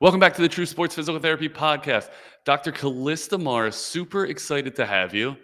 Welcome 0.00 0.20
back 0.20 0.32
to 0.34 0.42
the 0.42 0.48
True 0.48 0.64
Sports 0.64 0.94
Physical 0.94 1.18
Therapy 1.18 1.48
Podcast. 1.48 2.10
Dr. 2.44 2.70
Callista 2.70 3.36
Morris, 3.36 3.74
super 3.74 4.26
excited 4.26 4.76
to 4.76 4.86
have 4.86 5.12
you. 5.12 5.36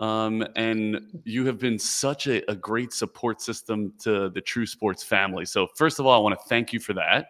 Um, 0.00 0.44
and 0.56 1.22
you 1.22 1.46
have 1.46 1.60
been 1.60 1.78
such 1.78 2.26
a, 2.26 2.50
a, 2.50 2.56
great 2.56 2.92
support 2.92 3.40
system 3.40 3.92
to 4.00 4.28
the 4.30 4.40
True 4.40 4.66
Sports 4.66 5.04
family. 5.04 5.44
So, 5.44 5.68
first 5.76 6.00
of 6.00 6.06
all, 6.06 6.12
I 6.12 6.18
want 6.18 6.36
to 6.36 6.44
thank 6.48 6.72
you 6.72 6.80
for 6.80 6.92
that. 6.94 7.26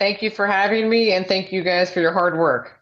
Thank 0.00 0.20
you 0.20 0.30
for 0.30 0.48
having 0.48 0.90
me, 0.90 1.12
and 1.12 1.28
thank 1.28 1.52
you 1.52 1.62
guys 1.62 1.92
for 1.92 2.00
your 2.00 2.12
hard 2.12 2.36
work. 2.36 2.80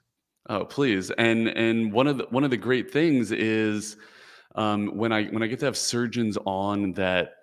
Oh, 0.49 0.65
please. 0.65 1.11
And 1.11 1.49
and 1.49 1.93
one 1.93 2.07
of 2.07 2.17
the 2.17 2.29
one 2.31 2.45
of 2.45 2.51
the 2.51 2.57
great 2.57 2.91
things 2.91 3.31
is 3.31 3.99
um, 4.55 4.97
when 4.97 5.13
I 5.13 5.27
when 5.27 5.43
I 5.43 5.49
get 5.49 5.59
to 5.59 5.67
have 5.67 5.77
surgeons 5.77 6.39
on 6.47 6.93
that 6.95 7.40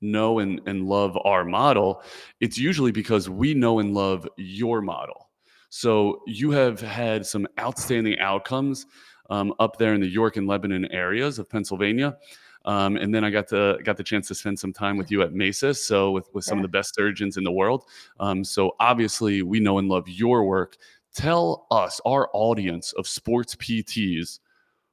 know 0.00 0.38
and, 0.38 0.60
and 0.66 0.86
love 0.86 1.18
our 1.24 1.44
model, 1.44 2.02
it's 2.40 2.58
usually 2.58 2.92
because 2.92 3.28
we 3.28 3.54
know 3.54 3.78
and 3.78 3.94
love 3.94 4.28
your 4.36 4.80
model. 4.80 5.30
So 5.70 6.22
you 6.26 6.50
have 6.50 6.80
had 6.80 7.24
some 7.24 7.46
outstanding 7.58 8.18
outcomes 8.18 8.86
um, 9.30 9.54
up 9.60 9.78
there 9.78 9.94
in 9.94 10.00
the 10.00 10.08
York 10.08 10.36
and 10.36 10.46
Lebanon 10.46 10.86
areas 10.86 11.38
of 11.38 11.48
Pennsylvania. 11.48 12.16
Um, 12.64 12.96
and 12.96 13.14
then 13.14 13.24
I 13.24 13.30
got 13.30 13.48
the 13.48 13.78
got 13.84 13.96
the 13.96 14.02
chance 14.02 14.28
to 14.28 14.34
spend 14.34 14.58
some 14.58 14.72
time 14.72 14.98
with 14.98 15.10
you 15.10 15.22
at 15.22 15.32
Mesa, 15.32 15.72
so 15.72 16.10
with 16.10 16.28
with 16.34 16.44
some 16.44 16.58
yeah. 16.58 16.64
of 16.64 16.70
the 16.70 16.76
best 16.76 16.94
surgeons 16.94 17.38
in 17.38 17.44
the 17.44 17.52
world. 17.52 17.86
Um, 18.18 18.44
so 18.44 18.76
obviously, 18.80 19.42
we 19.42 19.60
know 19.60 19.78
and 19.78 19.88
love 19.88 20.06
your 20.08 20.44
work. 20.44 20.76
Tell 21.14 21.66
us, 21.70 22.00
our 22.04 22.28
audience 22.34 22.92
of 22.92 23.08
sports 23.08 23.56
PTs, 23.56 24.40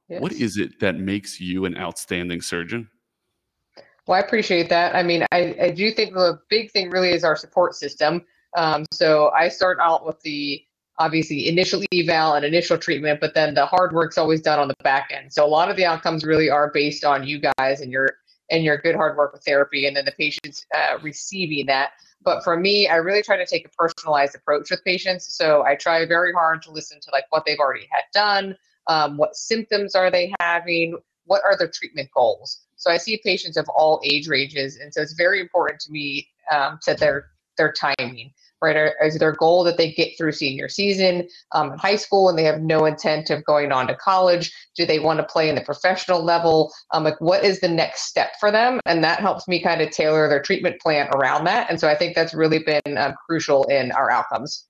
yes. 0.08 0.20
what 0.20 0.32
is 0.32 0.56
it 0.56 0.80
that 0.80 0.96
makes 0.98 1.40
you 1.40 1.66
an 1.66 1.76
outstanding 1.76 2.40
surgeon? 2.40 2.88
Well, 4.08 4.16
I 4.16 4.20
appreciate 4.20 4.70
that. 4.70 4.96
I 4.96 5.02
mean, 5.02 5.26
I, 5.32 5.54
I 5.60 5.70
do 5.70 5.92
think 5.92 6.14
the 6.14 6.40
big 6.48 6.70
thing 6.70 6.88
really 6.88 7.10
is 7.10 7.24
our 7.24 7.36
support 7.36 7.74
system. 7.74 8.24
Um, 8.56 8.86
so 8.90 9.30
I 9.38 9.50
start 9.50 9.76
out 9.82 10.06
with 10.06 10.18
the 10.22 10.64
obviously 10.98 11.46
initial 11.46 11.82
eval 11.92 12.32
and 12.32 12.42
initial 12.42 12.78
treatment, 12.78 13.20
but 13.20 13.34
then 13.34 13.52
the 13.52 13.66
hard 13.66 13.92
work's 13.92 14.16
always 14.16 14.40
done 14.40 14.58
on 14.58 14.66
the 14.66 14.74
back 14.82 15.10
end. 15.14 15.30
So 15.30 15.44
a 15.44 15.46
lot 15.46 15.70
of 15.70 15.76
the 15.76 15.84
outcomes 15.84 16.24
really 16.24 16.48
are 16.48 16.70
based 16.72 17.04
on 17.04 17.26
you 17.26 17.38
guys 17.58 17.82
and 17.82 17.92
your 17.92 18.08
and 18.50 18.64
your 18.64 18.78
good 18.78 18.94
hard 18.94 19.18
work 19.18 19.34
with 19.34 19.44
therapy, 19.44 19.86
and 19.86 19.94
then 19.94 20.06
the 20.06 20.12
patients 20.12 20.64
uh, 20.74 20.96
receiving 21.02 21.66
that. 21.66 21.90
But 22.22 22.42
for 22.42 22.56
me, 22.56 22.88
I 22.88 22.96
really 22.96 23.22
try 23.22 23.36
to 23.36 23.44
take 23.44 23.66
a 23.66 23.70
personalized 23.76 24.34
approach 24.34 24.70
with 24.70 24.82
patients. 24.84 25.36
So 25.36 25.64
I 25.64 25.74
try 25.74 26.06
very 26.06 26.32
hard 26.32 26.62
to 26.62 26.70
listen 26.70 26.98
to 26.98 27.10
like 27.12 27.24
what 27.28 27.44
they've 27.44 27.58
already 27.58 27.86
had 27.90 28.04
done, 28.14 28.56
um, 28.86 29.18
what 29.18 29.36
symptoms 29.36 29.94
are 29.94 30.10
they 30.10 30.32
having, 30.40 30.96
what 31.28 31.42
are 31.44 31.56
their 31.56 31.70
treatment 31.72 32.08
goals. 32.14 32.64
So 32.76 32.90
I 32.90 32.96
see 32.96 33.20
patients 33.24 33.56
of 33.56 33.68
all 33.68 34.00
age 34.04 34.28
ranges, 34.28 34.76
and 34.76 34.92
so 34.92 35.00
it's 35.00 35.14
very 35.14 35.40
important 35.40 35.80
to 35.82 35.92
me 35.92 36.28
um, 36.52 36.78
to 36.82 36.94
their 36.94 37.26
their 37.56 37.72
timing. 37.72 38.32
Right, 38.60 38.90
is 39.04 39.16
their 39.20 39.30
goal 39.30 39.62
that 39.62 39.76
they 39.76 39.92
get 39.92 40.18
through 40.18 40.32
senior 40.32 40.68
season 40.68 41.28
um, 41.52 41.70
in 41.70 41.78
high 41.78 41.94
school 41.94 42.28
and 42.28 42.36
they 42.36 42.42
have 42.42 42.60
no 42.60 42.86
intent 42.86 43.30
of 43.30 43.44
going 43.44 43.70
on 43.70 43.86
to 43.86 43.94
college? 43.94 44.52
Do 44.74 44.84
they 44.84 44.98
want 44.98 45.20
to 45.20 45.24
play 45.24 45.48
in 45.48 45.54
the 45.54 45.60
professional 45.60 46.24
level? 46.24 46.72
Um, 46.92 47.04
like, 47.04 47.20
what 47.20 47.44
is 47.44 47.60
the 47.60 47.68
next 47.68 48.08
step 48.08 48.32
for 48.40 48.50
them? 48.50 48.80
And 48.84 49.04
that 49.04 49.20
helps 49.20 49.46
me 49.46 49.62
kind 49.62 49.80
of 49.80 49.92
tailor 49.92 50.28
their 50.28 50.42
treatment 50.42 50.80
plan 50.80 51.06
around 51.14 51.44
that. 51.44 51.70
And 51.70 51.78
so 51.78 51.88
I 51.88 51.94
think 51.94 52.16
that's 52.16 52.34
really 52.34 52.58
been 52.58 52.98
um, 52.98 53.14
crucial 53.28 53.62
in 53.66 53.92
our 53.92 54.10
outcomes. 54.10 54.64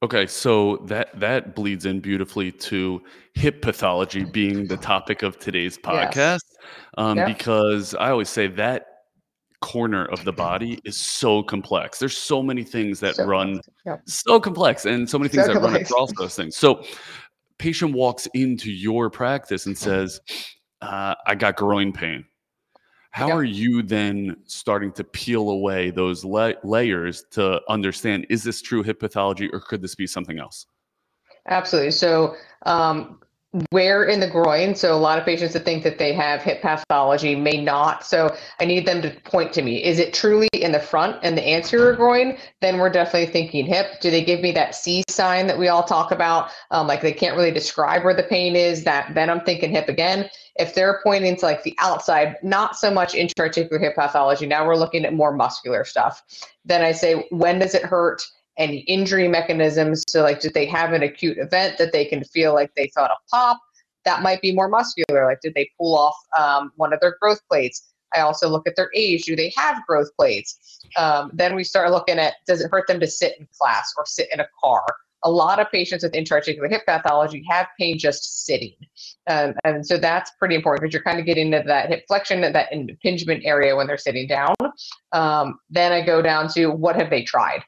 Okay, 0.00 0.28
so 0.28 0.76
that 0.86 1.18
that 1.18 1.56
bleeds 1.56 1.84
in 1.84 1.98
beautifully 1.98 2.52
to 2.52 3.02
hip 3.34 3.62
pathology 3.62 4.24
being 4.24 4.68
the 4.68 4.76
topic 4.76 5.24
of 5.24 5.40
today's 5.40 5.76
podcast, 5.76 6.14
yes. 6.14 6.40
um, 6.96 7.18
yep. 7.18 7.26
because 7.26 7.96
I 7.96 8.10
always 8.10 8.28
say 8.28 8.46
that 8.46 8.86
corner 9.60 10.04
of 10.04 10.24
the 10.24 10.32
body 10.32 10.78
is 10.84 10.96
so 10.96 11.42
complex. 11.42 11.98
There's 11.98 12.16
so 12.16 12.44
many 12.44 12.62
things 12.62 13.00
that 13.00 13.16
so 13.16 13.24
run 13.24 13.60
yep. 13.84 14.00
so 14.06 14.38
complex, 14.38 14.84
and 14.84 15.10
so 15.10 15.18
many 15.18 15.30
things 15.30 15.46
so 15.46 15.54
that 15.54 15.60
complex. 15.60 15.90
run 15.90 16.00
across 16.00 16.12
those 16.16 16.36
things. 16.36 16.54
So, 16.54 16.84
patient 17.58 17.92
walks 17.92 18.28
into 18.34 18.70
your 18.70 19.10
practice 19.10 19.66
and 19.66 19.76
says, 19.76 20.20
uh, 20.80 21.16
"I 21.26 21.34
got 21.34 21.56
groin 21.56 21.92
pain." 21.92 22.24
How 23.10 23.30
are 23.30 23.44
you 23.44 23.82
then 23.82 24.36
starting 24.44 24.92
to 24.92 25.04
peel 25.04 25.50
away 25.50 25.90
those 25.90 26.24
la- 26.24 26.52
layers 26.62 27.24
to 27.32 27.60
understand 27.68 28.26
is 28.28 28.42
this 28.42 28.62
true 28.62 28.82
hip 28.82 29.00
pathology 29.00 29.48
or 29.50 29.60
could 29.60 29.82
this 29.82 29.94
be 29.94 30.06
something 30.06 30.38
else? 30.38 30.66
Absolutely. 31.48 31.90
So, 31.90 32.36
um, 32.66 33.20
where 33.70 34.04
in 34.04 34.20
the 34.20 34.28
groin. 34.28 34.74
So 34.74 34.94
a 34.94 34.98
lot 34.98 35.18
of 35.18 35.24
patients 35.24 35.54
that 35.54 35.64
think 35.64 35.82
that 35.84 35.98
they 35.98 36.12
have 36.12 36.42
hip 36.42 36.60
pathology 36.60 37.34
may 37.34 37.62
not. 37.62 38.04
So 38.04 38.36
I 38.60 38.66
need 38.66 38.86
them 38.86 39.00
to 39.00 39.10
point 39.24 39.54
to 39.54 39.62
me. 39.62 39.82
Is 39.82 39.98
it 39.98 40.12
truly 40.12 40.48
in 40.52 40.72
the 40.72 40.80
front 40.80 41.16
and 41.22 41.36
the 41.36 41.48
anterior 41.48 41.94
groin? 41.94 42.36
Then 42.60 42.78
we're 42.78 42.90
definitely 42.90 43.32
thinking 43.32 43.64
hip. 43.64 44.00
Do 44.00 44.10
they 44.10 44.22
give 44.22 44.40
me 44.40 44.52
that 44.52 44.74
C 44.74 45.02
sign 45.08 45.46
that 45.46 45.58
we 45.58 45.68
all 45.68 45.82
talk 45.82 46.10
about? 46.10 46.50
Um, 46.70 46.86
like 46.86 47.00
they 47.00 47.12
can't 47.12 47.36
really 47.36 47.50
describe 47.50 48.04
where 48.04 48.14
the 48.14 48.24
pain 48.24 48.54
is. 48.54 48.84
That 48.84 49.14
then 49.14 49.30
I'm 49.30 49.40
thinking 49.40 49.70
hip 49.70 49.88
again. 49.88 50.28
If 50.56 50.74
they're 50.74 51.00
pointing 51.02 51.36
to 51.36 51.46
like 51.46 51.62
the 51.62 51.76
outside, 51.78 52.36
not 52.42 52.76
so 52.76 52.90
much 52.90 53.14
intra-articular 53.14 53.78
hip 53.78 53.94
pathology. 53.94 54.46
Now 54.46 54.66
we're 54.66 54.76
looking 54.76 55.06
at 55.06 55.14
more 55.14 55.32
muscular 55.32 55.84
stuff. 55.84 56.22
Then 56.64 56.82
I 56.82 56.92
say, 56.92 57.26
when 57.30 57.60
does 57.60 57.74
it 57.74 57.84
hurt? 57.84 58.26
Any 58.58 58.78
injury 58.80 59.28
mechanisms. 59.28 60.04
So, 60.08 60.22
like, 60.22 60.40
did 60.40 60.54
they 60.54 60.66
have 60.66 60.92
an 60.92 61.02
acute 61.02 61.38
event 61.38 61.78
that 61.78 61.92
they 61.92 62.04
can 62.04 62.24
feel 62.24 62.52
like 62.52 62.74
they 62.74 62.90
felt 62.94 63.10
a 63.10 63.30
pop? 63.30 63.58
That 64.04 64.22
might 64.22 64.42
be 64.42 64.54
more 64.54 64.68
muscular. 64.68 65.24
Like, 65.26 65.40
did 65.40 65.54
they 65.54 65.70
pull 65.78 65.96
off 65.96 66.16
um, 66.38 66.72
one 66.76 66.92
of 66.92 67.00
their 67.00 67.16
growth 67.20 67.40
plates? 67.48 67.92
I 68.14 68.20
also 68.20 68.48
look 68.48 68.66
at 68.66 68.74
their 68.76 68.90
age. 68.94 69.24
Do 69.24 69.36
they 69.36 69.52
have 69.56 69.84
growth 69.86 70.08
plates? 70.16 70.80
Um, 70.96 71.30
then 71.34 71.54
we 71.54 71.64
start 71.64 71.90
looking 71.90 72.18
at 72.18 72.34
does 72.46 72.60
it 72.60 72.70
hurt 72.70 72.86
them 72.86 73.00
to 73.00 73.06
sit 73.06 73.38
in 73.38 73.46
class 73.60 73.92
or 73.96 74.04
sit 74.06 74.28
in 74.32 74.40
a 74.40 74.48
car? 74.62 74.84
A 75.24 75.30
lot 75.30 75.58
of 75.58 75.70
patients 75.70 76.04
with 76.04 76.14
intra-articular 76.14 76.68
hip 76.68 76.86
pathology 76.86 77.44
have 77.50 77.66
pain 77.78 77.98
just 77.98 78.46
sitting. 78.46 78.74
Um, 79.28 79.54
and 79.64 79.84
so 79.84 79.98
that's 79.98 80.30
pretty 80.38 80.54
important 80.54 80.82
because 80.82 80.94
you're 80.94 81.02
kind 81.02 81.18
of 81.18 81.26
getting 81.26 81.52
into 81.52 81.66
that 81.66 81.88
hip 81.88 82.04
flexion, 82.06 82.44
and 82.44 82.54
that 82.54 82.72
impingement 82.72 83.44
area 83.44 83.74
when 83.76 83.88
they're 83.88 83.98
sitting 83.98 84.28
down. 84.28 84.54
Um, 85.12 85.58
then 85.68 85.92
I 85.92 86.06
go 86.06 86.22
down 86.22 86.48
to 86.50 86.68
what 86.68 86.96
have 86.96 87.10
they 87.10 87.24
tried? 87.24 87.62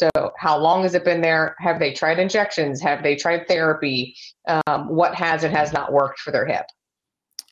So, 0.00 0.32
how 0.38 0.56
long 0.56 0.82
has 0.84 0.94
it 0.94 1.04
been 1.04 1.20
there? 1.20 1.54
Have 1.58 1.78
they 1.78 1.92
tried 1.92 2.18
injections? 2.18 2.80
Have 2.80 3.02
they 3.02 3.16
tried 3.16 3.46
therapy? 3.46 4.16
Um, 4.48 4.88
what 4.88 5.14
has 5.14 5.44
and 5.44 5.54
has 5.54 5.74
not 5.74 5.92
worked 5.92 6.20
for 6.20 6.30
their 6.30 6.46
hip? 6.46 6.64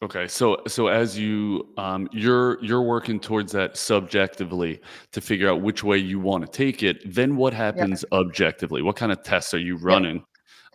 Okay, 0.00 0.26
so 0.28 0.62
so 0.66 0.86
as 0.86 1.18
you 1.18 1.68
um, 1.76 2.08
you're 2.10 2.62
you're 2.64 2.82
working 2.82 3.20
towards 3.20 3.52
that 3.52 3.76
subjectively 3.76 4.80
to 5.12 5.20
figure 5.20 5.50
out 5.50 5.60
which 5.60 5.84
way 5.84 5.98
you 5.98 6.18
want 6.20 6.46
to 6.46 6.50
take 6.50 6.82
it. 6.82 7.02
Then 7.12 7.36
what 7.36 7.52
happens 7.52 8.02
yep. 8.10 8.20
objectively? 8.20 8.80
What 8.80 8.96
kind 8.96 9.12
of 9.12 9.22
tests 9.22 9.52
are 9.52 9.58
you 9.58 9.76
running 9.76 10.16
yep. 10.16 10.24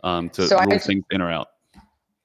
um, 0.03 0.29
to 0.31 0.47
so 0.47 0.59
rule 0.59 0.73
I, 0.73 0.77
things 0.77 1.05
in 1.09 1.21
or 1.21 1.31
out? 1.31 1.47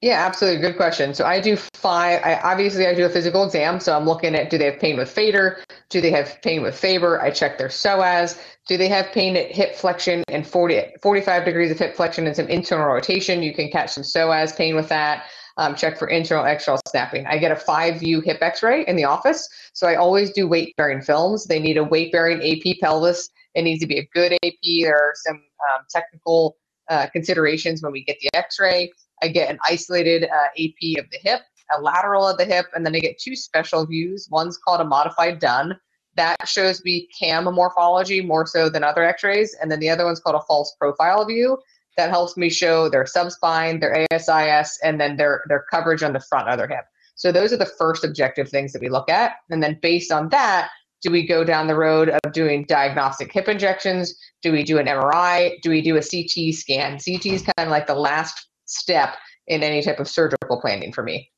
Yeah, 0.01 0.25
absolutely. 0.25 0.61
Good 0.61 0.77
question. 0.77 1.13
So 1.13 1.25
I 1.25 1.41
do 1.41 1.57
five. 1.57 2.21
I 2.23 2.39
obviously 2.39 2.87
I 2.87 2.93
do 2.93 3.05
a 3.05 3.09
physical 3.09 3.43
exam. 3.43 3.81
So 3.81 3.93
I'm 3.93 4.05
looking 4.05 4.33
at 4.33 4.49
do 4.49 4.57
they 4.57 4.65
have 4.65 4.79
pain 4.79 4.95
with 4.95 5.13
FADIR? 5.13 5.57
Do 5.89 5.99
they 5.99 6.11
have 6.11 6.41
pain 6.41 6.61
with 6.61 6.77
Faber? 6.77 7.21
I 7.21 7.31
check 7.31 7.57
their 7.57 7.67
psoas. 7.67 8.39
Do 8.65 8.77
they 8.77 8.87
have 8.87 9.11
pain 9.11 9.35
at 9.35 9.51
hip 9.51 9.75
flexion 9.75 10.23
and 10.29 10.47
40, 10.47 10.93
45 11.01 11.43
degrees 11.43 11.69
of 11.69 11.79
hip 11.79 11.97
flexion 11.97 12.27
and 12.27 12.35
some 12.35 12.47
internal 12.47 12.87
rotation? 12.87 13.43
You 13.43 13.53
can 13.53 13.69
catch 13.69 13.91
some 13.91 14.03
psoas 14.03 14.55
pain 14.55 14.73
with 14.73 14.87
that. 14.87 15.25
Um, 15.57 15.75
check 15.75 15.99
for 15.99 16.07
internal 16.07 16.45
external 16.45 16.79
snapping. 16.87 17.25
I 17.27 17.37
get 17.37 17.51
a 17.51 17.55
five 17.57 17.99
view 17.99 18.21
hip 18.21 18.37
x 18.41 18.63
ray 18.63 18.85
in 18.85 18.95
the 18.95 19.03
office. 19.03 19.49
So 19.73 19.85
I 19.85 19.95
always 19.95 20.31
do 20.31 20.47
weight 20.47 20.77
bearing 20.77 21.01
films. 21.01 21.43
They 21.43 21.59
need 21.59 21.75
a 21.75 21.83
weight 21.83 22.13
bearing 22.13 22.41
AP 22.41 22.79
pelvis. 22.79 23.29
It 23.53 23.63
needs 23.63 23.81
to 23.81 23.87
be 23.87 23.99
a 23.99 24.07
good 24.13 24.31
AP. 24.31 24.53
There 24.63 24.95
are 24.95 25.13
some 25.15 25.35
um, 25.35 25.85
technical 25.89 26.55
uh, 26.89 27.07
considerations 27.07 27.83
when 27.83 27.91
we 27.91 28.05
get 28.05 28.17
the 28.21 28.29
x 28.33 28.61
ray. 28.61 28.93
I 29.21 29.27
get 29.27 29.49
an 29.49 29.59
isolated 29.67 30.23
uh, 30.23 30.47
AP 30.57 31.03
of 31.03 31.09
the 31.11 31.19
hip, 31.21 31.41
a 31.75 31.81
lateral 31.81 32.27
of 32.27 32.37
the 32.37 32.45
hip, 32.45 32.67
and 32.73 32.85
then 32.85 32.95
I 32.95 32.99
get 32.99 33.19
two 33.19 33.35
special 33.35 33.85
views. 33.85 34.27
One's 34.31 34.57
called 34.57 34.81
a 34.81 34.85
modified 34.85 35.39
Dunn. 35.39 35.77
That 36.15 36.47
shows 36.47 36.83
me 36.83 37.07
cam 37.17 37.45
morphology 37.45 38.21
more 38.21 38.45
so 38.45 38.69
than 38.69 38.83
other 38.83 39.03
x-rays. 39.03 39.55
And 39.61 39.71
then 39.71 39.79
the 39.79 39.89
other 39.89 40.05
one's 40.05 40.19
called 40.19 40.35
a 40.35 40.45
false 40.47 40.75
profile 40.79 41.25
view. 41.25 41.57
That 41.97 42.09
helps 42.09 42.37
me 42.37 42.49
show 42.49 42.89
their 42.89 43.03
subspine, 43.03 43.79
their 43.79 44.05
ASIS, 44.11 44.77
and 44.83 44.99
then 44.99 45.17
their, 45.17 45.43
their 45.47 45.65
coverage 45.69 46.03
on 46.03 46.13
the 46.13 46.19
front 46.19 46.49
of 46.49 46.57
their 46.57 46.67
hip. 46.67 46.85
So 47.15 47.31
those 47.31 47.51
are 47.51 47.57
the 47.57 47.65
first 47.65 48.05
objective 48.05 48.49
things 48.49 48.71
that 48.71 48.81
we 48.81 48.89
look 48.89 49.09
at. 49.09 49.33
And 49.49 49.61
then 49.61 49.77
based 49.81 50.11
on 50.11 50.29
that, 50.29 50.69
do 51.01 51.11
we 51.11 51.25
go 51.25 51.43
down 51.43 51.67
the 51.67 51.75
road 51.75 52.09
of 52.09 52.33
doing 52.33 52.65
diagnostic 52.67 53.31
hip 53.31 53.47
injections? 53.47 54.13
Do 54.41 54.51
we 54.51 54.63
do 54.63 54.77
an 54.79 54.87
MRI? 54.87 55.61
Do 55.61 55.69
we 55.69 55.81
do 55.81 55.97
a 55.97 56.01
CT 56.01 56.53
scan? 56.53 56.93
CT 56.93 57.25
is 57.27 57.41
kind 57.41 57.67
of 57.67 57.69
like 57.69 57.87
the 57.87 57.95
last 57.95 58.48
step 58.69 59.15
in 59.47 59.63
any 59.63 59.81
type 59.81 59.99
of 59.99 60.07
surgical 60.07 60.61
planning 60.61 60.93
for 60.93 61.03
me. 61.03 61.31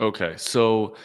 Okay, 0.00 0.34
so 0.36 0.96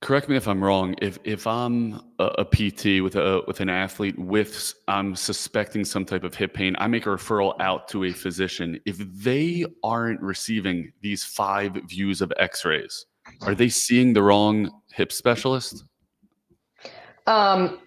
correct 0.00 0.28
me 0.28 0.36
if 0.36 0.46
I'm 0.46 0.62
wrong. 0.62 0.94
If 1.02 1.18
if 1.24 1.46
I'm 1.46 2.00
a, 2.18 2.26
a, 2.38 2.44
PT 2.44 3.02
with 3.02 3.16
a 3.16 3.42
with 3.46 3.60
an 3.60 3.68
athlete 3.68 4.18
with 4.18 4.74
I'm 4.86 5.16
suspecting 5.16 5.84
some 5.84 6.04
type 6.04 6.22
of 6.22 6.34
hip 6.34 6.54
pain, 6.54 6.76
I 6.78 6.86
make 6.86 7.06
a 7.06 7.10
referral 7.10 7.54
out 7.60 7.88
to 7.88 8.04
a 8.04 8.12
physician. 8.12 8.80
If 8.86 8.98
they 8.98 9.64
aren't 9.82 10.20
receiving 10.20 10.92
these 11.02 11.24
five 11.24 11.72
views 11.88 12.22
of 12.22 12.32
X-rays, 12.38 13.06
are 13.42 13.54
they 13.54 13.68
seeing 13.68 14.12
the 14.12 14.22
wrong 14.22 14.70
hip 14.92 15.10
specialist? 15.10 15.84
Um, 17.26 17.80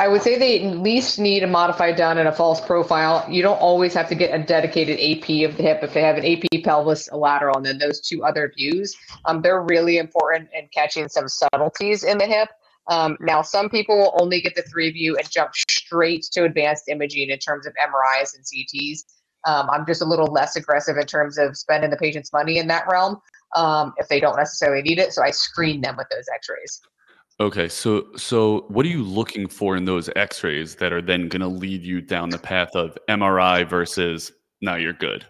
I 0.00 0.06
would 0.06 0.22
say 0.22 0.38
they 0.38 0.64
at 0.64 0.78
least 0.78 1.18
need 1.18 1.42
a 1.42 1.48
modified 1.48 1.96
Dunn 1.96 2.18
and 2.18 2.28
a 2.28 2.32
false 2.32 2.60
profile. 2.60 3.26
You 3.28 3.42
don't 3.42 3.60
always 3.60 3.94
have 3.94 4.08
to 4.10 4.14
get 4.14 4.32
a 4.32 4.40
dedicated 4.40 5.00
AP 5.00 5.50
of 5.50 5.56
the 5.56 5.62
hip. 5.64 5.80
If 5.82 5.92
they 5.92 6.02
have 6.02 6.16
an 6.16 6.24
AP 6.24 6.62
pelvis, 6.62 7.08
a 7.10 7.16
lateral, 7.16 7.56
and 7.56 7.66
then 7.66 7.78
those 7.78 8.00
two 8.00 8.24
other 8.24 8.52
views, 8.56 8.96
um, 9.24 9.42
they're 9.42 9.62
really 9.62 9.98
important 9.98 10.50
in 10.54 10.68
catching 10.72 11.08
some 11.08 11.26
subtleties 11.26 12.04
in 12.04 12.18
the 12.18 12.26
hip. 12.26 12.48
Um, 12.86 13.16
now, 13.20 13.42
some 13.42 13.68
people 13.68 13.96
will 13.98 14.16
only 14.20 14.40
get 14.40 14.54
the 14.54 14.62
three 14.62 14.92
view 14.92 15.16
and 15.16 15.28
jump 15.30 15.50
straight 15.54 16.22
to 16.32 16.44
advanced 16.44 16.88
imaging 16.88 17.30
in 17.30 17.38
terms 17.38 17.66
of 17.66 17.72
MRIs 17.74 18.36
and 18.36 18.44
CTs. 18.44 19.00
Um, 19.46 19.68
I'm 19.68 19.84
just 19.84 20.00
a 20.00 20.06
little 20.06 20.26
less 20.26 20.54
aggressive 20.54 20.96
in 20.96 21.06
terms 21.06 21.38
of 21.38 21.56
spending 21.56 21.90
the 21.90 21.96
patient's 21.96 22.32
money 22.32 22.58
in 22.58 22.68
that 22.68 22.86
realm 22.88 23.18
um, 23.56 23.94
if 23.96 24.06
they 24.08 24.20
don't 24.20 24.36
necessarily 24.36 24.82
need 24.82 25.00
it. 25.00 25.12
So 25.12 25.22
I 25.22 25.30
screen 25.30 25.80
them 25.80 25.96
with 25.96 26.06
those 26.10 26.26
X-rays. 26.32 26.80
Okay, 27.40 27.68
so 27.68 28.06
so 28.16 28.64
what 28.68 28.84
are 28.84 28.88
you 28.88 29.04
looking 29.04 29.46
for 29.46 29.76
in 29.76 29.84
those 29.84 30.10
X-rays 30.16 30.74
that 30.76 30.92
are 30.92 31.02
then 31.02 31.28
going 31.28 31.40
to 31.40 31.46
lead 31.46 31.82
you 31.84 32.00
down 32.00 32.30
the 32.30 32.38
path 32.38 32.74
of 32.74 32.98
MRI 33.08 33.68
versus 33.68 34.32
now 34.60 34.74
you're 34.74 34.92
good? 34.92 35.24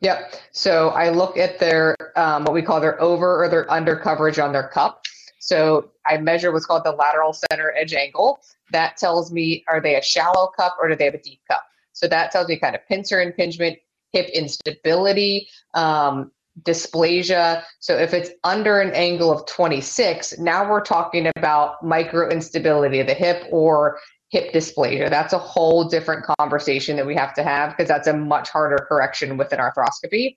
Yep. 0.00 0.34
So 0.52 0.90
I 0.90 1.08
look 1.08 1.36
at 1.36 1.58
their 1.58 1.96
um, 2.16 2.44
what 2.44 2.54
we 2.54 2.62
call 2.62 2.80
their 2.80 3.00
over 3.02 3.42
or 3.42 3.48
their 3.48 3.68
under 3.70 3.96
coverage 3.96 4.38
on 4.38 4.52
their 4.52 4.68
cup. 4.68 5.02
So 5.40 5.90
I 6.06 6.18
measure 6.18 6.52
what's 6.52 6.66
called 6.66 6.84
the 6.84 6.92
lateral 6.92 7.32
center 7.32 7.74
edge 7.76 7.94
angle. 7.94 8.40
That 8.70 8.96
tells 8.96 9.32
me 9.32 9.64
are 9.68 9.80
they 9.80 9.96
a 9.96 10.02
shallow 10.02 10.48
cup 10.48 10.76
or 10.80 10.88
do 10.88 10.94
they 10.94 11.06
have 11.06 11.14
a 11.14 11.22
deep 11.22 11.40
cup? 11.50 11.64
So 11.94 12.06
that 12.06 12.30
tells 12.30 12.46
me 12.46 12.58
kind 12.58 12.76
of 12.76 12.86
pincer 12.86 13.20
impingement, 13.20 13.78
hip 14.12 14.28
instability, 14.28 15.48
um, 15.74 16.30
dysplasia. 16.62 17.62
So 17.80 17.96
if 17.96 18.12
it's 18.12 18.30
under 18.44 18.80
an 18.80 18.92
angle 18.92 19.30
of 19.32 19.46
26, 19.46 20.38
now 20.38 20.68
we're 20.68 20.80
talking 20.80 21.30
about 21.36 21.82
micro 21.82 22.28
instability 22.28 23.00
of 23.00 23.06
the 23.06 23.14
hip 23.14 23.44
or 23.50 23.98
hip 24.30 24.52
dysplasia. 24.52 25.08
That's 25.08 25.32
a 25.32 25.38
whole 25.38 25.88
different 25.88 26.24
conversation 26.38 26.96
that 26.96 27.06
we 27.06 27.14
have 27.14 27.34
to 27.34 27.42
have 27.42 27.70
because 27.70 27.88
that's 27.88 28.08
a 28.08 28.12
much 28.12 28.50
harder 28.50 28.78
correction 28.88 29.36
with 29.36 29.52
an 29.52 29.58
arthroscopy. 29.58 30.36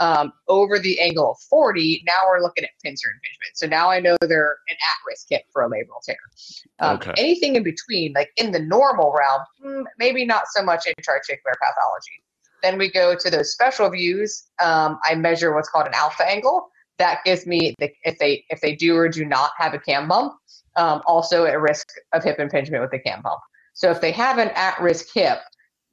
Um, 0.00 0.32
over 0.46 0.78
the 0.78 1.00
angle 1.00 1.32
of 1.32 1.40
40, 1.50 2.04
now 2.06 2.12
we're 2.28 2.40
looking 2.40 2.62
at 2.62 2.70
pincer 2.84 3.08
impingement. 3.08 3.56
So 3.56 3.66
now 3.66 3.90
I 3.90 3.98
know 3.98 4.16
they're 4.20 4.58
an 4.68 4.76
at-risk 4.76 5.26
hip 5.28 5.42
for 5.52 5.64
a 5.64 5.68
labral 5.68 6.00
tear. 6.04 6.16
Um, 6.78 6.96
okay. 6.96 7.14
Anything 7.18 7.56
in 7.56 7.64
between, 7.64 8.12
like 8.12 8.30
in 8.36 8.52
the 8.52 8.60
normal 8.60 9.12
realm, 9.12 9.42
hmm, 9.60 9.82
maybe 9.98 10.24
not 10.24 10.44
so 10.52 10.62
much 10.62 10.86
intra-articular 10.86 11.56
pathology. 11.60 12.22
Then 12.62 12.78
we 12.78 12.90
go 12.90 13.14
to 13.14 13.30
those 13.30 13.52
special 13.52 13.88
views. 13.90 14.44
Um, 14.62 14.98
I 15.04 15.14
measure 15.14 15.54
what's 15.54 15.68
called 15.68 15.86
an 15.86 15.94
alpha 15.94 16.28
angle. 16.28 16.68
That 16.98 17.20
gives 17.24 17.46
me 17.46 17.74
the, 17.78 17.90
if 18.02 18.18
they 18.18 18.44
if 18.50 18.60
they 18.60 18.74
do 18.74 18.96
or 18.96 19.08
do 19.08 19.24
not 19.24 19.52
have 19.56 19.74
a 19.74 19.78
cam 19.78 20.08
bump, 20.08 20.34
um, 20.76 21.02
also 21.06 21.44
at 21.44 21.60
risk 21.60 21.86
of 22.12 22.24
hip 22.24 22.38
impingement 22.38 22.82
with 22.82 22.90
the 22.90 22.98
cam 22.98 23.22
bump. 23.22 23.40
So 23.74 23.92
if 23.92 24.00
they 24.00 24.10
have 24.10 24.38
an 24.38 24.48
at-risk 24.56 25.06
hip, 25.14 25.38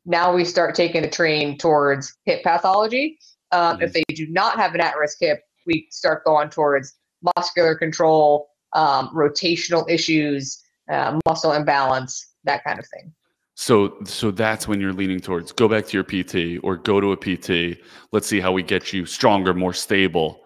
now 0.05 0.33
we 0.33 0.43
start 0.43 0.73
taking 0.73 1.03
the 1.03 1.09
train 1.09 1.55
towards 1.57 2.15
hip 2.25 2.43
pathology. 2.43 3.19
Um, 3.51 3.75
mm-hmm. 3.75 3.83
If 3.83 3.93
they 3.93 4.03
do 4.15 4.25
not 4.27 4.57
have 4.57 4.73
an 4.73 4.81
at-risk 4.81 5.17
hip, 5.19 5.41
we 5.67 5.87
start 5.91 6.25
going 6.25 6.49
towards 6.49 6.95
muscular 7.37 7.75
control, 7.75 8.47
um, 8.73 9.09
rotational 9.09 9.87
issues, 9.87 10.63
uh, 10.91 11.19
muscle 11.27 11.53
imbalance, 11.53 12.33
that 12.43 12.63
kind 12.63 12.79
of 12.79 12.87
thing. 12.87 13.13
So 13.55 13.97
so 14.03 14.31
that's 14.31 14.67
when 14.67 14.79
you're 14.79 14.93
leaning 14.93 15.19
towards 15.19 15.51
go 15.51 15.67
back 15.67 15.85
to 15.87 15.93
your 15.97 16.03
PT 16.03 16.61
or 16.63 16.77
go 16.77 16.99
to 16.99 17.13
a 17.13 17.17
PT. 17.17 17.79
Let's 18.11 18.27
see 18.27 18.39
how 18.39 18.51
we 18.51 18.63
get 18.63 18.93
you 18.93 19.05
stronger, 19.05 19.53
more 19.53 19.73
stable. 19.73 20.41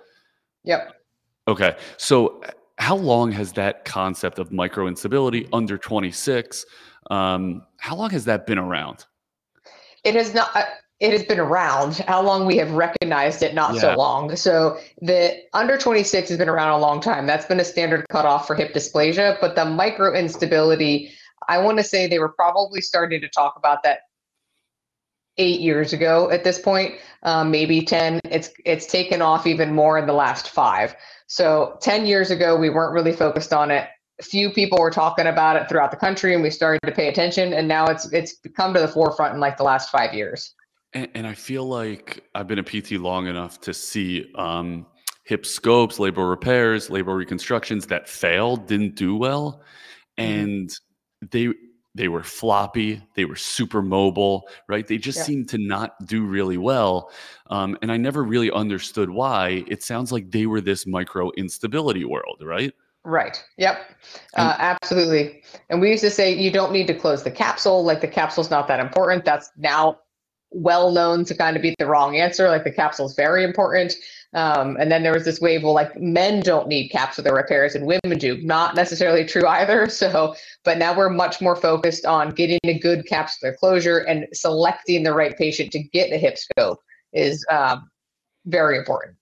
Yep. 0.64 0.94
Okay. 1.48 1.76
So 1.98 2.42
how 2.78 2.96
long 2.96 3.32
has 3.32 3.52
that 3.54 3.84
concept 3.84 4.40
of 4.40 4.52
micro 4.52 4.88
instability 4.88 5.50
under 5.52 5.78
26 5.78 6.66
um, 7.10 7.64
how 7.78 7.96
long 7.96 8.10
has 8.12 8.26
that 8.26 8.46
been 8.46 8.58
around? 8.58 9.06
It 10.04 10.16
has 10.16 10.34
not 10.34 10.56
uh, 10.56 10.66
it 11.00 11.12
has 11.12 11.24
been 11.24 11.40
around. 11.40 11.98
How 12.08 12.22
long 12.22 12.46
we 12.46 12.58
have 12.58 12.72
recognized 12.72 13.42
it, 13.42 13.54
not 13.54 13.74
yeah. 13.76 13.82
so 13.82 13.96
long. 13.96 14.36
So 14.36 14.78
the 15.02 15.38
under 15.54 15.78
26 15.78 16.30
has 16.30 16.38
been 16.38 16.50
around 16.50 16.72
a 16.72 16.78
long 16.78 17.00
time. 17.00 17.26
That's 17.26 17.46
been 17.46 17.60
a 17.60 17.66
standard 17.66 18.06
cutoff 18.10 18.48
for 18.48 18.56
hip 18.56 18.74
dysplasia, 18.74 19.38
but 19.40 19.56
the 19.56 19.66
micro 19.66 20.14
instability 20.14 21.12
I 21.50 21.58
want 21.58 21.78
to 21.80 21.84
say 21.84 22.08
they 22.08 22.20
were 22.20 22.30
probably 22.30 22.80
starting 22.80 23.20
to 23.22 23.28
talk 23.28 23.56
about 23.58 23.84
that 23.84 24.02
eight 25.38 25.60
years 25.60 25.94
ago 25.94 26.30
at 26.30 26.44
this 26.44 26.60
point, 26.60 26.96
um, 27.24 27.50
maybe 27.50 27.82
10. 27.82 28.20
It's 28.26 28.52
it's 28.66 28.86
taken 28.86 29.22
off 29.22 29.48
even 29.48 29.74
more 29.74 29.98
in 29.98 30.06
the 30.06 30.14
last 30.14 30.52
five. 30.52 30.96
So 31.28 31.78
10 31.82 32.06
years 32.06 32.30
ago, 32.30 32.56
we 32.56 32.70
weren't 32.70 32.94
really 32.94 33.14
focused 33.14 33.52
on 33.52 33.72
it. 33.72 33.88
Few 34.22 34.52
people 34.52 34.78
were 34.80 34.92
talking 34.92 35.28
about 35.28 35.56
it 35.56 35.68
throughout 35.68 35.92
the 35.92 35.98
country, 35.98 36.34
and 36.34 36.44
we 36.44 36.50
started 36.50 36.82
to 36.86 36.92
pay 36.92 37.08
attention. 37.08 37.54
And 37.54 37.68
now 37.68 37.88
it's 37.88 38.12
it's 38.14 38.38
come 38.56 38.74
to 38.76 38.80
the 38.80 38.88
forefront 38.88 39.34
in 39.34 39.40
like 39.40 39.58
the 39.58 39.64
last 39.64 39.90
five 39.90 40.14
years. 40.14 40.54
And, 40.94 41.08
and 41.16 41.28
I 41.28 41.34
feel 41.34 41.66
like 41.66 42.24
I've 42.36 42.48
been 42.48 42.60
a 42.60 42.64
PT 42.64 42.92
long 42.94 43.28
enough 43.28 43.60
to 43.62 43.74
see 43.74 44.32
um, 44.36 44.86
hip 45.24 45.46
scopes, 45.46 45.98
labral 45.98 46.30
repairs, 46.30 46.90
labral 46.90 47.16
reconstructions 47.16 47.88
that 47.88 48.10
failed, 48.10 48.68
didn't 48.68 48.96
do 48.96 49.16
well, 49.16 49.62
mm-hmm. 50.20 50.66
They 51.32 51.50
they 51.96 52.08
were 52.08 52.24
floppy 52.24 53.02
they 53.16 53.26
were 53.26 53.36
super 53.36 53.82
mobile 53.82 54.48
right? 54.68 54.88
They 54.88 54.98
just 54.98 55.20
yeah. 55.20 55.24
seemed 55.24 55.50
to 55.50 55.58
not 55.58 56.06
do 56.06 56.26
really 56.26 56.58
well 56.58 57.12
um, 57.48 57.78
and 57.82 57.92
i 57.92 57.98
never 57.98 58.24
really 58.24 58.52
understood 58.52 59.10
why. 59.10 59.64
It 59.68 59.84
sounds 59.84 60.12
like 60.12 60.32
they 60.32 60.46
were 60.46 60.62
this 60.62 60.86
micro 60.86 61.32
instability 61.32 62.06
world 62.06 62.42
right? 62.44 62.74
Right. 63.06 63.44
Yep. 63.58 63.80
Uh, 64.36 64.56
absolutely. 64.60 65.42
And 65.70 65.80
we 65.80 65.90
used 65.90 66.04
to 66.04 66.12
say 66.12 66.34
you 66.34 66.52
don't 66.52 66.74
need 66.74 66.86
to 66.88 66.94
close 66.94 67.24
the 67.24 67.32
capsule. 67.32 67.84
Like 67.84 68.02
the 68.02 68.08
capsule's 68.08 68.52
not 68.52 68.68
that 68.68 68.80
important. 68.82 69.24
That's 69.24 69.50
now 69.58 70.00
well 70.52 70.92
known 70.92 71.24
to 71.26 71.36
kind 71.36 71.56
of 71.56 71.62
be 71.62 71.76
the 71.80 71.86
wrong 71.86 72.18
answer. 72.18 72.50
Like 72.50 72.64
the 72.64 72.72
capsule 72.72 73.06
is 73.06 73.16
very 73.16 73.44
important 73.44 73.94
um, 74.34 74.78
and 74.80 74.92
then 74.92 75.02
there 75.02 75.14
was 75.14 75.26
this 75.26 75.42
wave, 75.42 75.64
well, 75.64 75.74
like 75.74 76.00
men 76.00 76.42
don't 76.42 76.68
need 76.68 76.92
capsular 76.92 77.34
repairs 77.34 77.74
and 77.74 77.86
women 77.86 78.20
do. 78.20 78.40
Not 78.44 78.76
necessarily 78.76 79.26
true 79.26 79.48
either. 79.48 79.88
So, 80.00 80.34
but 80.64 80.78
now 80.78 80.96
we're 80.96 81.10
much 81.10 81.42
more 81.42 81.58
focused 81.58 82.06
on 82.06 82.30
getting 82.32 82.60
a 82.64 82.80
good 82.80 83.06
capsular 83.06 83.56
closure 83.58 83.98
and 83.98 84.28
selecting 84.32 85.04
the 85.04 85.14
right 85.14 85.38
patient 85.38 85.72
to 85.74 85.80
get 85.80 86.14
a 86.14 86.18
hip 86.18 86.38
scope 86.38 86.80
is 87.12 87.46
um, 87.52 87.90
very 88.46 88.78
important. 88.78 89.18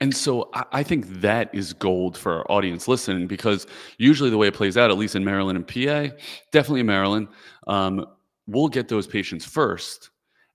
And 0.00 0.16
so 0.16 0.50
I 0.72 0.82
think 0.82 1.06
that 1.20 1.54
is 1.54 1.74
gold 1.74 2.16
for 2.16 2.38
our 2.38 2.50
audience 2.50 2.88
listening 2.88 3.26
because 3.26 3.66
usually 3.98 4.30
the 4.30 4.38
way 4.38 4.48
it 4.48 4.54
plays 4.54 4.76
out, 4.78 4.90
at 4.90 4.96
least 4.96 5.16
in 5.16 5.24
Maryland 5.24 5.56
and 5.56 5.66
PA, 5.66 6.14
definitely 6.50 6.80
in 6.80 6.86
Maryland, 6.86 7.28
um, 7.66 8.06
we'll 8.46 8.68
get 8.68 8.88
those 8.88 9.06
patients 9.06 9.44
first 9.44 10.11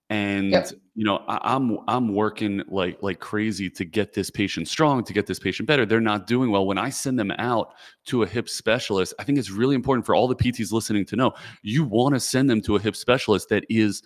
and 0.10 0.52
yep. 0.52 0.70
you 0.96 1.04
know 1.04 1.18
I, 1.28 1.56
am 1.56 1.80
i'm 1.88 2.14
working 2.14 2.64
like 2.70 3.02
like 3.02 3.20
crazy 3.20 3.70
to 3.72 3.84
get 3.84 4.14
this 4.14 4.30
patient 4.30 4.68
strong 4.68 5.04
to 5.04 5.14
get 5.14 5.28
this 5.28 5.40
patient 5.40 5.68
better 5.68 5.86
they're 5.86 6.00
not 6.00 6.28
doing 6.28 6.50
well 6.50 6.66
when 6.66 6.78
i 6.78 6.90
send 6.90 7.20
them 7.20 7.32
out 7.32 7.74
to 8.06 8.24
a 8.24 8.28
hip 8.28 8.48
specialist 8.48 9.14
i 9.20 9.24
think 9.24 9.38
it's 9.38 9.52
really 9.52 9.76
important 9.76 10.06
for 10.06 10.16
all 10.16 10.28
the 10.28 10.36
pts 10.36 10.72
listening 10.72 11.06
to 11.06 11.16
know 11.18 11.34
you 11.62 11.84
want 11.84 12.16
to 12.16 12.20
send 12.20 12.50
them 12.50 12.62
to 12.62 12.78
a 12.78 12.80
hip 12.80 12.96
specialist 12.96 13.50
that 13.50 13.66
is 13.70 14.02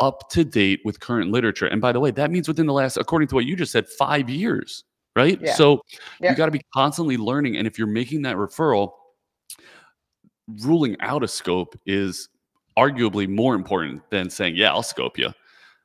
up 0.00 0.28
to 0.30 0.42
date 0.42 0.80
with 0.84 1.00
current 1.00 1.30
literature 1.30 1.66
and 1.66 1.82
by 1.82 1.92
the 1.92 2.00
way 2.00 2.10
that 2.10 2.30
means 2.30 2.48
within 2.48 2.66
the 2.66 2.72
last 2.72 2.96
according 2.96 3.28
to 3.28 3.34
what 3.34 3.44
you 3.44 3.54
just 3.54 3.72
said 3.72 3.86
five 3.86 4.30
years 4.30 4.84
right 5.14 5.38
yeah. 5.42 5.54
so 5.54 5.82
yeah. 6.20 6.30
you 6.30 6.36
got 6.36 6.46
to 6.46 6.52
be 6.52 6.62
constantly 6.74 7.18
learning 7.18 7.56
and 7.58 7.66
if 7.66 7.78
you're 7.78 7.86
making 7.86 8.22
that 8.22 8.36
referral 8.36 8.92
ruling 10.62 10.96
out 11.00 11.22
a 11.22 11.28
scope 11.28 11.78
is 11.84 12.30
arguably 12.78 13.28
more 13.28 13.54
important 13.54 14.02
than 14.08 14.30
saying 14.30 14.56
yeah 14.56 14.70
i'll 14.70 14.82
scope 14.82 15.18
you 15.18 15.30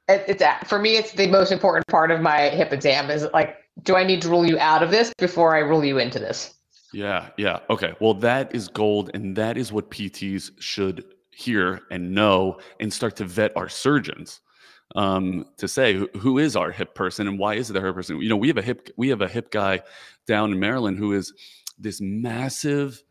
it's 0.07 0.43
for 0.67 0.79
me 0.79 0.97
it's 0.97 1.11
the 1.13 1.27
most 1.27 1.51
important 1.51 1.85
part 1.87 2.11
of 2.11 2.21
my 2.21 2.49
hip 2.49 2.71
exam 2.71 3.09
is 3.09 3.27
like 3.33 3.57
do 3.83 3.95
i 3.95 4.03
need 4.03 4.21
to 4.21 4.29
rule 4.29 4.45
you 4.45 4.57
out 4.59 4.81
of 4.81 4.91
this 4.91 5.13
before 5.17 5.55
i 5.55 5.59
rule 5.59 5.83
you 5.83 5.97
into 5.97 6.19
this? 6.19 6.53
Yeah 6.93 7.29
yeah. 7.37 7.59
Okay. 7.69 7.93
Well 7.99 8.13
that 8.15 8.53
is 8.55 8.69
gold 8.69 9.11
and 9.13 9.35
that 9.35 9.57
is 9.57 9.71
what 9.71 9.91
pts 9.91 10.51
should 10.59 11.03
hear 11.31 11.81
and 11.91 12.13
know 12.13 12.59
and 12.79 12.91
start 12.91 13.15
to 13.17 13.25
vet 13.25 13.55
our 13.55 13.69
surgeons 13.69 14.41
um, 14.95 15.45
to 15.57 15.67
say 15.67 15.93
who, 15.93 16.09
who 16.17 16.39
is 16.39 16.55
our 16.55 16.71
hip 16.71 16.95
person 16.95 17.27
and 17.27 17.37
why 17.37 17.55
is 17.55 17.69
it 17.69 17.75
a 17.75 17.81
hip 17.81 17.93
person? 17.93 18.21
You 18.21 18.29
know 18.29 18.37
we 18.37 18.47
have 18.47 18.57
a 18.57 18.61
hip 18.61 18.89
we 18.97 19.09
have 19.09 19.21
a 19.21 19.27
hip 19.27 19.51
guy 19.51 19.81
down 20.25 20.53
in 20.53 20.59
maryland 20.59 20.97
who 20.97 21.13
is 21.13 21.33
this 21.77 21.99
massive 22.01 23.03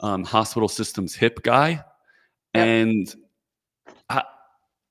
um, 0.00 0.24
hospital 0.24 0.68
systems 0.68 1.14
hip 1.14 1.42
guy 1.42 1.70
yep. 1.70 1.84
and 2.54 3.14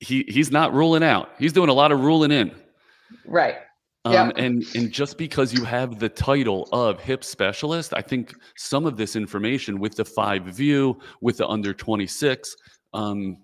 he 0.00 0.24
he's 0.28 0.50
not 0.50 0.72
ruling 0.72 1.02
out. 1.02 1.30
He's 1.38 1.52
doing 1.52 1.68
a 1.68 1.74
lot 1.74 1.92
of 1.92 2.00
ruling 2.00 2.32
in. 2.32 2.52
Right. 3.26 3.56
Um, 4.06 4.12
yeah. 4.12 4.30
And 4.36 4.64
and 4.74 4.90
just 4.90 5.18
because 5.18 5.52
you 5.52 5.64
have 5.64 5.98
the 5.98 6.08
title 6.08 6.68
of 6.72 7.00
hip 7.00 7.22
specialist, 7.22 7.92
I 7.94 8.00
think 8.00 8.34
some 8.56 8.86
of 8.86 8.96
this 8.96 9.14
information 9.14 9.78
with 9.78 9.94
the 9.94 10.04
five 10.04 10.44
view, 10.44 10.98
with 11.20 11.36
the 11.36 11.46
under 11.46 11.74
twenty 11.74 12.06
six, 12.06 12.56
um, 12.94 13.36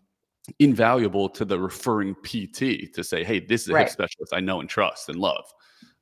invaluable 0.58 1.28
to 1.28 1.44
the 1.44 1.58
referring 1.58 2.14
PT 2.22 2.92
to 2.94 3.04
say, 3.04 3.22
hey, 3.22 3.38
this 3.40 3.62
is 3.62 3.68
a 3.68 3.74
right. 3.74 3.82
hip 3.82 3.90
specialist 3.90 4.32
I 4.34 4.40
know 4.40 4.60
and 4.60 4.68
trust 4.68 5.10
and 5.10 5.18
love. 5.18 5.44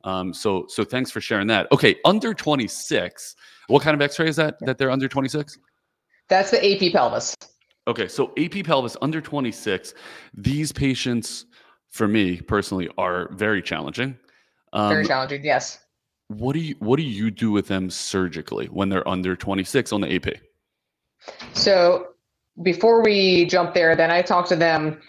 Um, 0.05 0.33
so 0.33 0.67
so 0.69 0.85
thanks 0.85 1.11
for 1.11 1.21
sharing 1.21 1.49
that. 1.49 1.67
Okay, 1.73 1.97
under 2.05 2.33
twenty 2.33 2.69
six. 2.69 3.35
What 3.67 3.83
kind 3.83 3.95
of 3.95 4.03
X 4.03 4.19
ray 4.21 4.29
is 4.29 4.37
that? 4.37 4.57
That 4.61 4.79
they're 4.79 4.91
under 4.91 5.09
twenty 5.09 5.29
six? 5.29 5.59
That's 6.29 6.53
the 6.53 6.65
AP 6.65 6.93
pelvis. 6.93 7.35
Okay, 7.87 8.09
so 8.09 8.33
AP 8.39 8.65
pelvis 8.65 8.97
under 9.03 9.21
26. 9.21 9.95
These 10.35 10.73
patients, 10.73 11.47
for 11.91 12.09
me 12.09 12.41
personally, 12.41 12.89
are 12.97 13.31
very 13.33 13.61
challenging. 13.61 14.17
Um, 14.73 14.89
very 14.89 15.07
challenging. 15.07 15.45
Yes. 15.45 15.81
What 16.29 16.55
do 16.55 16.61
you 16.61 16.75
What 16.79 16.97
do 16.97 17.03
you 17.03 17.31
do 17.31 17.53
with 17.53 17.69
them 17.69 17.91
surgically 17.91 18.67
when 18.67 18.89
they're 18.89 19.07
under 19.07 19.37
26 19.37 19.93
on 19.93 20.01
the 20.01 20.15
AP? 20.15 20.41
So 21.53 22.09
before 22.63 23.03
we 23.03 23.45
jump 23.47 23.75
there, 23.75 23.95
then 23.95 24.11
I 24.11 24.23
talk 24.23 24.47
to 24.49 24.57
them 24.57 25.01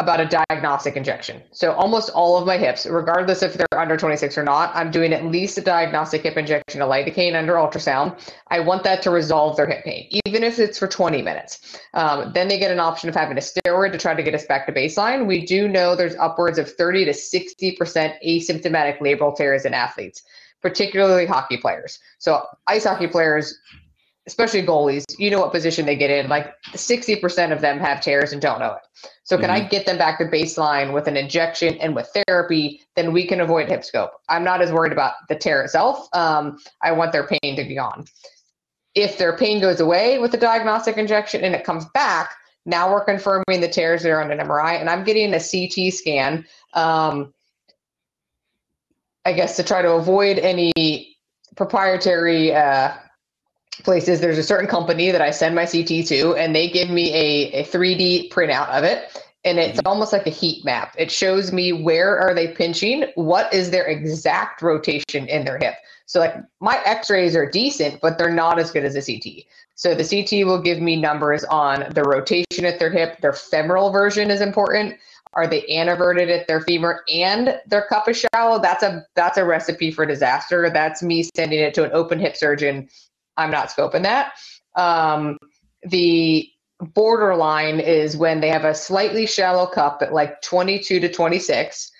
about 0.00 0.18
a 0.18 0.44
diagnostic 0.48 0.96
injection. 0.96 1.42
So 1.52 1.72
almost 1.72 2.08
all 2.10 2.38
of 2.38 2.46
my 2.46 2.56
hips, 2.56 2.86
regardless 2.86 3.42
if 3.42 3.52
they're 3.52 3.78
under 3.78 3.98
26 3.98 4.38
or 4.38 4.42
not, 4.42 4.74
I'm 4.74 4.90
doing 4.90 5.12
at 5.12 5.26
least 5.26 5.58
a 5.58 5.60
diagnostic 5.60 6.22
hip 6.22 6.38
injection 6.38 6.80
of 6.80 6.88
lidocaine 6.88 7.34
under 7.34 7.52
ultrasound. 7.52 8.18
I 8.48 8.60
want 8.60 8.82
that 8.84 9.02
to 9.02 9.10
resolve 9.10 9.58
their 9.58 9.66
hip 9.66 9.84
pain, 9.84 10.08
even 10.24 10.42
if 10.42 10.58
it's 10.58 10.78
for 10.78 10.88
20 10.88 11.20
minutes. 11.20 11.78
Um, 11.92 12.32
then 12.32 12.48
they 12.48 12.58
get 12.58 12.70
an 12.70 12.80
option 12.80 13.10
of 13.10 13.14
having 13.14 13.36
a 13.36 13.42
steroid 13.42 13.92
to 13.92 13.98
try 13.98 14.14
to 14.14 14.22
get 14.22 14.34
us 14.34 14.46
back 14.46 14.66
to 14.66 14.72
baseline. 14.72 15.26
We 15.26 15.44
do 15.44 15.68
know 15.68 15.94
there's 15.94 16.16
upwards 16.16 16.58
of 16.58 16.72
30 16.72 17.04
to 17.04 17.12
60% 17.12 17.76
asymptomatic 18.26 19.00
labral 19.00 19.36
tears 19.36 19.66
in 19.66 19.74
athletes, 19.74 20.22
particularly 20.62 21.26
hockey 21.26 21.58
players. 21.58 21.98
So 22.18 22.42
ice 22.66 22.84
hockey 22.84 23.06
players 23.06 23.54
especially 24.26 24.62
goalies, 24.62 25.04
you 25.18 25.30
know 25.30 25.40
what 25.40 25.50
position 25.50 25.86
they 25.86 25.96
get 25.96 26.10
in. 26.10 26.28
Like 26.28 26.54
60% 26.72 27.52
of 27.52 27.60
them 27.60 27.78
have 27.78 28.00
tears 28.00 28.32
and 28.32 28.40
don't 28.40 28.60
know 28.60 28.74
it. 28.74 29.10
So 29.30 29.38
can 29.38 29.48
mm-hmm. 29.48 29.64
I 29.64 29.68
get 29.68 29.86
them 29.86 29.96
back 29.96 30.18
to 30.18 30.24
baseline 30.24 30.92
with 30.92 31.06
an 31.06 31.16
injection 31.16 31.78
and 31.78 31.94
with 31.94 32.10
therapy? 32.26 32.82
Then 32.96 33.12
we 33.12 33.28
can 33.28 33.40
avoid 33.40 33.68
hip 33.68 33.84
scope. 33.84 34.10
I'm 34.28 34.42
not 34.42 34.60
as 34.60 34.72
worried 34.72 34.90
about 34.90 35.12
the 35.28 35.36
tear 35.36 35.62
itself. 35.62 36.08
Um, 36.12 36.58
I 36.82 36.90
want 36.90 37.12
their 37.12 37.28
pain 37.28 37.54
to 37.54 37.62
be 37.62 37.76
gone. 37.76 38.06
If 38.96 39.18
their 39.18 39.36
pain 39.36 39.60
goes 39.60 39.78
away 39.78 40.18
with 40.18 40.32
the 40.32 40.36
diagnostic 40.36 40.96
injection 40.96 41.44
and 41.44 41.54
it 41.54 41.62
comes 41.62 41.84
back, 41.94 42.32
now 42.66 42.90
we're 42.90 43.04
confirming 43.04 43.60
the 43.60 43.68
tears 43.68 44.02
there 44.02 44.20
on 44.20 44.32
an 44.32 44.38
MRI, 44.38 44.80
and 44.80 44.90
I'm 44.90 45.04
getting 45.04 45.32
a 45.32 45.38
CT 45.38 45.94
scan. 45.94 46.44
Um, 46.74 47.32
I 49.24 49.32
guess 49.32 49.54
to 49.58 49.62
try 49.62 49.80
to 49.80 49.92
avoid 49.92 50.40
any 50.40 51.16
proprietary 51.54 52.52
uh, 52.52 52.94
places. 53.82 54.20
There's 54.20 54.38
a 54.38 54.42
certain 54.42 54.66
company 54.66 55.10
that 55.10 55.20
I 55.20 55.30
send 55.30 55.54
my 55.54 55.66
CT 55.66 56.06
to, 56.06 56.34
and 56.34 56.54
they 56.54 56.68
give 56.68 56.90
me 56.90 57.12
a, 57.14 57.60
a 57.60 57.64
3D 57.64 58.30
printout 58.30 58.68
of 58.68 58.84
it. 58.84 59.22
And 59.44 59.58
it's 59.58 59.78
mm-hmm. 59.78 59.86
almost 59.86 60.12
like 60.12 60.26
a 60.26 60.30
heat 60.30 60.64
map. 60.64 60.94
It 60.98 61.10
shows 61.10 61.50
me 61.52 61.72
where 61.72 62.18
are 62.18 62.34
they 62.34 62.48
pinching, 62.48 63.06
what 63.14 63.52
is 63.54 63.70
their 63.70 63.86
exact 63.86 64.60
rotation 64.60 65.26
in 65.28 65.44
their 65.44 65.58
hip. 65.58 65.74
So 66.04 66.20
like 66.20 66.34
my 66.60 66.80
x-rays 66.84 67.36
are 67.36 67.48
decent, 67.48 68.00
but 68.00 68.18
they're 68.18 68.32
not 68.32 68.58
as 68.58 68.70
good 68.70 68.84
as 68.84 68.96
a 68.96 69.00
CT. 69.00 69.44
So 69.76 69.94
the 69.94 70.04
CT 70.04 70.44
will 70.44 70.60
give 70.60 70.80
me 70.80 70.96
numbers 70.96 71.44
on 71.44 71.86
the 71.94 72.02
rotation 72.02 72.64
at 72.64 72.78
their 72.78 72.90
hip. 72.90 73.20
Their 73.22 73.32
femoral 73.32 73.90
version 73.90 74.30
is 74.30 74.42
important. 74.42 74.96
Are 75.32 75.46
they 75.46 75.64
anteverted 75.66 76.28
at 76.28 76.48
their 76.48 76.60
femur 76.60 77.02
and 77.08 77.58
their 77.66 77.82
cup 77.82 78.08
is 78.08 78.26
shallow? 78.34 78.60
That's 78.60 78.82
a 78.82 79.06
that's 79.14 79.38
a 79.38 79.44
recipe 79.44 79.90
for 79.90 80.04
disaster. 80.04 80.68
That's 80.68 81.02
me 81.02 81.28
sending 81.36 81.60
it 81.60 81.72
to 81.74 81.84
an 81.84 81.92
open 81.92 82.18
hip 82.18 82.36
surgeon 82.36 82.88
I'm 83.36 83.50
not 83.50 83.68
scoping 83.68 84.02
that. 84.02 84.32
Um, 84.76 85.38
the 85.82 86.48
borderline 86.80 87.80
is 87.80 88.16
when 88.16 88.40
they 88.40 88.48
have 88.48 88.64
a 88.64 88.74
slightly 88.74 89.26
shallow 89.26 89.66
cup 89.66 90.00
at 90.02 90.12
like 90.12 90.40
22 90.42 91.00
to 91.00 91.12
26, 91.12 91.90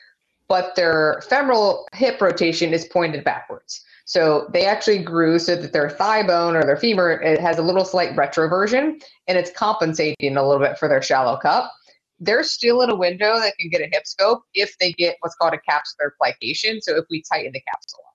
but 0.49 0.75
their 0.75 1.23
femoral 1.29 1.87
hip 1.93 2.21
rotation 2.21 2.73
is 2.73 2.85
pointed 2.87 3.25
backwards. 3.25 3.85
So 4.05 4.49
they 4.53 4.67
actually 4.67 4.99
grew 4.99 5.39
so 5.39 5.55
that 5.55 5.73
their 5.73 5.89
thigh 5.89 6.27
bone 6.27 6.57
or 6.57 6.65
their 6.65 6.77
femur 6.77 7.13
it 7.13 7.41
has 7.41 7.59
a 7.59 7.63
little 7.63 7.85
slight 7.85 8.17
retroversion 8.17 9.01
and 9.29 9.39
it's 9.39 9.53
compensating 9.53 10.37
a 10.37 10.47
little 10.47 10.59
bit 10.59 10.79
for 10.79 10.89
their 10.89 11.03
shallow 11.03 11.37
cup. 11.37 11.71
They're 12.19 12.43
still 12.43 12.83
in 12.83 12.91
a 12.91 12.97
window 12.97 13.39
that 13.39 13.57
can 13.59 13.71
get 13.71 13.81
a 13.81 13.89
hip 13.91 14.07
scope 14.07 14.43
if 14.53 14.77
they 14.79 14.93
get 14.93 15.17
what's 15.21 15.37
called 15.37 15.55
a 15.55 15.59
capsular 15.59 16.11
plication. 16.21 16.83
So 16.83 16.97
if 16.97 17.05
we 17.09 17.23
tighten 17.31 17.53
the 17.53 17.61
capsule 17.61 18.10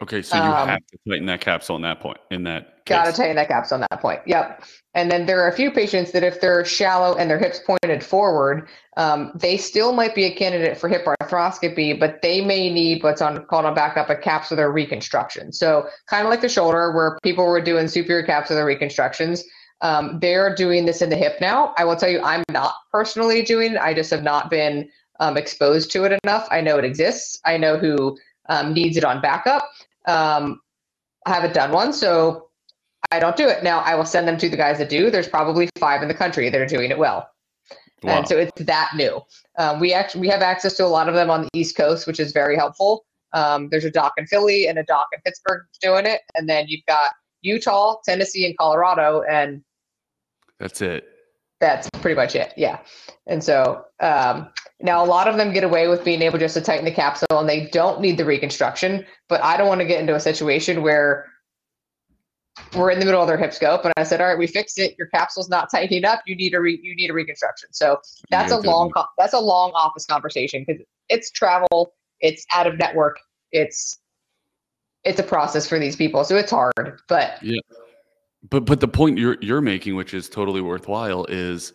Okay, 0.00 0.22
so 0.22 0.36
you 0.36 0.42
um, 0.42 0.68
have 0.68 0.86
to 0.86 0.98
tighten 1.08 1.26
that 1.26 1.40
capsule 1.40 1.74
in 1.74 1.82
that 1.82 1.98
point. 1.98 2.18
In 2.30 2.44
that, 2.44 2.84
got 2.86 3.06
to 3.06 3.12
tighten 3.12 3.34
that 3.34 3.48
capsule 3.48 3.76
on 3.76 3.86
that 3.90 4.00
point. 4.00 4.20
Yep. 4.26 4.62
And 4.94 5.10
then 5.10 5.26
there 5.26 5.42
are 5.42 5.48
a 5.48 5.52
few 5.52 5.72
patients 5.72 6.12
that, 6.12 6.22
if 6.22 6.40
they're 6.40 6.64
shallow 6.64 7.16
and 7.16 7.28
their 7.28 7.38
hips 7.38 7.60
pointed 7.66 8.04
forward, 8.04 8.68
um, 8.96 9.32
they 9.34 9.56
still 9.56 9.92
might 9.92 10.14
be 10.14 10.24
a 10.24 10.34
candidate 10.34 10.78
for 10.78 10.88
hip 10.88 11.04
arthroscopy, 11.04 11.98
but 11.98 12.22
they 12.22 12.40
may 12.40 12.72
need 12.72 13.02
what's 13.02 13.20
on 13.20 13.44
called 13.46 13.64
on 13.64 13.74
backup 13.74 14.08
a 14.08 14.14
capsular 14.14 14.72
reconstruction. 14.72 15.52
So 15.52 15.88
kind 16.06 16.24
of 16.24 16.30
like 16.30 16.42
the 16.42 16.48
shoulder, 16.48 16.92
where 16.92 17.18
people 17.24 17.44
were 17.44 17.60
doing 17.60 17.88
superior 17.88 18.24
capsular 18.24 18.64
reconstructions. 18.64 19.42
Um, 19.80 20.18
they're 20.20 20.54
doing 20.54 20.86
this 20.86 21.02
in 21.02 21.10
the 21.10 21.16
hip 21.16 21.40
now. 21.40 21.74
I 21.76 21.84
will 21.84 21.96
tell 21.96 22.08
you, 22.08 22.20
I'm 22.22 22.44
not 22.50 22.74
personally 22.92 23.42
doing. 23.42 23.72
It. 23.72 23.78
I 23.78 23.94
just 23.94 24.10
have 24.10 24.22
not 24.22 24.48
been 24.48 24.88
um, 25.20 25.36
exposed 25.36 25.90
to 25.92 26.04
it 26.04 26.18
enough. 26.24 26.46
I 26.52 26.60
know 26.60 26.78
it 26.78 26.84
exists. 26.84 27.40
I 27.44 27.56
know 27.56 27.76
who 27.76 28.16
um, 28.48 28.72
needs 28.72 28.96
it 28.96 29.04
on 29.04 29.20
backup. 29.20 29.68
Um, 30.06 30.60
I 31.26 31.34
haven't 31.34 31.54
done 31.54 31.72
one, 31.72 31.92
so 31.92 32.48
I 33.10 33.18
don't 33.18 33.36
do 33.36 33.48
it. 33.48 33.62
Now 33.62 33.80
I 33.80 33.94
will 33.94 34.04
send 34.04 34.26
them 34.26 34.38
to 34.38 34.48
the 34.48 34.56
guys 34.56 34.78
that 34.78 34.88
do. 34.88 35.10
There's 35.10 35.28
probably 35.28 35.68
five 35.78 36.02
in 36.02 36.08
the 36.08 36.14
country 36.14 36.48
that 36.50 36.60
are 36.60 36.66
doing 36.66 36.90
it 36.90 36.98
well. 36.98 37.28
Wow. 38.02 38.18
And 38.18 38.28
so 38.28 38.36
it's 38.36 38.52
that 38.62 38.92
new. 38.96 39.20
Um, 39.58 39.80
we 39.80 39.92
actually 39.92 40.20
we 40.22 40.28
have 40.28 40.42
access 40.42 40.76
to 40.76 40.84
a 40.84 40.86
lot 40.86 41.08
of 41.08 41.14
them 41.14 41.30
on 41.30 41.42
the 41.42 41.48
East 41.52 41.76
Coast, 41.76 42.06
which 42.06 42.20
is 42.20 42.32
very 42.32 42.56
helpful. 42.56 43.04
Um, 43.32 43.68
there's 43.70 43.84
a 43.84 43.90
doc 43.90 44.12
in 44.16 44.26
Philly 44.26 44.68
and 44.68 44.78
a 44.78 44.84
doc 44.84 45.08
in 45.12 45.20
Pittsburgh 45.22 45.62
doing 45.80 46.06
it, 46.06 46.20
and 46.34 46.48
then 46.48 46.66
you've 46.68 46.86
got 46.86 47.10
Utah, 47.42 47.96
Tennessee, 48.04 48.46
and 48.46 48.56
Colorado, 48.56 49.22
and 49.28 49.62
that's 50.58 50.80
it. 50.80 51.08
That's 51.60 51.90
pretty 52.00 52.14
much 52.14 52.36
it. 52.36 52.54
Yeah. 52.56 52.78
And 53.26 53.42
so 53.42 53.84
um, 54.00 54.48
now, 54.80 55.04
a 55.04 55.06
lot 55.06 55.26
of 55.26 55.36
them 55.36 55.52
get 55.52 55.64
away 55.64 55.88
with 55.88 56.04
being 56.04 56.22
able 56.22 56.38
just 56.38 56.54
to 56.54 56.60
tighten 56.60 56.84
the 56.84 56.92
capsule 56.92 57.26
and 57.32 57.48
they 57.48 57.66
don't 57.66 58.00
need 58.00 58.16
the 58.16 58.24
reconstruction. 58.24 59.04
But 59.28 59.42
I 59.42 59.56
don't 59.56 59.66
want 59.66 59.80
to 59.80 59.86
get 59.86 60.00
into 60.00 60.14
a 60.14 60.20
situation 60.20 60.82
where 60.82 61.26
we're 62.76 62.90
in 62.90 63.00
the 63.00 63.04
middle 63.04 63.20
of 63.20 63.26
their 63.26 63.38
hip 63.38 63.52
scope 63.52 63.84
and 63.84 63.92
I 63.96 64.04
said, 64.04 64.20
all 64.20 64.28
right, 64.28 64.38
we 64.38 64.46
fixed 64.46 64.78
it. 64.78 64.94
Your 64.96 65.08
capsule's 65.08 65.48
not 65.48 65.68
tightening 65.70 66.04
up. 66.04 66.20
You 66.26 66.36
need 66.36 66.54
a 66.54 66.60
re- 66.60 66.78
you 66.80 66.94
need 66.94 67.10
a 67.10 67.12
reconstruction. 67.12 67.70
So 67.72 67.98
that's 68.30 68.52
yeah, 68.52 68.58
a 68.58 68.60
long 68.60 68.92
that's 69.16 69.34
a 69.34 69.40
long 69.40 69.72
office 69.74 70.06
conversation 70.06 70.64
because 70.66 70.82
it's 71.08 71.30
travel, 71.30 71.94
it's 72.20 72.44
out 72.52 72.66
of 72.66 72.78
network, 72.78 73.18
it's 73.50 73.98
it's 75.04 75.18
a 75.18 75.24
process 75.24 75.68
for 75.68 75.78
these 75.78 75.96
people. 75.96 76.22
So 76.24 76.36
it's 76.36 76.50
hard. 76.50 77.00
But 77.08 77.42
yeah. 77.42 77.60
But 78.48 78.64
but 78.64 78.78
the 78.78 78.88
point 78.88 79.18
you're 79.18 79.38
you're 79.40 79.60
making, 79.60 79.96
which 79.96 80.14
is 80.14 80.28
totally 80.28 80.60
worthwhile, 80.60 81.24
is 81.26 81.72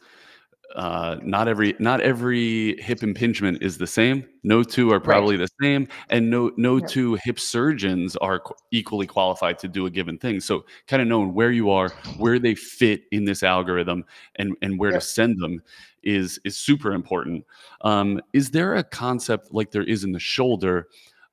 uh, 0.75 1.17
not 1.21 1.47
every 1.47 1.75
not 1.77 2.01
every 2.01 2.81
hip 2.81 3.03
impingement 3.03 3.61
is 3.61 3.77
the 3.77 3.85
same. 3.85 4.27
No 4.43 4.63
two 4.63 4.91
are 4.91 4.99
probably 4.99 5.37
right. 5.37 5.47
the 5.59 5.65
same, 5.65 5.87
and 6.09 6.29
no 6.29 6.51
no 6.57 6.79
two 6.79 7.15
hip 7.23 7.39
surgeons 7.39 8.15
are 8.17 8.39
qu- 8.39 8.55
equally 8.71 9.05
qualified 9.05 9.59
to 9.59 9.67
do 9.67 9.85
a 9.85 9.89
given 9.91 10.17
thing. 10.17 10.39
So, 10.39 10.65
kind 10.87 11.01
of 11.01 11.07
knowing 11.07 11.33
where 11.33 11.51
you 11.51 11.69
are, 11.69 11.89
where 12.17 12.39
they 12.39 12.55
fit 12.55 13.03
in 13.11 13.25
this 13.25 13.43
algorithm, 13.43 14.03
and 14.37 14.55
and 14.63 14.79
where 14.79 14.91
yeah. 14.91 14.97
to 14.97 15.01
send 15.01 15.39
them 15.39 15.61
is 16.01 16.39
is 16.43 16.57
super 16.57 16.93
important. 16.93 17.45
Um, 17.81 18.19
is 18.33 18.49
there 18.49 18.75
a 18.75 18.83
concept 18.83 19.53
like 19.53 19.71
there 19.71 19.83
is 19.83 20.03
in 20.03 20.11
the 20.11 20.19
shoulder 20.19 20.87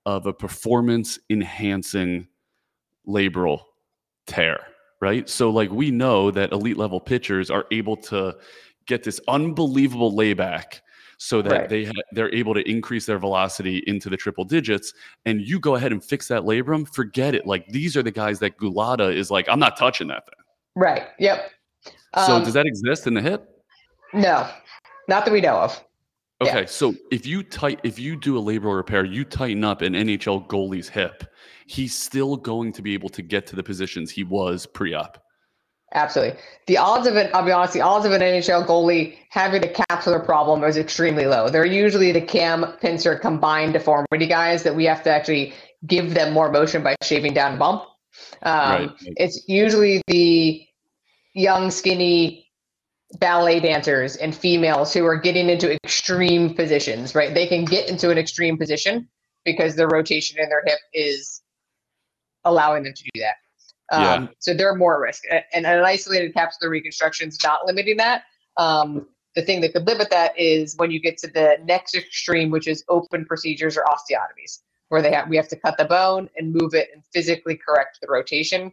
of 0.05 0.27
a 0.27 0.35
performance 0.35 1.19
enhancing 1.31 2.29
labral 3.09 3.61
tear? 4.27 4.67
Right. 5.01 5.31
So, 5.31 5.49
like 5.49 5.71
we 5.71 5.91
know 5.91 6.31
that 6.31 6.53
elite 6.53 6.77
level 6.77 7.01
pitchers 7.01 7.51
are 7.51 7.65
able 7.71 7.97
to 7.97 8.37
get 8.91 9.05
this 9.05 9.21
unbelievable 9.29 10.15
layback 10.15 10.83
so 11.17 11.41
that 11.43 11.53
right. 11.53 11.69
they 11.69 11.85
ha- 11.85 11.93
they're 12.13 12.35
able 12.35 12.53
to 12.55 12.69
increase 12.69 13.07
their 13.07 13.19
velocity 13.19 13.85
into 13.87 14.11
the 14.11 14.17
triple 14.17 14.45
digits 14.45 14.93
and 15.27 15.41
you 15.41 15.61
go 15.61 15.77
ahead 15.77 15.93
and 15.93 16.03
fix 16.03 16.27
that 16.27 16.43
labrum 16.43 16.93
forget 16.93 17.35
it. 17.35 17.47
Like 17.47 17.67
these 17.69 17.97
are 17.97 18.03
the 18.03 18.11
guys 18.11 18.41
that 18.41 18.59
Gulotta 18.59 19.15
is 19.15 19.31
like 19.31 19.49
i'm 19.49 19.61
not 19.61 19.77
touching 19.77 20.09
that 20.09 20.27
thing. 20.27 20.45
Right 20.75 21.05
yep. 21.19 21.53
So 22.27 22.35
um, 22.35 22.45
does 22.45 22.55
that 22.55 22.67
exist 22.67 23.07
in 23.07 23.15
the 23.15 23.23
hip 23.23 23.49
no 24.13 24.49
not 25.09 25.25
that 25.25 25.31
we 25.33 25.41
know 25.41 25.57
of. 25.57 25.81
Okay 26.43 26.61
yeah. 26.61 26.67
so 26.67 26.95
if 27.13 27.25
you 27.25 27.45
tight 27.45 27.79
if 27.85 27.99
you 27.99 28.17
do 28.17 28.37
a 28.39 28.43
labral 28.43 28.75
repair 28.75 29.05
you 29.05 29.25
tighten 29.25 29.63
up 29.63 29.83
an 29.83 29.93
nhl 29.93 30.49
goalie's 30.49 30.89
hip 30.89 31.23
he's 31.67 31.95
still 31.95 32.37
going 32.37 32.73
to 32.73 32.83
be 32.83 32.93
able 32.95 33.11
to 33.11 33.23
get 33.23 33.47
to 33.47 33.55
the 33.55 33.63
positions 33.63 34.11
he 34.11 34.25
was 34.25 34.67
pre-op 34.67 35.23
Absolutely. 35.93 36.39
The 36.67 36.79
odds 36.79 37.07
of 37.07 37.17
it, 37.17 37.31
I'll 37.35 37.45
be 37.45 37.51
honest, 37.51 37.73
the 37.73 37.81
odds 37.81 38.07
of 38.07 38.13
an 38.13 38.21
NHL 38.21 38.65
goalie 38.67 39.17
having 39.31 39.65
a 39.65 39.69
capsular 39.69 40.25
problem 40.25 40.63
is 40.63 40.77
extremely 40.77 41.27
low. 41.27 41.49
They're 41.49 41.65
usually 41.65 42.13
the 42.13 42.21
cam 42.21 42.65
pincer 42.81 43.17
combined 43.17 43.73
deformity 43.73 44.27
guys 44.29 44.63
that 44.63 44.75
we 44.75 44.85
have 44.85 45.03
to 45.03 45.11
actually 45.11 45.53
give 45.87 46.15
them 46.15 46.33
more 46.33 46.51
motion 46.51 46.83
by 46.83 46.95
shaving 47.03 47.35
down 47.35 47.59
bump. 47.59 47.83
Um, 48.43 48.53
right. 48.53 48.91
It's 49.17 49.49
usually 49.49 50.03
the 50.07 50.65
young, 51.35 51.71
skinny 51.71 52.47
ballet 53.19 53.59
dancers 53.59 54.15
and 54.17 54.35
females 54.35 54.93
who 54.93 55.05
are 55.05 55.17
getting 55.17 55.49
into 55.49 55.75
extreme 55.85 56.55
positions, 56.55 57.17
right? 57.17 57.35
They 57.35 57.47
can 57.47 57.65
get 57.65 57.89
into 57.89 58.11
an 58.11 58.19
extreme 58.19 58.57
position 58.57 59.09
because 59.45 59.75
the 59.75 59.89
rotation 59.89 60.39
in 60.39 60.49
their 60.49 60.63
hip 60.65 60.79
is 60.93 61.43
allowing 62.45 62.85
them 62.85 62.95
to 62.95 63.03
do 63.03 63.21
that. 63.21 63.35
Um, 63.91 64.03
yeah. 64.03 64.27
So 64.39 64.55
they're 64.55 64.75
more 64.75 64.95
at 64.95 65.01
risk. 65.01 65.25
And 65.53 65.67
an 65.67 65.85
isolated 65.85 66.35
capsular 66.35 66.71
reconstruction 66.71 67.29
is 67.29 67.39
not 67.43 67.67
limiting 67.67 67.97
that. 67.97 68.25
Um, 68.57 69.07
the 69.35 69.43
thing 69.43 69.61
that 69.61 69.73
could 69.73 69.87
limit 69.87 70.11
that 70.11 70.39
is 70.39 70.77
when 70.77 70.91
you 70.91 71.01
get 71.01 71.17
to 71.19 71.29
the 71.29 71.57
next 71.65 71.95
extreme, 71.95 72.51
which 72.51 72.67
is 72.67 72.85
open 72.89 73.25
procedures 73.25 73.77
or 73.77 73.85
osteotomies, 73.85 74.61
where 74.89 75.03
they 75.03 75.13
have 75.13 75.29
we 75.29 75.37
have 75.37 75.49
to 75.49 75.57
cut 75.57 75.77
the 75.79 75.85
bone 75.85 76.29
and 76.37 76.53
move 76.53 76.75
it 76.75 76.89
and 76.93 77.05
physically 77.13 77.57
correct 77.57 77.99
the 78.01 78.09
rotation. 78.09 78.73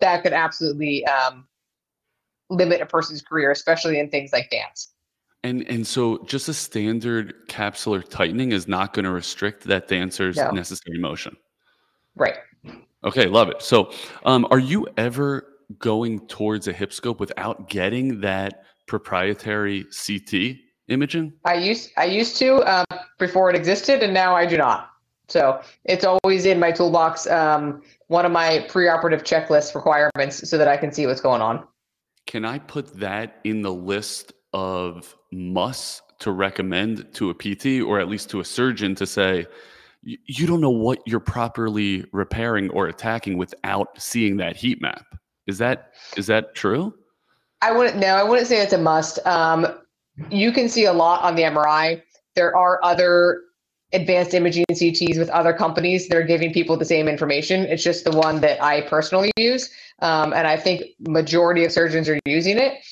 That 0.00 0.22
could 0.22 0.32
absolutely 0.32 1.06
um, 1.06 1.46
limit 2.50 2.80
a 2.80 2.86
person's 2.86 3.22
career, 3.22 3.50
especially 3.52 3.98
in 3.98 4.10
things 4.10 4.32
like 4.32 4.50
dance. 4.50 4.92
And 5.44 5.68
and 5.68 5.86
so 5.86 6.24
just 6.24 6.48
a 6.48 6.54
standard 6.54 7.34
capsular 7.48 8.06
tightening 8.08 8.52
is 8.52 8.66
not 8.66 8.92
going 8.92 9.04
to 9.04 9.10
restrict 9.10 9.64
that 9.64 9.88
dancer's 9.88 10.36
no. 10.36 10.50
necessary 10.50 10.98
motion. 10.98 11.36
Right. 12.16 12.38
Okay, 13.04 13.26
love 13.26 13.50
it. 13.50 13.60
So, 13.60 13.92
um, 14.24 14.46
are 14.50 14.58
you 14.58 14.86
ever 14.96 15.46
going 15.78 16.26
towards 16.26 16.68
a 16.68 16.72
hip 16.72 16.92
scope 16.92 17.20
without 17.20 17.68
getting 17.68 18.20
that 18.20 18.64
proprietary 18.86 19.84
CT 19.84 20.56
imaging? 20.88 21.32
I 21.44 21.54
used 21.54 21.90
I 21.96 22.06
used 22.06 22.36
to 22.38 22.62
um, 22.62 22.98
before 23.18 23.50
it 23.50 23.56
existed, 23.56 24.02
and 24.02 24.14
now 24.14 24.34
I 24.34 24.46
do 24.46 24.56
not. 24.56 24.90
So 25.28 25.60
it's 25.84 26.04
always 26.04 26.46
in 26.46 26.58
my 26.58 26.70
toolbox. 26.70 27.26
Um, 27.26 27.82
one 28.08 28.26
of 28.26 28.32
my 28.32 28.66
preoperative 28.70 29.22
checklist 29.22 29.74
requirements, 29.74 30.48
so 30.48 30.58
that 30.58 30.68
I 30.68 30.76
can 30.76 30.92
see 30.92 31.06
what's 31.06 31.20
going 31.20 31.42
on. 31.42 31.66
Can 32.26 32.44
I 32.44 32.58
put 32.58 32.94
that 33.00 33.40
in 33.44 33.62
the 33.62 33.72
list 33.72 34.32
of 34.52 35.14
musts 35.30 36.02
to 36.20 36.30
recommend 36.30 37.12
to 37.14 37.30
a 37.30 37.34
PT 37.34 37.82
or 37.82 38.00
at 38.00 38.08
least 38.08 38.30
to 38.30 38.40
a 38.40 38.44
surgeon 38.44 38.94
to 38.94 39.06
say? 39.06 39.46
You 40.04 40.46
don't 40.46 40.60
know 40.60 40.70
what 40.70 41.00
you're 41.06 41.20
properly 41.20 42.04
repairing 42.12 42.70
or 42.70 42.86
attacking 42.86 43.38
without 43.38 44.00
seeing 44.00 44.36
that 44.36 44.56
heat 44.56 44.80
map. 44.80 45.04
Is 45.46 45.58
that 45.58 45.92
is 46.16 46.26
that 46.26 46.54
true? 46.54 46.94
I 47.62 47.72
wouldn't 47.72 47.96
no, 47.96 48.08
I 48.08 48.22
wouldn't 48.22 48.48
say 48.48 48.60
it's 48.60 48.72
a 48.72 48.78
must. 48.78 49.24
Um, 49.26 49.66
you 50.30 50.52
can 50.52 50.68
see 50.68 50.84
a 50.84 50.92
lot 50.92 51.22
on 51.22 51.34
the 51.34 51.42
MRI. 51.42 52.02
There 52.34 52.56
are 52.56 52.80
other 52.82 53.42
advanced 53.92 54.34
imaging 54.34 54.64
CTs 54.72 55.18
with 55.18 55.30
other 55.30 55.52
companies 55.52 56.08
that 56.08 56.16
are 56.16 56.22
giving 56.22 56.52
people 56.52 56.76
the 56.76 56.84
same 56.84 57.08
information. 57.08 57.60
It's 57.62 57.82
just 57.82 58.04
the 58.04 58.16
one 58.16 58.40
that 58.40 58.62
I 58.62 58.82
personally 58.82 59.30
use, 59.36 59.70
um, 60.00 60.32
and 60.32 60.46
I 60.46 60.56
think 60.56 60.84
majority 61.00 61.64
of 61.64 61.72
surgeons 61.72 62.08
are 62.08 62.18
using 62.24 62.58
it. 62.58 62.84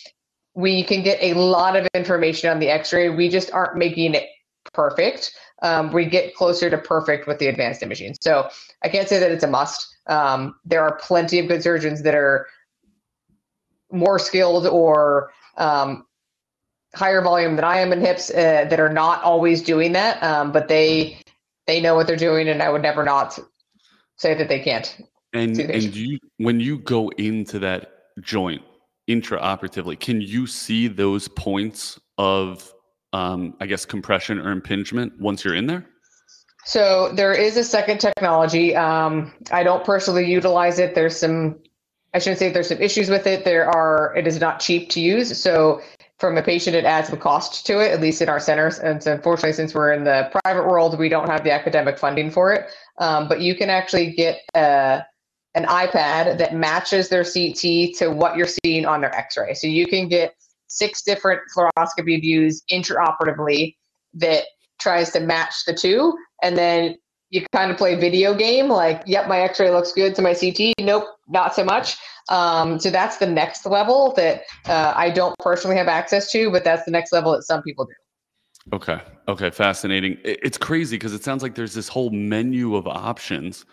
We 0.55 0.85
can 0.85 1.03
get 1.03 1.19
a 1.21 1.35
lot 1.35 1.77
of 1.77 1.89
information 1.95 2.51
on 2.51 2.61
the 2.61 2.69
X-ray. 2.69 3.09
We 3.09 3.29
just 3.29 3.51
aren't 3.53 3.77
making 3.77 4.15
it 4.15 4.29
perfect 4.73 5.35
um, 5.63 5.93
we 5.93 6.05
get 6.05 6.35
closer 6.35 6.69
to 6.69 6.77
perfect 6.77 7.27
with 7.27 7.39
the 7.39 7.47
advanced 7.47 7.83
imaging. 7.83 8.17
So 8.21 8.49
I 8.83 8.89
can't 8.89 9.09
say 9.09 9.19
that 9.19 9.31
it's 9.31 9.45
a 9.45 9.49
must. 9.49 9.97
Um, 10.09 10.57
there 10.65 10.83
are 10.83 10.97
plenty 10.97 11.39
of 11.39 11.49
good 11.49 11.63
surgeons 11.63 12.03
that 12.03 12.15
are 12.15 12.47
more 13.91 14.19
skilled 14.19 14.67
or 14.67 15.33
um, 15.57 16.05
higher 16.95 17.23
volume 17.23 17.57
than 17.57 17.65
I 17.65 17.79
am 17.79 17.93
in 17.93 18.01
hips 18.01 18.31
uh, 18.31 18.67
that 18.69 18.81
are 18.81 18.93
not 18.93 19.23
always 19.23 19.63
doing 19.63 19.93
that, 19.93 20.23
um, 20.23 20.53
but 20.53 20.69
they 20.69 21.19
they 21.67 21.81
know 21.81 21.95
what 21.95 22.07
they're 22.07 22.17
doing, 22.17 22.49
and 22.49 22.63
I 22.63 22.71
would 22.71 22.83
never 22.83 23.05
not 23.05 23.39
say 24.17 24.35
that 24.35 24.49
they 24.49 24.61
can't. 24.61 24.97
And 25.33 25.59
and 25.59 25.95
you 25.95 26.19
when 26.39 26.59
you 26.59 26.79
go 26.79 27.09
into 27.11 27.59
that 27.61 27.93
joint 28.21 28.63
intraoperatively, 29.09 30.01
can 30.01 30.21
you 30.21 30.47
see 30.47 30.89
those 30.89 31.29
points 31.29 32.01
of 32.19 32.73
um, 33.13 33.55
I 33.61 33.67
guess, 33.67 33.85
compression 33.85 34.39
or 34.39 34.51
impingement 34.51 35.21
once 35.21 35.45
you're 35.45 35.55
in 35.55 35.67
there? 35.67 35.87
So 36.65 37.11
there 37.13 37.33
is 37.33 37.57
a 37.57 37.65
second 37.65 37.99
technology. 37.99 38.77
Um, 38.77 39.33
I 39.51 39.63
don't 39.63 39.85
personally 39.85 40.31
utilize 40.31 40.79
it. 40.79 40.95
There's 40.95 41.17
some, 41.17 41.59
I 42.15 42.19
shouldn't 42.19 42.39
say 42.39 42.51
there's 42.51 42.69
some 42.69 42.81
issues 42.81 43.11
with 43.11 43.27
it. 43.27 43.45
There 43.45 43.69
are, 43.69 44.15
it 44.17 44.27
is 44.27 44.41
not 44.41 44.61
cheap 44.61 44.89
to 44.91 45.01
use. 45.01 45.37
So 45.37 45.83
from 46.19 46.39
a 46.39 46.43
patient, 46.43 46.77
it 46.77 46.85
adds 46.85 47.09
some 47.09 47.19
cost 47.19 47.67
to 47.67 47.81
it, 47.81 47.91
at 47.91 48.01
least 48.01 48.23
in 48.23 48.29
our 48.29 48.39
centers. 48.39 48.79
And 48.79 49.03
so 49.03 49.13
unfortunately, 49.13 49.55
since 49.55 49.75
we're 49.75 49.93
in 49.93 50.05
the 50.05 50.31
private 50.45 50.69
world, 50.69 50.97
we 50.99 51.09
don't 51.09 51.29
have 51.29 51.43
the 51.43 51.51
academic 51.51 51.99
funding 51.99 52.31
for 52.31 52.53
it. 52.53 52.71
Um, 52.99 53.27
but 53.27 53.41
you 53.41 53.57
can 53.57 53.69
actually 53.69 54.13
get 54.13 54.39
a, 54.55 55.03
an 55.57 55.65
iPad 55.65 56.39
that 56.39 56.55
matches 56.55 57.09
their 57.09 57.25
CT 57.25 57.97
to 57.97 58.09
what 58.09 58.37
you're 58.37 58.47
seeing 58.65 58.87
on 58.87 59.01
their 59.01 59.13
X-ray. 59.15 59.55
So 59.55 59.67
you 59.67 59.87
can 59.87 60.09
get 60.09 60.37
six 60.73 61.03
different 61.03 61.41
fluoroscopy 61.57 62.21
views 62.21 62.63
intraoperatively 62.71 63.77
that 64.15 64.45
tries 64.81 65.11
to 65.13 65.21
match 65.21 65.65
the 65.67 65.75
two. 65.75 66.17
And 66.43 66.57
then 66.57 66.97
you 67.31 67.45
kind 67.53 67.71
of 67.71 67.77
play 67.77 67.95
video 67.95 68.35
game 68.35 68.69
like, 68.69 69.03
yep, 69.07 69.29
my 69.29 69.41
x 69.41 69.61
ray 69.61 69.71
looks 69.71 69.93
good 69.93 70.15
to 70.15 70.23
my 70.23 70.35
CT. 70.35 70.75
Nope, 70.81 71.05
not 71.29 71.55
so 71.55 71.65
much. 71.65 71.97
Um, 72.29 72.79
so 72.79 72.91
that's 72.91 73.17
the 73.17 73.27
next 73.27 73.67
level 73.67 74.13
that 74.17 74.43
uh, 74.67 74.93
I 74.95 75.11
don't 75.11 75.35
personally 75.39 75.77
have 75.77 75.89
access 75.89 76.31
to, 76.33 76.51
but 76.51 76.65
that's 76.65 76.85
the 76.85 76.91
next 76.91 77.13
level 77.13 77.33
that 77.33 77.43
some 77.43 77.63
people 77.63 77.87
do. 77.87 77.93
Okay. 78.75 79.01
Okay. 79.27 79.51
Fascinating. 79.51 80.19
It's 80.25 80.59
crazy 80.59 80.97
because 80.97 81.15
it 81.15 81.25
sounds 81.25 81.43
like 81.43 81.55
there's 81.55 81.75
this 81.75 81.89
whole 81.89 82.11
menu 82.11 82.77
of 82.77 82.87
options 82.87 83.65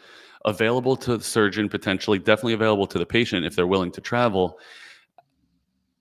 available 0.46 0.96
to 0.96 1.18
the 1.18 1.24
surgeon, 1.24 1.70
potentially, 1.70 2.18
definitely 2.18 2.54
available 2.54 2.88
to 2.88 2.98
the 2.98 3.06
patient 3.06 3.46
if 3.46 3.56
they're 3.56 3.68
willing 3.68 3.92
to 3.92 4.02
travel 4.02 4.58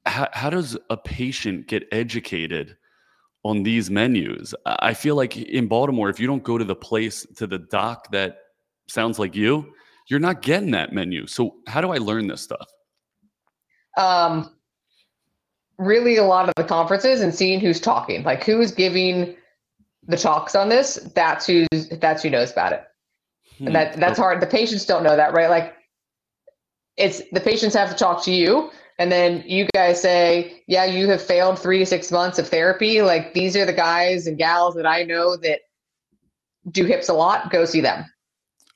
how, 0.09 0.29
how 0.33 0.51
does 0.51 0.77
a 0.91 0.97
patient 0.97 1.69
get 1.69 1.87
educated 1.93 2.77
on 3.45 3.63
these 3.63 3.91
menus? 3.91 4.55
I 4.67 4.95
feel 4.95 5.15
like 5.15 5.37
in 5.37 5.69
Baltimore, 5.69 6.09
if 6.09 6.19
you 6.19 6.27
don't 6.27 6.43
go 6.43 6.59
to 6.59 6.65
the 6.65 6.75
place 6.75 7.27
to 7.37 7.47
the 7.47 7.59
doc 7.59 8.11
that 8.13 8.39
sounds 8.89 9.19
like 9.19 9.37
you, 9.37 9.73
you're 10.09 10.21
not 10.21 10.43
getting 10.43 10.71
that 10.73 10.93
menu. 10.93 11.27
So 11.27 11.57
how 11.67 11.81
do 11.81 11.91
I 11.91 11.99
learn 11.99 12.27
this 12.27 12.41
stuff? 12.41 12.67
Um, 13.97 14.55
really, 15.77 16.17
a 16.17 16.25
lot 16.25 16.49
of 16.49 16.55
the 16.57 16.65
conferences 16.65 17.21
and 17.21 17.35
seeing 17.35 17.61
who's 17.61 17.81
talking, 17.81 18.23
like 18.23 18.45
who's 18.45 18.71
giving 18.71 19.37
the 20.07 20.17
talks 20.17 20.55
on 20.55 20.69
this. 20.69 20.95
That's 21.15 21.47
who's 21.47 21.89
that's 22.01 22.23
who 22.23 22.31
knows 22.31 22.51
about 22.53 22.73
it. 22.73 22.85
Hmm. 23.59 23.67
And 23.67 23.77
that 23.77 23.97
that's 23.97 24.19
hard. 24.19 24.41
The 24.41 24.47
patients 24.47 24.87
don't 24.87 25.03
know 25.03 25.17
that, 25.17 25.35
right? 25.35 25.51
Like, 25.51 25.75
it's 26.97 27.23
the 27.33 27.41
patients 27.41 27.75
have 27.75 27.91
to 27.91 27.97
talk 27.97 28.25
to 28.25 28.33
you 28.33 28.71
and 28.99 29.13
then 29.13 29.45
you 29.47 29.67
guys 29.75 30.01
say, 30.03 30.63
yeah, 30.67 30.85
you 30.85 31.09
have 31.09 31.23
failed 31.23 31.59
three 31.59 31.79
to 31.79 31.87
six 31.87 32.11
months 32.11 32.39
of 32.39 32.49
therapy. 32.49 33.01
Like 33.03 33.33
these 33.33 33.57
are 33.57 33.65
the 33.65 33.73
guys 33.73 34.27
and 34.27 34.37
gals 34.37 34.75
that 34.75 34.87
I 34.87 35.05
know 35.05 35.37
that 35.37 35.61
do 36.71 36.85
hips 36.85 37.09
a 37.09 37.15
lot. 37.15 37.51
Go 37.51 37.65
see 37.65 37.81
them. 37.81 38.05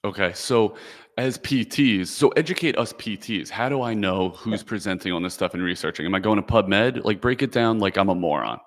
Okay. 0.04 0.32
So 0.32 0.76
as 1.18 1.38
PTs, 1.38 2.06
so 2.06 2.28
educate 2.30 2.78
us 2.78 2.92
PTs. 2.94 3.50
How 3.50 3.68
do 3.68 3.82
I 3.82 3.94
know 3.94 4.30
who's 4.30 4.62
presenting 4.62 5.12
on 5.12 5.22
this 5.22 5.34
stuff 5.34 5.54
and 5.54 5.62
researching? 5.62 6.06
Am 6.06 6.14
I 6.14 6.20
going 6.20 6.36
to 6.36 6.42
PubMed? 6.42 7.04
Like 7.04 7.20
break 7.20 7.42
it 7.42 7.52
down 7.52 7.80
like 7.80 7.96
I'm 7.96 8.08
a 8.08 8.14
moron. 8.14 8.60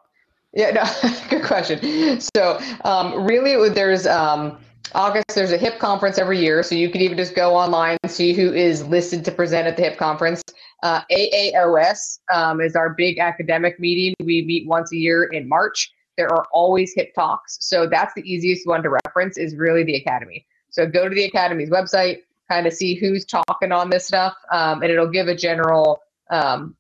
Yeah, 0.54 0.72
no, 0.72 1.12
good 1.30 1.44
question. 1.44 2.20
So 2.36 2.60
um, 2.84 3.26
really 3.26 3.70
there's 3.70 4.06
um, 4.08 4.58
August, 4.94 5.26
there's 5.34 5.52
a 5.52 5.58
hip 5.58 5.80
conference 5.80 6.18
every 6.18 6.40
year. 6.40 6.64
So 6.64 6.76
you 6.76 6.90
can 6.90 7.02
even 7.02 7.18
just 7.18 7.36
go 7.36 7.56
online 7.56 7.98
and 8.04 8.12
see 8.12 8.34
who 8.34 8.54
is 8.54 8.86
listed 8.86 9.26
to 9.26 9.32
present 9.32 9.68
at 9.68 9.78
the 9.78 9.84
hip 9.84 9.98
conference. 9.98 10.42
Uh, 10.84 11.02
AAOS 11.12 12.20
um, 12.32 12.62
is 12.62 12.76
our 12.76 12.94
big 12.94 13.20
academic 13.20 13.80
meeting. 13.80 14.14
We 14.24 14.44
meet 14.44 14.68
once 14.68 14.92
a 14.94 14.98
year 14.98 15.24
in 15.24 15.50
March. 15.50 15.92
There 16.18 16.30
are 16.30 16.46
always 16.54 16.94
hip 16.96 17.14
talks. 17.14 17.58
So 17.60 17.88
that's 17.90 18.14
the 18.14 18.22
easiest 18.22 18.68
one 18.68 18.84
to 18.84 18.90
reference 19.06 19.38
is 19.38 19.56
really 19.56 19.84
the 19.84 19.96
Academy. 19.96 20.46
So 20.70 20.86
go 20.86 21.10
to 21.10 21.16
the 21.16 21.26
Academy's 21.26 21.70
website, 21.70 22.20
kind 22.50 22.68
of 22.68 22.74
see 22.74 22.96
who's 22.96 23.26
talking 23.26 23.72
on 23.72 23.90
this 23.90 24.06
stuff, 24.06 24.36
um, 24.52 24.82
and 24.82 24.92
it'll 24.92 25.10
give 25.10 25.28
a 25.28 25.36
general 25.36 26.00
um, 26.30 26.76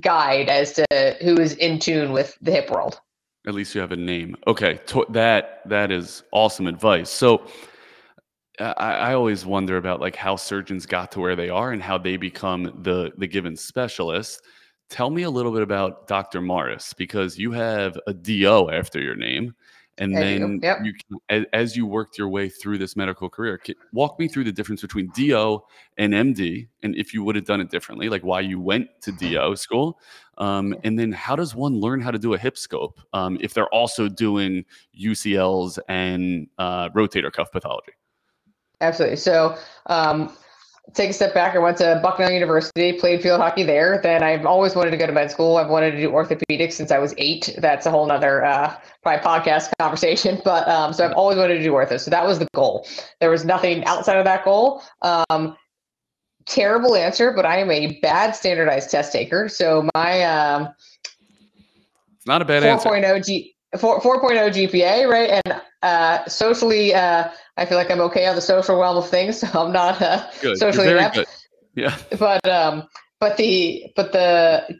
guide 0.00 0.48
as 0.48 0.72
to 0.74 1.16
who 1.22 1.38
is 1.40 1.54
in 1.54 1.78
tune 1.78 2.12
with 2.12 2.36
the 2.40 2.50
hip 2.50 2.70
world. 2.70 3.00
At 3.46 3.54
least 3.54 3.74
you 3.74 3.80
have 3.80 3.92
a 3.92 3.96
name. 3.96 4.36
Okay, 4.46 4.80
to- 4.86 5.06
that 5.10 5.60
that 5.66 5.92
is 5.92 6.24
awesome 6.32 6.66
advice. 6.66 7.10
So 7.10 7.46
uh, 8.58 8.74
I, 8.76 8.92
I, 8.92 9.14
always 9.14 9.46
wonder 9.46 9.76
about 9.76 10.00
like 10.00 10.16
how 10.16 10.36
surgeons 10.36 10.86
got 10.86 11.12
to 11.12 11.20
where 11.20 11.36
they 11.36 11.50
are 11.50 11.72
and 11.72 11.82
how 11.82 11.98
they 11.98 12.16
become 12.16 12.80
the 12.82 13.12
the 13.18 13.26
given 13.26 13.56
specialist. 13.56 14.42
Tell 14.88 15.10
me 15.10 15.22
a 15.22 15.30
little 15.30 15.52
bit 15.52 15.62
about 15.62 16.06
Dr. 16.06 16.40
Morris 16.40 16.92
because 16.92 17.38
you 17.38 17.52
have 17.52 17.98
a 18.06 18.14
DO 18.14 18.70
after 18.70 19.00
your 19.00 19.16
name, 19.16 19.54
and 19.98 20.14
then 20.14 20.60
yep. 20.62 20.78
you 20.82 20.92
as, 21.28 21.44
as, 21.52 21.76
you 21.76 21.86
worked 21.86 22.18
your 22.18 22.28
way 22.28 22.48
through 22.48 22.78
this 22.78 22.96
medical 22.96 23.30
career, 23.30 23.60
walk 23.92 24.18
me 24.18 24.28
through 24.28 24.44
the 24.44 24.52
difference 24.52 24.82
between 24.82 25.10
DO 25.14 25.62
and 25.96 26.12
MD, 26.12 26.68
and 26.82 26.94
if 26.96 27.14
you 27.14 27.22
would 27.24 27.34
have 27.36 27.46
done 27.46 27.60
it 27.60 27.70
differently, 27.70 28.08
like 28.08 28.22
why 28.22 28.40
you 28.40 28.60
went 28.60 28.88
to 29.02 29.12
DO 29.12 29.56
school, 29.56 29.98
um, 30.38 30.76
and 30.84 30.98
then 30.98 31.12
how 31.12 31.34
does 31.34 31.54
one 31.54 31.80
learn 31.80 32.00
how 32.00 32.10
to 32.10 32.18
do 32.18 32.34
a 32.34 32.38
hip 32.38 32.58
scope 32.58 33.00
um, 33.12 33.38
if 33.40 33.54
they're 33.54 33.72
also 33.72 34.08
doing 34.08 34.64
UCLs 34.98 35.78
and 35.88 36.48
uh, 36.58 36.90
rotator 36.90 37.32
cuff 37.32 37.50
pathology? 37.50 37.92
Absolutely. 38.80 39.16
So, 39.16 39.56
um, 39.86 40.36
take 40.94 41.10
a 41.10 41.12
step 41.12 41.34
back. 41.34 41.54
I 41.54 41.58
went 41.58 41.76
to 41.78 42.00
Bucknell 42.02 42.30
University, 42.30 42.92
played 42.92 43.22
field 43.22 43.40
hockey 43.40 43.62
there. 43.62 44.00
Then 44.02 44.22
I've 44.22 44.46
always 44.46 44.74
wanted 44.74 44.90
to 44.92 44.96
go 44.96 45.06
to 45.06 45.12
med 45.12 45.30
school. 45.30 45.56
I've 45.56 45.68
wanted 45.68 45.92
to 45.92 45.96
do 45.98 46.10
orthopedics 46.10 46.72
since 46.72 46.90
I 46.90 46.98
was 46.98 47.14
eight. 47.18 47.54
That's 47.58 47.86
a 47.86 47.90
whole 47.90 48.06
nother 48.06 48.44
uh, 48.44 48.76
probably 49.02 49.24
podcast 49.24 49.70
conversation. 49.78 50.40
But 50.44 50.66
um, 50.68 50.92
so 50.92 51.04
I've 51.04 51.12
always 51.12 51.38
wanted 51.38 51.58
to 51.58 51.62
do 51.62 51.72
ortho. 51.72 52.00
So 52.00 52.10
that 52.10 52.26
was 52.26 52.38
the 52.38 52.48
goal. 52.54 52.86
There 53.20 53.30
was 53.30 53.44
nothing 53.44 53.84
outside 53.84 54.18
of 54.18 54.24
that 54.24 54.44
goal. 54.44 54.82
Um, 55.02 55.56
terrible 56.46 56.94
answer, 56.94 57.32
but 57.32 57.44
I 57.44 57.58
am 57.58 57.70
a 57.70 57.98
bad 58.00 58.32
standardized 58.36 58.90
test 58.90 59.12
taker. 59.12 59.48
So 59.48 59.88
my 59.94 60.22
um, 60.22 60.68
it's 62.16 62.26
not 62.26 62.42
a 62.42 62.44
bad 62.44 62.62
4.0 62.62 63.04
answer. 63.04 63.20
G 63.20 63.54
4, 63.78 64.00
4.0 64.00 64.70
GPA, 64.70 65.08
right? 65.08 65.40
And 65.44 65.60
uh, 65.82 66.24
socially, 66.26 66.94
uh, 66.94 67.28
I 67.56 67.64
feel 67.64 67.78
like 67.78 67.90
I'm 67.90 68.00
okay 68.02 68.26
on 68.26 68.34
the 68.34 68.42
social 68.42 68.78
realm 68.78 68.96
of 68.96 69.08
things. 69.08 69.40
So 69.46 69.66
I'm 69.66 69.72
not 69.72 70.00
uh, 70.02 70.30
socially 70.56 70.90
inept. 70.90 71.20
Yeah. 71.74 71.96
But 72.18 72.46
um, 72.48 72.88
but 73.20 73.36
the 73.36 73.92
but 73.96 74.12
the 74.12 74.78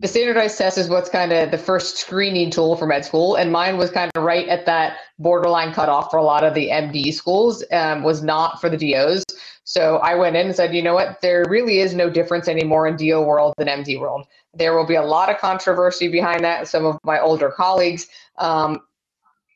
the 0.00 0.08
standardized 0.08 0.56
test 0.56 0.78
is 0.78 0.88
what's 0.88 1.10
kind 1.10 1.32
of 1.32 1.50
the 1.50 1.58
first 1.58 1.98
screening 1.98 2.50
tool 2.50 2.76
for 2.76 2.86
med 2.86 3.04
school, 3.04 3.36
and 3.36 3.52
mine 3.52 3.76
was 3.76 3.90
kind 3.90 4.10
of 4.14 4.22
right 4.22 4.48
at 4.48 4.64
that 4.66 4.98
borderline 5.18 5.72
cutoff 5.72 6.10
for 6.10 6.16
a 6.16 6.22
lot 6.22 6.42
of 6.42 6.54
the 6.54 6.68
MD 6.68 7.12
schools. 7.12 7.64
Um, 7.72 8.02
was 8.02 8.22
not 8.22 8.60
for 8.60 8.70
the 8.70 8.76
DOs. 8.76 9.24
So 9.64 9.98
I 9.98 10.16
went 10.16 10.34
in 10.34 10.46
and 10.46 10.56
said, 10.56 10.74
you 10.74 10.82
know 10.82 10.94
what, 10.94 11.20
there 11.20 11.44
really 11.48 11.78
is 11.78 11.94
no 11.94 12.10
difference 12.10 12.48
anymore 12.48 12.88
in 12.88 12.96
DO 12.96 13.20
world 13.20 13.54
than 13.56 13.68
MD 13.68 14.00
world. 14.00 14.26
There 14.52 14.74
will 14.74 14.86
be 14.86 14.96
a 14.96 15.02
lot 15.02 15.30
of 15.30 15.38
controversy 15.38 16.08
behind 16.08 16.42
that. 16.42 16.66
Some 16.66 16.84
of 16.84 16.98
my 17.04 17.20
older 17.20 17.50
colleagues. 17.50 18.08
Um, 18.38 18.80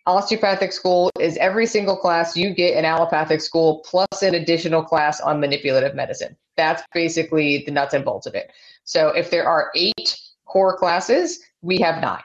osteopathic 0.07 0.73
school 0.73 1.11
is 1.19 1.37
every 1.39 1.67
single 1.67 1.97
class 1.97 2.37
you 2.37 2.55
get 2.55 2.77
in 2.77 2.85
allopathic 2.85 3.41
school 3.41 3.83
plus 3.89 4.23
an 4.23 4.35
additional 4.35 4.83
class 4.83 5.21
on 5.21 5.41
manipulative 5.41 5.95
medicine. 5.95 6.37
That's 6.57 6.83
basically 6.93 7.65
the 7.65 7.73
nuts 7.73 7.95
and 7.95 8.05
bolts 8.05 8.27
of 8.27 8.35
it. 8.35 8.51
So 8.85 9.09
if 9.09 9.31
there 9.31 9.49
are 9.49 9.71
eight 9.75 10.19
core 10.45 10.77
classes, 10.77 11.41
we 11.63 11.79
have 11.79 12.01
nine. 12.01 12.23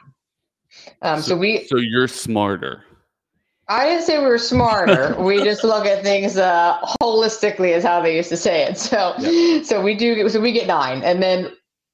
Um, 1.02 1.22
so, 1.22 1.30
so, 1.30 1.38
we. 1.38 1.66
So 1.66 1.78
you're 1.78 2.08
smarter. 2.08 2.84
I 3.70 3.88
didn't 3.88 4.04
say 4.04 4.20
we 4.20 4.26
were 4.26 4.38
smarter. 4.38 5.16
we 5.20 5.44
just 5.44 5.64
look 5.64 5.86
at 5.86 6.04
things 6.04 6.38
uh, 6.38 6.80
holistically, 7.02 7.76
is 7.76 7.84
how 7.84 8.02
they 8.02 8.16
used 8.16 8.30
to 8.30 8.38
say 8.38 8.64
it. 8.64 8.78
So, 8.78 9.14
yep. 9.20 9.66
so 9.66 9.82
we 9.82 9.96
do. 9.96 10.28
So 10.30 10.42
we 10.42 10.52
get 10.52 10.68
nine, 10.68 11.02
and 11.04 11.24
then 11.24 11.52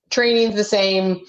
training's 0.10 0.56
the 0.56 0.64
same. 0.64 1.22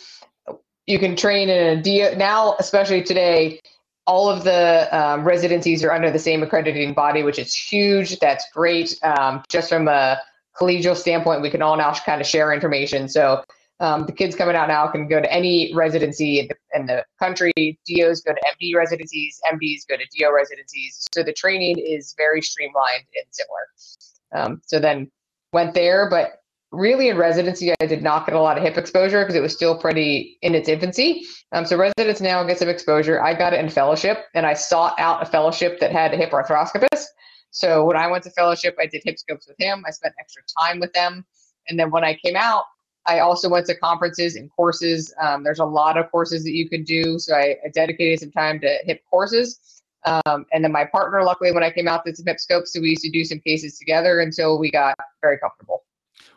You 0.86 0.98
can 0.98 1.16
train 1.16 1.48
in 1.48 1.78
a 1.78 1.82
D 1.82 2.14
now, 2.16 2.56
especially 2.58 3.02
today. 3.02 3.60
All 4.06 4.28
of 4.28 4.44
the 4.44 4.88
um, 4.96 5.24
residencies 5.24 5.82
are 5.82 5.92
under 5.92 6.10
the 6.10 6.18
same 6.18 6.42
accrediting 6.42 6.94
body, 6.94 7.22
which 7.22 7.38
is 7.38 7.54
huge. 7.54 8.18
That's 8.18 8.46
great. 8.52 8.98
Um, 9.02 9.42
just 9.48 9.68
from 9.68 9.88
a 9.88 10.18
collegial 10.58 10.96
standpoint, 10.96 11.42
we 11.42 11.50
can 11.50 11.62
all 11.62 11.76
now 11.76 11.92
kind 11.92 12.20
of 12.20 12.26
share 12.26 12.52
information. 12.52 13.08
So 13.08 13.44
um, 13.80 14.06
the 14.06 14.12
kids 14.12 14.34
coming 14.34 14.56
out 14.56 14.68
now 14.68 14.86
can 14.86 15.06
go 15.06 15.20
to 15.20 15.30
any 15.32 15.74
residency 15.74 16.40
in 16.40 16.48
the, 16.48 16.56
in 16.78 16.86
the, 16.86 17.04
country. 17.18 17.52
DOs 17.56 18.20
go 18.20 18.32
to 18.32 18.40
MD 18.60 18.74
residencies, 18.74 19.40
MDs 19.52 19.86
go 19.88 19.96
to 19.96 20.04
DO 20.16 20.32
residencies. 20.34 21.06
So 21.14 21.22
the 21.22 21.32
training 21.32 21.78
is 21.78 22.14
very 22.16 22.40
streamlined 22.40 23.04
and 23.14 23.26
similar. 23.30 24.46
Um, 24.46 24.60
so 24.64 24.78
then 24.78 25.10
went 25.52 25.74
there, 25.74 26.08
but 26.08 26.42
really 26.76 27.08
in 27.08 27.16
residency, 27.16 27.72
I 27.80 27.86
did 27.86 28.02
not 28.02 28.26
get 28.26 28.34
a 28.34 28.40
lot 28.40 28.56
of 28.56 28.62
hip 28.62 28.76
exposure 28.76 29.22
because 29.22 29.34
it 29.34 29.40
was 29.40 29.52
still 29.52 29.76
pretty 29.76 30.38
in 30.42 30.54
its 30.54 30.68
infancy. 30.68 31.24
Um, 31.52 31.64
so 31.64 31.76
residents 31.76 32.20
now 32.20 32.42
get 32.44 32.58
some 32.58 32.68
exposure. 32.68 33.22
I 33.22 33.34
got 33.34 33.52
it 33.52 33.60
in 33.60 33.68
fellowship 33.68 34.26
and 34.34 34.46
I 34.46 34.54
sought 34.54 34.94
out 34.98 35.22
a 35.22 35.26
fellowship 35.26 35.80
that 35.80 35.92
had 35.92 36.12
a 36.12 36.16
hip 36.16 36.30
arthroscopist. 36.30 37.04
So 37.50 37.84
when 37.84 37.96
I 37.96 38.06
went 38.06 38.24
to 38.24 38.30
fellowship, 38.30 38.76
I 38.78 38.86
did 38.86 39.02
hip 39.04 39.18
scopes 39.18 39.48
with 39.48 39.56
him. 39.58 39.82
I 39.86 39.90
spent 39.90 40.14
extra 40.20 40.42
time 40.60 40.78
with 40.78 40.92
them. 40.92 41.24
And 41.68 41.78
then 41.78 41.90
when 41.90 42.04
I 42.04 42.14
came 42.14 42.36
out, 42.36 42.64
I 43.06 43.20
also 43.20 43.48
went 43.48 43.66
to 43.66 43.76
conferences 43.76 44.36
and 44.36 44.50
courses. 44.50 45.14
Um, 45.22 45.44
there's 45.44 45.60
a 45.60 45.64
lot 45.64 45.96
of 45.96 46.10
courses 46.10 46.44
that 46.44 46.52
you 46.52 46.68
could 46.68 46.84
do. 46.84 47.18
So 47.18 47.34
I, 47.34 47.56
I 47.64 47.68
dedicated 47.72 48.20
some 48.20 48.32
time 48.32 48.60
to 48.60 48.78
hip 48.84 49.02
courses. 49.08 49.82
Um, 50.04 50.46
and 50.52 50.62
then 50.62 50.72
my 50.72 50.84
partner, 50.84 51.22
luckily, 51.22 51.52
when 51.52 51.62
I 51.62 51.70
came 51.70 51.88
out, 51.88 52.04
did 52.04 52.16
some 52.16 52.26
hip 52.26 52.38
scopes. 52.38 52.72
So 52.72 52.80
we 52.80 52.90
used 52.90 53.02
to 53.02 53.10
do 53.10 53.24
some 53.24 53.40
cases 53.40 53.78
together 53.78 54.20
until 54.20 54.58
we 54.58 54.70
got 54.70 54.94
very 55.22 55.38
comfortable. 55.38 55.84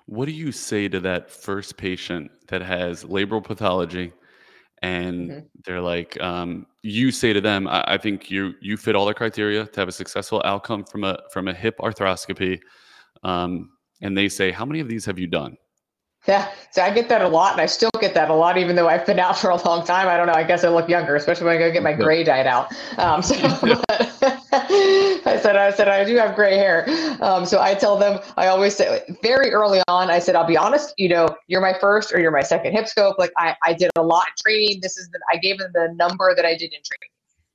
What 0.10 0.26
do 0.26 0.32
you 0.32 0.52
say 0.52 0.88
to 0.90 1.00
that 1.02 1.30
first 1.30 1.78
patient 1.78 2.32
that 2.48 2.64
has 2.64 3.04
labral 3.04 3.44
pathology 3.44 4.12
and 4.82 5.30
mm-hmm. 5.30 5.40
they're 5.66 5.82
like, 5.82 6.20
um, 6.20 6.66
you 6.82 7.12
say 7.12 7.32
to 7.32 7.40
them, 7.40 7.68
I, 7.68 7.84
I, 7.86 7.98
think 8.00 8.32
you 8.32 8.54
you 8.60 8.76
fit 8.76 8.96
all 8.96 9.06
the 9.06 9.14
criteria 9.14 9.68
to 9.68 9.80
have 9.80 9.88
a 9.88 9.92
successful 9.92 10.42
outcome 10.46 10.84
from 10.84 11.04
a 11.04 11.20
from 11.32 11.48
a 11.48 11.54
hip 11.54 11.78
arthroscopy, 11.78 12.60
um, 13.22 13.70
and 14.02 14.18
they 14.18 14.30
say, 14.30 14.52
how 14.52 14.66
many 14.66 14.80
of 14.80 14.88
these 14.88 15.06
have 15.06 15.20
you 15.20 15.28
done? 15.28 15.58
Yeah, 16.28 16.52
so 16.72 16.82
I 16.82 16.94
get 16.94 17.08
that 17.10 17.22
a 17.22 17.28
lot, 17.28 17.54
and 17.54 17.62
I 17.62 17.66
still 17.66 17.90
get 18.00 18.14
that 18.14 18.30
a 18.30 18.34
lot, 18.34 18.58
even 18.58 18.76
though 18.76 18.90
I've 18.90 19.06
been 19.06 19.20
out 19.20 19.40
for 19.40 19.52
a 19.52 19.56
long 19.66 19.86
time. 19.86 20.08
I 20.08 20.18
don't 20.18 20.28
know. 20.28 20.34
I 20.34 20.44
guess 20.44 20.64
I 20.64 20.70
look 20.70 20.90
younger, 20.90 21.16
especially 21.16 21.46
when 21.46 21.56
I 21.56 21.60
go 21.60 21.72
get 21.72 21.82
my 21.82 21.94
gray 21.94 22.24
dyed 22.24 22.46
out. 22.46 22.72
Um, 22.98 23.22
so, 23.22 23.36
I 24.52 25.40
said, 25.42 25.56
I 25.56 25.72
said, 25.72 25.88
I 25.88 26.04
do 26.04 26.18
have 26.18 26.36
gray 26.36 26.58
hair. 26.58 26.86
Um, 27.22 27.46
so 27.46 27.62
I 27.62 27.74
tell 27.74 27.98
them, 27.98 28.20
I 28.36 28.48
always 28.48 28.76
say, 28.76 29.02
very 29.24 29.52
early 29.52 29.82
on, 29.88 30.10
I 30.10 30.20
said, 30.20 30.36
I'll 30.36 30.46
be 30.46 30.58
honest. 30.58 30.94
You 30.98 31.10
know, 31.10 31.30
you're 31.48 31.62
my 31.62 31.74
first 31.80 32.14
or 32.14 32.20
you're 32.20 32.32
my 32.32 32.44
second 32.44 32.74
hip 32.74 32.88
scope. 32.88 33.18
Like 33.18 33.32
I, 33.38 33.56
I 33.66 33.74
did 33.74 33.90
a 33.96 34.04
lot 34.04 34.26
in 34.28 34.34
training. 34.44 34.80
This 34.82 34.98
is 34.98 35.10
the, 35.10 35.20
I 35.32 35.38
gave 35.38 35.58
them 35.60 35.72
the 35.74 35.94
number 35.96 36.36
that 36.36 36.46
I 36.46 36.52
did 36.52 36.74
in 36.74 36.82
training, 36.84 37.12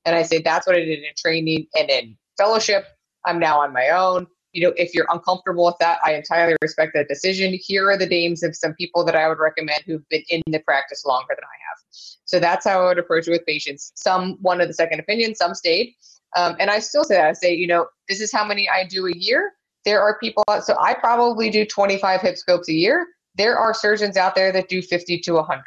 and 0.07 0.17
I 0.17 0.23
say 0.23 0.41
that's 0.41 0.67
what 0.67 0.75
I 0.75 0.81
did 0.81 1.01
in 1.01 1.13
training 1.19 1.67
and 1.79 1.91
in 1.91 2.17
fellowship. 2.39 2.87
I'm 3.27 3.39
now 3.39 3.61
on 3.61 3.73
my 3.73 3.91
own 3.91 4.27
you 4.55 4.63
know, 4.63 4.73
if 4.77 4.95
you're 4.95 5.07
uncomfortable 5.11 5.67
with 5.67 5.77
that, 5.81 5.99
I 6.05 6.15
entirely 6.15 6.57
respect 6.63 6.93
that 6.95 7.09
decision. 7.09 7.53
Here 7.61 7.91
are 7.91 7.99
the 7.99 8.07
names 8.07 8.45
of 8.45 8.55
some 8.55 8.73
people 8.75 9.05
that 9.05 9.17
I 9.17 9.29
would 9.29 9.41
recommend 9.41 9.83
who've 9.85 10.09
been 10.09 10.23
in 10.29 10.43
the 10.47 10.61
practice 10.61 11.05
longer 11.05 11.35
than 11.35 11.45
I 11.45 11.59
have. 11.69 11.79
So 12.25 12.39
that's 12.39 12.65
how 12.65 12.83
I 12.83 12.87
would 12.87 12.99
approach 12.99 13.27
it 13.27 13.33
with 13.33 13.45
patients. 13.47 13.93
Some 13.97 14.39
wanted 14.41 14.69
the 14.69 14.75
second 14.75 15.01
opinion, 15.01 15.35
some 15.35 15.55
stayed. 15.55 15.95
Um, 16.37 16.55
and 16.61 16.71
I 16.71 16.79
still 16.79 17.05
say 17.05 17.17
that. 17.17 17.27
I 17.27 17.33
say, 17.33 17.55
you 17.55 17.67
know, 17.67 17.87
this 18.09 18.21
is 18.21 18.33
how 18.33 18.45
many 18.45 18.69
I 18.69 18.87
do 18.87 19.07
a 19.07 19.13
year. 19.13 19.53
There 19.85 20.01
are 20.01 20.19
people, 20.19 20.45
so 20.63 20.77
I 20.81 20.95
probably 20.95 21.51
do 21.51 21.67
25 21.67 22.21
hip 22.21 22.37
scopes 22.37 22.69
a 22.69 22.73
year. 22.73 23.07
There 23.35 23.59
are 23.59 23.75
surgeons 23.75 24.17
out 24.17 24.37
there 24.37 24.53
that 24.53 24.69
do 24.69 24.81
50 24.81 25.19
to 25.19 25.33
100. 25.35 25.63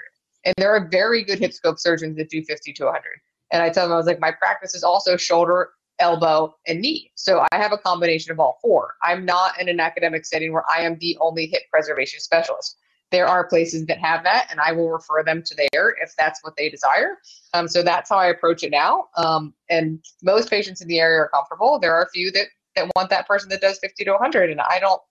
And 0.46 0.54
there 0.58 0.74
are 0.74 0.88
very 0.88 1.26
good 1.26 1.40
hip 1.40 1.52
scope 1.52 1.78
surgeons 1.78 2.16
that 2.18 2.30
do 2.30 2.42
50 2.42 2.72
to 2.72 2.86
100. 2.86 3.04
And 3.52 3.62
I 3.62 3.70
tell 3.70 3.86
them, 3.86 3.94
I 3.94 3.98
was 3.98 4.06
like, 4.06 4.20
my 4.20 4.32
practice 4.32 4.74
is 4.76 4.84
also 4.84 5.18
shoulder 5.18 5.72
elbow, 6.00 6.56
and 6.68 6.82
knee. 6.82 7.12
So 7.16 7.46
I 7.52 7.58
have 7.58 7.72
a 7.72 7.78
combination 7.78 8.32
of 8.32 8.40
all 8.40 8.60
four. 8.62 8.96
I'm 9.04 9.26
not 9.26 9.60
in 9.60 9.70
an 9.70 9.80
academic 9.80 10.26
setting 10.26 10.54
where 10.54 10.64
I 10.74 10.82
am 10.82 10.98
the 11.00 11.18
only 11.20 11.48
hip 11.48 11.64
preservation 11.72 12.20
specialist. 12.20 12.78
There 13.10 13.26
are 13.26 13.48
places 13.48 13.86
that 13.86 14.00
have 14.00 14.24
that, 14.24 14.48
and 14.52 14.60
I 14.60 14.74
will 14.74 14.90
refer 14.90 15.24
them 15.24 15.42
to 15.42 15.56
there 15.56 15.96
if 16.02 16.14
that's 16.18 16.44
what 16.44 16.56
they 16.58 16.70
desire. 16.70 17.18
Um, 17.54 17.68
so 17.68 17.82
that's 17.82 18.10
how 18.10 18.18
I 18.18 18.28
approach 18.28 18.64
it 18.64 18.72
now. 18.72 19.06
Um, 19.16 19.54
and 19.70 20.04
most 20.22 20.50
patients 20.50 20.82
in 20.82 20.90
the 20.90 21.00
area 21.00 21.20
are 21.22 21.30
comfortable. 21.30 21.80
There 21.80 21.96
are 21.96 22.04
a 22.04 22.10
few 22.10 22.32
that 22.32 22.48
that 22.76 22.90
want 22.96 23.10
that 23.10 23.28
person 23.28 23.50
that 23.50 23.62
does 23.62 23.80
50 23.80 24.04
to 24.04 24.12
100, 24.12 24.50
and 24.50 24.62
I 24.62 24.80
don't. 24.80 25.02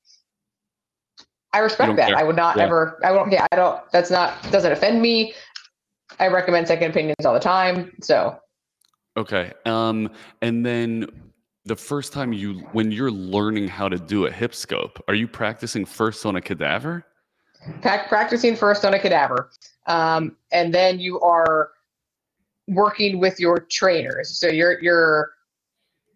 I 1.53 1.61
respect 1.61 1.97
that. 1.97 2.09
Care. 2.09 2.19
I 2.19 2.23
would 2.23 2.37
not 2.37 2.59
yeah. 2.59 2.65
ever. 2.65 3.01
I 3.03 3.13
won't. 3.13 3.33
Yeah, 3.33 3.47
I 3.51 3.57
don't. 3.57 3.81
That's 3.93 4.11
not 4.11 4.35
doesn't 4.53 4.71
offend 4.71 5.01
me. 5.01 5.33
I 6.21 6.29
recommend 6.29 6.69
second 6.69 6.91
opinions 6.91 7.25
all 7.25 7.35
the 7.35 7.41
time. 7.41 7.93
So 8.03 8.39
Okay. 9.17 9.53
Um, 9.65 10.11
and 10.43 10.65
then 10.65 11.07
the 11.65 11.77
first 11.77 12.13
time 12.13 12.33
you, 12.33 12.61
when 12.73 12.93
you're 12.93 13.11
learning 13.11 13.69
how 13.69 13.89
to 13.89 13.99
do 13.99 14.27
a 14.27 14.31
hip 14.31 14.55
scope, 14.55 15.03
are 15.09 15.15
you 15.15 15.27
practicing 15.27 15.85
first 15.85 16.27
on 16.27 16.37
a 16.37 16.41
cadaver? 16.41 17.05
practicing 17.83 18.55
first 18.55 18.85
on 18.85 18.95
a 18.95 18.99
cadaver. 18.99 19.51
Um, 19.87 20.37
and 20.53 20.73
then 20.73 21.01
you 21.01 21.19
are 21.21 21.71
working 22.69 23.19
with 23.19 23.41
your 23.41 23.59
trainers. 23.59 24.39
So 24.39 24.49
you're, 24.49 24.81
you're 24.81 25.33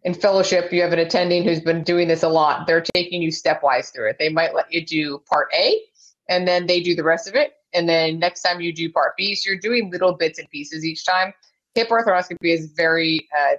in 0.05 0.15
fellowship, 0.15 0.73
you 0.73 0.81
have 0.83 0.93
an 0.93 1.01
attending 1.01 1.43
who's 1.43 1.61
been 1.61 1.83
doing 1.83 2.07
this 2.07 2.23
a 2.23 2.29
lot. 2.29 2.67
They're 2.67 2.85
taking 2.95 3.21
you 3.21 3.31
stepwise 3.31 3.93
through 3.93 4.11
it. 4.11 4.17
They 4.19 4.29
might 4.29 4.55
let 4.55 4.73
you 4.73 4.85
do 4.85 5.23
part 5.29 5.49
A 5.55 5.81
and 6.29 6.47
then 6.47 6.67
they 6.67 6.81
do 6.81 6.95
the 6.95 7.05
rest 7.05 7.29
of 7.29 7.35
it. 7.35 7.55
And 7.75 7.89
then 7.89 8.19
next 8.19 8.43
time 8.43 8.61
you 8.61 8.73
do 8.73 8.91
part 8.91 9.17
B. 9.17 9.35
So 9.35 9.51
you're 9.51 9.59
doing 9.59 9.91
little 9.91 10.13
bits 10.13 10.39
and 10.39 10.49
pieces 10.51 10.85
each 10.85 11.05
time 11.05 11.35
hip 11.75 11.89
arthroscopy 11.89 12.53
is 12.55 12.73
very 12.77 13.29
uh, 13.39 13.55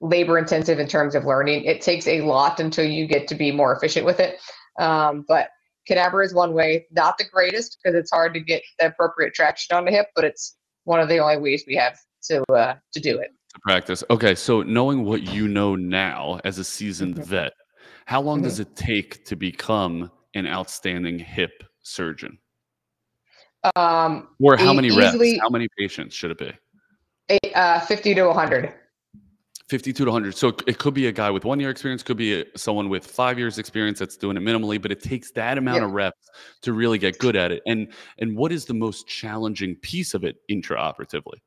labor 0.00 0.38
intensive 0.38 0.78
in 0.78 0.88
terms 0.88 1.14
of 1.14 1.24
learning. 1.24 1.64
It 1.64 1.80
takes 1.80 2.06
a 2.06 2.22
lot 2.22 2.60
until 2.60 2.84
you 2.84 3.06
get 3.06 3.28
to 3.28 3.34
be 3.34 3.52
more 3.52 3.74
efficient 3.74 4.04
with 4.04 4.20
it. 4.20 4.38
Um, 4.78 5.24
but 5.28 5.48
cadaver 5.86 6.22
is 6.22 6.34
one 6.34 6.52
way, 6.52 6.86
not 6.90 7.18
the 7.18 7.24
greatest 7.24 7.78
because 7.82 7.96
it's 7.98 8.10
hard 8.10 8.34
to 8.34 8.40
get 8.40 8.62
the 8.78 8.86
appropriate 8.86 9.34
traction 9.34 9.76
on 9.76 9.84
the 9.84 9.90
hip, 9.90 10.08
but 10.14 10.24
it's 10.24 10.56
one 10.84 11.00
of 11.00 11.08
the 11.08 11.18
only 11.18 11.38
ways 11.38 11.64
we 11.66 11.76
have 11.76 11.98
to 12.24 12.42
uh, 12.52 12.74
to 12.92 13.00
do 13.00 13.18
it. 13.18 13.30
To 13.54 13.60
practice. 13.60 14.02
Okay, 14.10 14.34
so 14.34 14.62
knowing 14.62 15.04
what 15.04 15.22
you 15.22 15.46
know 15.46 15.76
now 15.76 16.40
as 16.44 16.58
a 16.58 16.64
seasoned 16.64 17.16
mm-hmm. 17.16 17.24
vet, 17.24 17.52
how 18.06 18.20
long 18.20 18.38
mm-hmm. 18.38 18.44
does 18.44 18.60
it 18.60 18.74
take 18.74 19.24
to 19.26 19.36
become 19.36 20.10
an 20.34 20.46
outstanding 20.46 21.18
hip 21.18 21.62
surgeon? 21.82 22.38
Um, 23.76 24.28
or 24.40 24.56
how 24.56 24.72
many 24.72 24.88
easily, 24.88 25.32
reps? 25.32 25.40
How 25.42 25.48
many 25.48 25.68
patients 25.78 26.14
should 26.14 26.32
it 26.32 26.38
be? 26.38 26.52
Uh, 27.54 27.80
50 27.80 28.14
to 28.14 28.26
100. 28.26 28.74
52 29.68 30.04
to 30.04 30.10
100. 30.10 30.36
So 30.36 30.48
it 30.66 30.78
could 30.78 30.92
be 30.92 31.06
a 31.06 31.12
guy 31.12 31.30
with 31.30 31.46
one 31.46 31.58
year 31.58 31.70
experience, 31.70 32.02
could 32.02 32.18
be 32.18 32.42
a, 32.42 32.44
someone 32.56 32.90
with 32.90 33.06
five 33.06 33.38
years 33.38 33.56
experience 33.56 33.98
that's 33.98 34.18
doing 34.18 34.36
it 34.36 34.40
minimally, 34.40 34.80
but 34.80 34.92
it 34.92 35.02
takes 35.02 35.30
that 35.30 35.56
amount 35.56 35.82
of 35.82 35.92
reps 35.92 36.28
to 36.60 36.74
really 36.74 36.98
get 36.98 37.18
good 37.18 37.36
at 37.36 37.50
it. 37.52 37.62
And 37.66 37.88
and 38.18 38.36
what 38.36 38.52
is 38.52 38.66
the 38.66 38.74
most 38.74 39.06
challenging 39.08 39.76
piece 39.76 40.12
of 40.12 40.24
it 40.24 40.36
intraoperatively? 40.50 41.40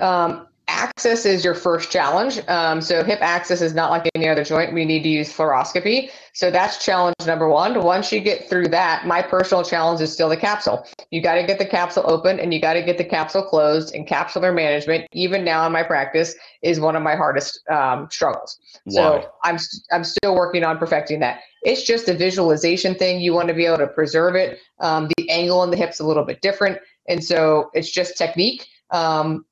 Um, 0.00 0.48
access 0.68 1.24
is 1.26 1.44
your 1.44 1.54
first 1.54 1.90
challenge. 1.90 2.40
Um, 2.46 2.80
so 2.80 3.02
hip 3.02 3.20
access 3.22 3.60
is 3.60 3.74
not 3.74 3.90
like 3.90 4.08
any 4.14 4.28
other 4.28 4.44
joint. 4.44 4.72
We 4.72 4.84
need 4.84 5.02
to 5.02 5.08
use 5.08 5.32
fluoroscopy. 5.32 6.10
So 6.34 6.50
that's 6.50 6.84
challenge 6.84 7.16
number 7.26 7.48
one. 7.48 7.82
Once 7.82 8.12
you 8.12 8.20
get 8.20 8.48
through 8.48 8.68
that, 8.68 9.06
my 9.06 9.22
personal 9.22 9.64
challenge 9.64 10.00
is 10.00 10.12
still 10.12 10.28
the 10.28 10.36
capsule. 10.36 10.86
You 11.10 11.22
got 11.22 11.34
to 11.34 11.46
get 11.46 11.58
the 11.58 11.66
capsule 11.66 12.04
open 12.06 12.38
and 12.38 12.52
you 12.52 12.60
got 12.60 12.74
to 12.74 12.82
get 12.82 12.98
the 12.98 13.04
capsule 13.04 13.42
closed. 13.42 13.94
And 13.94 14.06
capsular 14.06 14.54
management, 14.54 15.06
even 15.12 15.44
now 15.44 15.66
in 15.66 15.72
my 15.72 15.82
practice, 15.82 16.34
is 16.62 16.78
one 16.78 16.94
of 16.94 17.02
my 17.02 17.16
hardest 17.16 17.60
um, 17.70 18.08
struggles. 18.10 18.60
Why? 18.84 18.92
So 18.92 19.30
I'm 19.42 19.58
I'm 19.90 20.04
still 20.04 20.34
working 20.34 20.64
on 20.64 20.78
perfecting 20.78 21.20
that. 21.20 21.40
It's 21.62 21.82
just 21.82 22.08
a 22.08 22.14
visualization 22.14 22.94
thing. 22.94 23.20
You 23.20 23.32
want 23.32 23.48
to 23.48 23.54
be 23.54 23.66
able 23.66 23.78
to 23.78 23.88
preserve 23.88 24.36
it. 24.36 24.60
Um, 24.78 25.08
the 25.16 25.28
angle 25.30 25.64
in 25.64 25.70
the 25.70 25.76
hips 25.76 25.98
a 25.98 26.06
little 26.06 26.24
bit 26.24 26.40
different, 26.40 26.78
and 27.08 27.24
so 27.24 27.70
it's 27.72 27.90
just 27.90 28.16
technique. 28.16 28.66
Um, 28.90 29.44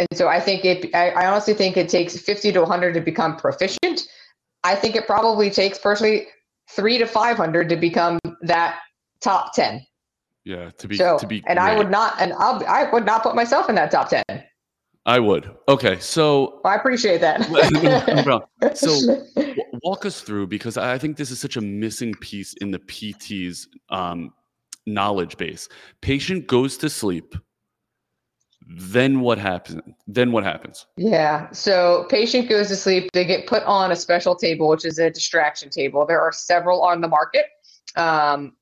and 0.00 0.08
so 0.14 0.28
I 0.28 0.40
think 0.40 0.64
it, 0.64 0.94
I, 0.94 1.10
I 1.10 1.26
honestly 1.26 1.52
think 1.52 1.76
it 1.76 1.90
takes 1.90 2.16
50 2.16 2.52
to 2.52 2.60
100 2.60 2.94
to 2.94 3.00
become 3.02 3.36
proficient. 3.36 4.08
I 4.64 4.74
think 4.74 4.96
it 4.96 5.06
probably 5.06 5.50
takes 5.50 5.78
personally 5.78 6.26
three 6.70 6.96
to 6.96 7.06
500 7.06 7.68
to 7.68 7.76
become 7.76 8.18
that 8.42 8.78
top 9.20 9.54
10. 9.54 9.84
Yeah, 10.44 10.70
to 10.70 10.88
be 10.88 10.96
so, 10.96 11.18
to 11.18 11.26
be 11.26 11.44
and 11.46 11.58
I 11.58 11.76
would 11.76 11.90
not 11.90 12.14
and 12.18 12.32
I'll, 12.32 12.64
I 12.66 12.90
would 12.90 13.04
not 13.04 13.22
put 13.22 13.34
myself 13.34 13.68
in 13.68 13.74
that 13.74 13.90
top 13.90 14.08
10. 14.08 14.22
I 15.04 15.18
would. 15.18 15.50
Okay, 15.68 15.98
so 15.98 16.62
I 16.64 16.76
appreciate 16.76 17.20
that. 17.20 17.44
so 18.74 19.60
walk 19.82 20.06
us 20.06 20.22
through 20.22 20.46
because 20.46 20.78
I 20.78 20.96
think 20.96 21.18
this 21.18 21.30
is 21.30 21.38
such 21.38 21.58
a 21.58 21.60
missing 21.60 22.14
piece 22.14 22.54
in 22.54 22.70
the 22.70 22.78
PT's 22.78 23.68
um, 23.90 24.32
knowledge 24.86 25.36
base. 25.36 25.68
Patient 26.00 26.46
goes 26.46 26.78
to 26.78 26.88
sleep 26.88 27.34
then 28.72 29.20
what 29.20 29.38
happens 29.38 29.82
then 30.06 30.30
what 30.32 30.44
happens? 30.44 30.86
Yeah 30.96 31.50
so 31.50 32.06
patient 32.08 32.48
goes 32.48 32.68
to 32.68 32.76
sleep 32.76 33.10
they 33.12 33.24
get 33.24 33.46
put 33.46 33.62
on 33.64 33.90
a 33.90 33.96
special 33.96 34.34
table 34.36 34.68
which 34.68 34.84
is 34.84 34.98
a 34.98 35.10
distraction 35.10 35.70
table. 35.70 36.06
There 36.06 36.20
are 36.20 36.32
several 36.32 36.82
on 36.82 37.00
the 37.00 37.08
market. 37.08 37.46
Um, 37.96 38.52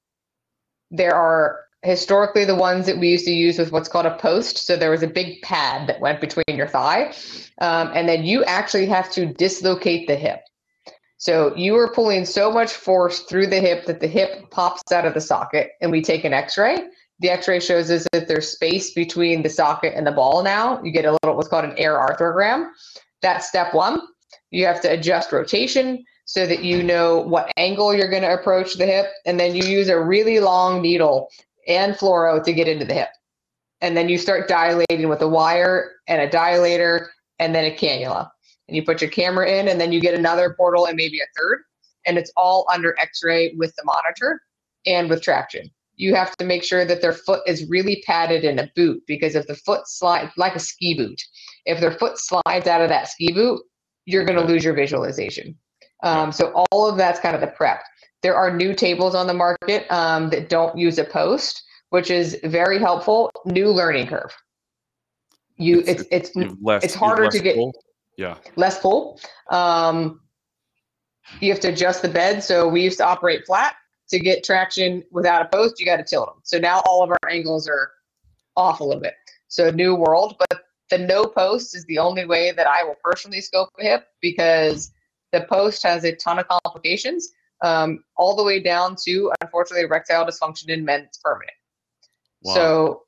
there 0.90 1.14
are 1.14 1.60
historically 1.82 2.44
the 2.44 2.54
ones 2.54 2.86
that 2.86 2.98
we 2.98 3.08
used 3.08 3.26
to 3.26 3.32
use 3.32 3.58
was 3.58 3.70
what's 3.70 3.88
called 3.88 4.06
a 4.06 4.16
post. 4.16 4.66
So 4.66 4.76
there 4.76 4.90
was 4.90 5.02
a 5.02 5.06
big 5.06 5.42
pad 5.42 5.86
that 5.88 6.00
went 6.00 6.20
between 6.20 6.56
your 6.56 6.66
thigh 6.66 7.12
um, 7.60 7.90
and 7.94 8.08
then 8.08 8.24
you 8.24 8.44
actually 8.44 8.86
have 8.86 9.10
to 9.12 9.26
dislocate 9.26 10.06
the 10.06 10.16
hip. 10.16 10.40
So 11.18 11.54
you 11.56 11.76
are 11.76 11.92
pulling 11.92 12.24
so 12.24 12.50
much 12.50 12.72
force 12.72 13.20
through 13.20 13.48
the 13.48 13.60
hip 13.60 13.86
that 13.86 14.00
the 14.00 14.06
hip 14.06 14.50
pops 14.50 14.90
out 14.92 15.04
of 15.04 15.14
the 15.14 15.20
socket 15.20 15.72
and 15.80 15.90
we 15.90 16.00
take 16.00 16.24
an 16.24 16.32
x-ray 16.32 16.78
the 17.20 17.30
x-ray 17.30 17.60
shows 17.60 17.90
is 17.90 18.06
that 18.12 18.28
there's 18.28 18.50
space 18.50 18.92
between 18.92 19.42
the 19.42 19.50
socket 19.50 19.94
and 19.96 20.06
the 20.06 20.12
ball 20.12 20.42
now. 20.42 20.80
You 20.82 20.92
get 20.92 21.04
a 21.04 21.12
little 21.22 21.36
what's 21.36 21.48
called 21.48 21.64
an 21.64 21.76
air 21.76 21.98
arthrogram. 21.98 22.70
That's 23.22 23.48
step 23.48 23.74
one. 23.74 24.00
You 24.50 24.66
have 24.66 24.80
to 24.82 24.92
adjust 24.92 25.32
rotation 25.32 26.04
so 26.26 26.46
that 26.46 26.62
you 26.62 26.82
know 26.82 27.18
what 27.18 27.50
angle 27.56 27.94
you're 27.94 28.10
going 28.10 28.22
to 28.22 28.34
approach 28.34 28.74
the 28.74 28.86
hip. 28.86 29.06
And 29.26 29.40
then 29.40 29.56
you 29.56 29.64
use 29.64 29.88
a 29.88 30.00
really 30.00 30.40
long 30.40 30.80
needle 30.80 31.28
and 31.66 31.94
fluoro 31.94 32.42
to 32.44 32.52
get 32.52 32.68
into 32.68 32.84
the 32.84 32.94
hip. 32.94 33.08
And 33.80 33.96
then 33.96 34.08
you 34.08 34.18
start 34.18 34.48
dilating 34.48 35.08
with 35.08 35.22
a 35.22 35.28
wire 35.28 35.92
and 36.06 36.20
a 36.20 36.28
dilator 36.28 37.08
and 37.38 37.54
then 37.54 37.64
a 37.64 37.74
cannula. 37.74 38.30
And 38.68 38.76
you 38.76 38.84
put 38.84 39.00
your 39.00 39.10
camera 39.10 39.48
in 39.50 39.68
and 39.68 39.80
then 39.80 39.92
you 39.92 40.00
get 40.00 40.14
another 40.14 40.54
portal 40.54 40.86
and 40.86 40.96
maybe 40.96 41.18
a 41.18 41.26
third. 41.36 41.62
And 42.06 42.18
it's 42.18 42.32
all 42.36 42.66
under 42.72 42.96
x-ray 42.98 43.54
with 43.56 43.74
the 43.76 43.84
monitor 43.84 44.42
and 44.86 45.08
with 45.08 45.22
traction 45.22 45.70
you 45.98 46.14
have 46.14 46.36
to 46.36 46.44
make 46.44 46.62
sure 46.62 46.84
that 46.84 47.02
their 47.02 47.12
foot 47.12 47.42
is 47.46 47.68
really 47.68 48.02
padded 48.06 48.44
in 48.44 48.60
a 48.60 48.70
boot 48.76 49.02
because 49.06 49.34
if 49.34 49.46
the 49.48 49.56
foot 49.56 49.86
slides 49.86 50.30
like 50.36 50.54
a 50.54 50.60
ski 50.60 50.94
boot, 50.94 51.20
if 51.66 51.80
their 51.80 51.90
foot 51.90 52.18
slides 52.18 52.68
out 52.68 52.80
of 52.80 52.88
that 52.88 53.08
ski 53.08 53.32
boot, 53.32 53.60
you're 54.06 54.24
going 54.24 54.38
to 54.38 54.44
lose 54.44 54.64
your 54.64 54.74
visualization. 54.74 55.56
Um, 56.04 56.30
so 56.30 56.52
all 56.70 56.88
of 56.88 56.96
that's 56.96 57.18
kind 57.18 57.34
of 57.34 57.40
the 57.40 57.48
prep. 57.48 57.82
There 58.22 58.36
are 58.36 58.56
new 58.56 58.74
tables 58.74 59.16
on 59.16 59.26
the 59.26 59.34
market 59.34 59.90
um, 59.92 60.30
that 60.30 60.48
don't 60.48 60.78
use 60.78 60.98
a 60.98 61.04
post, 61.04 61.62
which 61.90 62.10
is 62.10 62.38
very 62.44 62.78
helpful. 62.78 63.30
New 63.44 63.68
learning 63.68 64.06
curve. 64.06 64.32
You, 65.56 65.82
it's 65.84 66.04
it's 66.12 66.30
it's, 66.36 66.54
less, 66.62 66.84
it's 66.84 66.94
harder 66.94 67.28
to 67.28 67.38
get. 67.40 67.56
Pull. 67.56 67.72
Yeah. 68.16 68.36
Less 68.54 68.78
pull. 68.78 69.20
Um, 69.50 70.20
you 71.40 71.50
have 71.50 71.60
to 71.60 71.68
adjust 71.68 72.02
the 72.02 72.08
bed. 72.08 72.44
So 72.44 72.68
we 72.68 72.82
used 72.82 72.98
to 72.98 73.04
operate 73.04 73.44
flat 73.44 73.74
to 74.10 74.18
get 74.18 74.44
traction 74.44 75.04
without 75.10 75.42
a 75.42 75.48
post, 75.48 75.78
you 75.78 75.86
got 75.86 75.96
to 75.96 76.04
tilt 76.04 76.26
them. 76.26 76.40
So 76.42 76.58
now 76.58 76.82
all 76.86 77.02
of 77.02 77.10
our 77.10 77.30
angles 77.30 77.68
are 77.68 77.92
off 78.56 78.80
a 78.80 78.84
little 78.84 79.02
bit. 79.02 79.14
So 79.48 79.70
new 79.70 79.94
world, 79.94 80.36
but 80.38 80.62
the 80.90 80.98
no 80.98 81.24
post 81.24 81.76
is 81.76 81.84
the 81.84 81.98
only 81.98 82.24
way 82.24 82.52
that 82.52 82.66
I 82.66 82.82
will 82.84 82.96
personally 83.02 83.40
scope 83.40 83.70
a 83.78 83.82
hip 83.82 84.08
because 84.20 84.92
the 85.32 85.42
post 85.42 85.82
has 85.82 86.04
a 86.04 86.14
ton 86.16 86.38
of 86.38 86.48
complications, 86.48 87.30
um, 87.62 88.02
all 88.16 88.34
the 88.36 88.44
way 88.44 88.60
down 88.60 88.96
to 89.04 89.32
unfortunately 89.40 89.84
erectile 89.84 90.24
dysfunction 90.24 90.68
in 90.68 90.84
men. 90.84 91.02
It's 91.02 91.18
permanent. 91.18 91.56
Wow. 92.42 92.54
So 92.54 93.02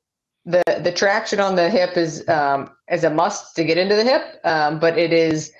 the 0.45 0.63
the 0.83 0.91
traction 0.91 1.39
on 1.39 1.55
the 1.55 1.69
hip 1.69 1.97
is 1.97 2.27
um, 2.27 2.71
is 2.91 3.03
a 3.03 3.09
must 3.09 3.55
to 3.55 3.63
get 3.63 3.77
into 3.77 3.95
the 3.95 4.03
hip, 4.03 4.39
um, 4.43 4.79
but 4.79 4.97
it 4.97 5.13
is 5.13 5.51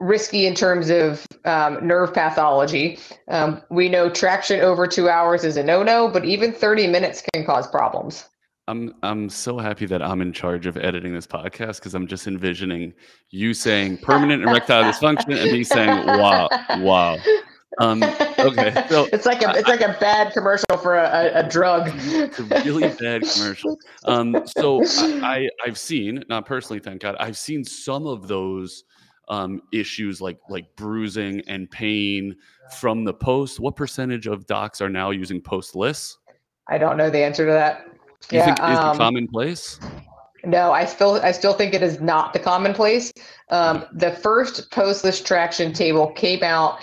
risky 0.00 0.46
in 0.46 0.54
terms 0.54 0.90
of 0.90 1.26
um, 1.44 1.86
nerve 1.86 2.12
pathology. 2.12 2.98
Um, 3.28 3.62
we 3.70 3.88
know 3.88 4.10
traction 4.10 4.60
over 4.60 4.86
two 4.86 5.08
hours 5.08 5.44
is 5.44 5.56
a 5.56 5.62
no-no, 5.62 6.08
but 6.08 6.24
even 6.24 6.52
30 6.52 6.86
minutes 6.86 7.22
can 7.32 7.44
cause 7.44 7.66
problems. 7.66 8.28
I'm 8.68 8.94
I'm 9.04 9.28
so 9.28 9.58
happy 9.58 9.86
that 9.86 10.02
I'm 10.02 10.20
in 10.20 10.32
charge 10.32 10.66
of 10.66 10.76
editing 10.76 11.14
this 11.14 11.26
podcast 11.26 11.76
because 11.76 11.94
I'm 11.94 12.08
just 12.08 12.26
envisioning 12.26 12.92
you 13.30 13.54
saying 13.54 13.98
permanent 13.98 14.42
erectile 14.48 14.82
dysfunction 14.82 15.40
and 15.40 15.52
me 15.52 15.62
saying 15.62 16.06
wow 16.06 16.48
wow. 16.78 17.16
Um, 17.78 18.02
okay, 18.02 18.74
so 18.88 19.06
it's 19.12 19.26
like 19.26 19.42
a 19.42 19.50
it's 19.50 19.68
like 19.68 19.82
a 19.82 19.96
bad 20.00 20.32
commercial 20.32 20.78
for 20.78 20.96
a, 20.96 21.30
a 21.34 21.48
drug. 21.48 21.92
It's 21.94 22.38
a 22.40 22.44
really 22.64 22.88
bad 22.88 23.22
commercial. 23.22 23.76
Um, 24.04 24.42
so 24.46 24.82
I, 25.22 25.22
I 25.22 25.48
I've 25.64 25.78
seen 25.78 26.24
not 26.28 26.46
personally, 26.46 26.80
thank 26.80 27.02
God, 27.02 27.16
I've 27.20 27.36
seen 27.36 27.64
some 27.64 28.06
of 28.06 28.26
those 28.26 28.82
um, 29.28 29.62
issues 29.72 30.20
like 30.20 30.38
like 30.48 30.74
bruising 30.76 31.42
and 31.48 31.70
pain 31.70 32.36
from 32.78 33.04
the 33.04 33.14
post. 33.14 33.60
What 33.60 33.76
percentage 33.76 34.26
of 34.26 34.46
docs 34.46 34.80
are 34.80 34.88
now 34.88 35.10
using 35.10 35.40
postless? 35.40 36.16
I 36.68 36.78
don't 36.78 36.96
know 36.96 37.10
the 37.10 37.22
answer 37.22 37.46
to 37.46 37.52
that. 37.52 37.86
You 38.30 38.38
yeah, 38.38 38.44
think 38.46 38.58
is 38.58 38.78
um, 38.78 38.96
commonplace? 38.96 39.78
No, 40.44 40.72
I 40.72 40.84
still 40.84 41.20
I 41.22 41.32
still 41.32 41.52
think 41.52 41.74
it 41.74 41.82
is 41.82 42.00
not 42.00 42.32
the 42.32 42.38
commonplace. 42.38 43.12
Um, 43.50 43.84
the 43.92 44.12
first 44.12 44.70
postless 44.70 45.24
traction 45.24 45.72
table 45.72 46.12
came 46.12 46.42
out 46.42 46.78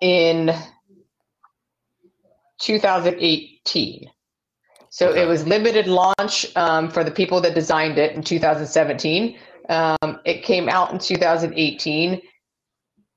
in 0.00 0.54
2018. 2.60 4.10
So 4.90 5.08
okay. 5.08 5.22
it 5.22 5.26
was 5.26 5.46
limited 5.46 5.88
launch 5.88 6.54
um, 6.56 6.88
for 6.88 7.02
the 7.02 7.10
people 7.10 7.40
that 7.40 7.54
designed 7.54 7.98
it 7.98 8.14
in 8.14 8.22
2017. 8.22 9.36
Um, 9.68 10.20
it 10.24 10.42
came 10.42 10.68
out 10.68 10.92
in 10.92 10.98
2018. 10.98 12.20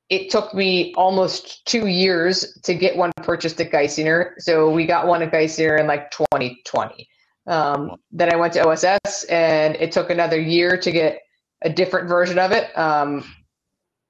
It 0.10 0.30
took 0.30 0.54
me 0.54 0.94
almost 0.96 1.66
two 1.66 1.88
years 1.88 2.60
to 2.64 2.74
get 2.74 2.96
one 2.96 3.12
purchased 3.18 3.60
at 3.60 3.72
Geisinger. 3.72 4.34
So 4.40 4.70
we 4.70 4.86
got 4.86 5.08
one 5.08 5.22
at 5.22 5.32
Geisinger 5.32 5.80
in 5.80 5.88
like 5.88 6.12
2020. 6.12 7.08
Um, 7.48 7.92
then 8.12 8.34
I 8.34 8.38
went 8.38 8.54
to 8.54 8.66
OSS 8.66 9.26
and 9.26 9.76
it 9.76 9.92
took 9.92 10.10
another 10.10 10.40
year 10.40 10.78
to 10.78 10.92
get 10.92 11.22
a 11.62 11.70
different 11.70 12.08
version 12.08 12.40
of 12.40 12.52
it 12.52 12.78
um, 12.78 13.24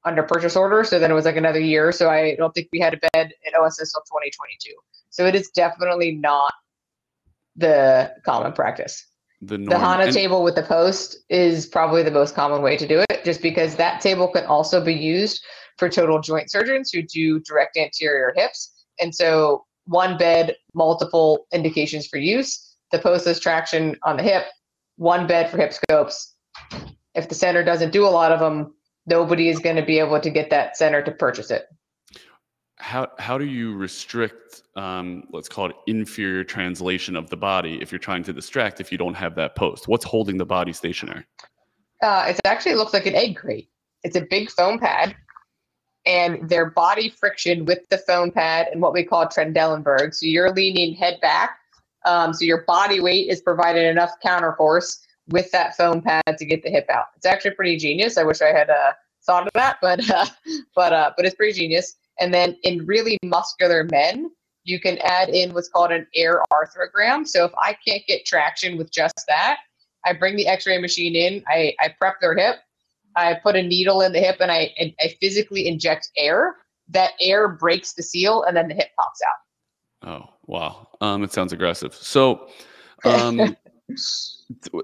under 0.05 0.23
purchase 0.23 0.55
order. 0.55 0.83
So 0.83 0.99
then 0.99 1.09
it 1.09 1.15
was 1.15 1.25
like 1.25 1.37
another 1.37 1.59
year. 1.59 1.91
So 1.91 2.09
I 2.09 2.35
don't 2.35 2.53
think 2.53 2.69
we 2.71 2.79
had 2.79 2.93
a 2.93 2.97
bed 3.13 3.31
at 3.45 3.59
OSS 3.59 3.79
until 3.79 4.01
2022. 4.01 4.73
So 5.09 5.25
it 5.25 5.33
is 5.33 5.49
definitely 5.49 6.13
not 6.13 6.53
the 7.55 8.13
common 8.23 8.53
practice 8.53 9.07
the, 9.41 9.57
the 9.57 9.77
HANA 9.77 10.05
and- 10.05 10.13
table 10.13 10.43
with 10.43 10.55
the 10.55 10.63
post 10.63 11.17
is 11.29 11.65
probably 11.65 12.03
the 12.03 12.11
most 12.11 12.35
common 12.35 12.61
way 12.61 12.77
to 12.77 12.87
do 12.87 13.03
it, 13.09 13.23
just 13.23 13.41
because 13.41 13.75
that 13.75 14.01
table 14.01 14.27
can 14.27 14.45
also 14.45 14.83
be 14.83 14.93
used 14.93 15.43
for 15.77 15.89
total 15.89 16.19
joint 16.19 16.49
surgeons 16.49 16.91
who 16.91 17.03
do 17.03 17.39
direct 17.41 17.77
anterior 17.77 18.33
hips. 18.35 18.85
And 18.99 19.13
so 19.13 19.65
one 19.85 20.17
bed, 20.17 20.55
multiple 20.73 21.45
indications 21.53 22.07
for 22.07 22.17
use. 22.17 22.75
The 22.91 22.99
post 22.99 23.25
postless 23.25 23.41
traction 23.41 23.95
on 24.03 24.17
the 24.17 24.23
hip, 24.23 24.45
one 24.95 25.27
bed 25.27 25.51
for 25.51 25.57
hip 25.57 25.73
scopes. 25.73 26.35
If 27.13 27.29
the 27.29 27.35
center 27.35 27.63
doesn't 27.63 27.91
do 27.91 28.05
a 28.05 28.09
lot 28.09 28.31
of 28.31 28.39
them, 28.39 28.73
nobody 29.05 29.49
is 29.49 29.59
going 29.59 29.75
to 29.75 29.85
be 29.85 29.99
able 29.99 30.19
to 30.19 30.29
get 30.29 30.49
that 30.49 30.77
center 30.77 31.03
to 31.03 31.11
purchase 31.11 31.51
it 31.51 31.65
how 32.77 33.07
how 33.19 33.37
do 33.37 33.45
you 33.45 33.75
restrict 33.75 34.63
um, 34.75 35.23
let's 35.31 35.49
call 35.49 35.69
it 35.69 35.75
inferior 35.87 36.43
translation 36.43 37.15
of 37.15 37.29
the 37.29 37.37
body 37.37 37.79
if 37.81 37.91
you're 37.91 37.99
trying 37.99 38.23
to 38.23 38.33
distract 38.33 38.79
if 38.79 38.91
you 38.91 38.97
don't 38.97 39.15
have 39.15 39.35
that 39.35 39.55
post 39.55 39.87
what's 39.87 40.05
holding 40.05 40.37
the 40.37 40.45
body 40.45 40.71
stationary 40.71 41.25
uh, 42.03 42.25
it 42.29 42.39
actually 42.45 42.75
looks 42.75 42.93
like 42.93 43.05
an 43.05 43.15
egg 43.15 43.35
crate 43.35 43.69
it's 44.03 44.15
a 44.15 44.21
big 44.21 44.49
foam 44.51 44.77
pad 44.77 45.15
and 46.05 46.47
their 46.47 46.69
body 46.69 47.09
friction 47.09 47.65
with 47.65 47.79
the 47.89 47.97
foam 47.97 48.31
pad 48.31 48.67
and 48.71 48.81
what 48.81 48.93
we 48.93 49.03
call 49.03 49.25
trendelenburg 49.25 50.13
so 50.13 50.25
you're 50.25 50.51
leaning 50.51 50.93
head 50.93 51.19
back 51.21 51.57
um, 52.05 52.33
so 52.33 52.45
your 52.45 52.63
body 52.63 52.99
weight 52.99 53.29
is 53.29 53.41
providing 53.41 53.85
enough 53.85 54.11
counterforce 54.23 54.99
with 55.29 55.51
that 55.51 55.75
foam 55.75 56.01
pad 56.01 56.23
to 56.37 56.45
get 56.45 56.63
the 56.63 56.69
hip 56.69 56.89
out. 56.89 57.07
It's 57.17 57.25
actually 57.25 57.51
pretty 57.51 57.77
genius. 57.77 58.17
I 58.17 58.23
wish 58.23 58.41
I 58.41 58.47
had 58.53 58.69
uh, 58.69 58.93
thought 59.25 59.45
of 59.45 59.53
that, 59.53 59.77
but 59.81 60.09
uh, 60.11 60.25
but 60.75 60.93
uh, 60.93 61.11
but 61.15 61.25
it's 61.25 61.35
pretty 61.35 61.59
genius. 61.59 61.95
And 62.19 62.33
then 62.33 62.57
in 62.63 62.85
really 62.85 63.17
muscular 63.23 63.83
men, 63.91 64.31
you 64.63 64.79
can 64.79 64.97
add 64.99 65.29
in 65.29 65.53
what's 65.53 65.69
called 65.69 65.91
an 65.91 66.07
air 66.15 66.43
arthrogram. 66.51 67.27
So 67.27 67.45
if 67.45 67.51
I 67.61 67.77
can't 67.87 68.03
get 68.07 68.25
traction 68.25 68.77
with 68.77 68.91
just 68.91 69.23
that, 69.27 69.59
I 70.05 70.13
bring 70.13 70.35
the 70.35 70.47
X-ray 70.47 70.77
machine 70.79 71.15
in. 71.15 71.43
I, 71.47 71.73
I 71.79 71.93
prep 71.99 72.19
their 72.19 72.35
hip. 72.35 72.57
I 73.15 73.33
put 73.33 73.55
a 73.55 73.63
needle 73.63 74.01
in 74.01 74.13
the 74.13 74.19
hip 74.19 74.37
and 74.39 74.51
I 74.51 74.71
I 75.01 75.15
physically 75.19 75.67
inject 75.67 76.11
air. 76.17 76.55
That 76.89 77.13
air 77.19 77.49
breaks 77.49 77.93
the 77.93 78.03
seal 78.03 78.43
and 78.43 78.55
then 78.55 78.67
the 78.67 78.75
hip 78.75 78.89
pops 78.97 79.19
out. 79.27 80.09
Oh 80.09 80.29
wow, 80.45 80.87
um, 81.01 81.23
it 81.23 81.33
sounds 81.33 81.51
aggressive. 81.51 81.95
So, 81.95 82.47
um, 83.03 83.57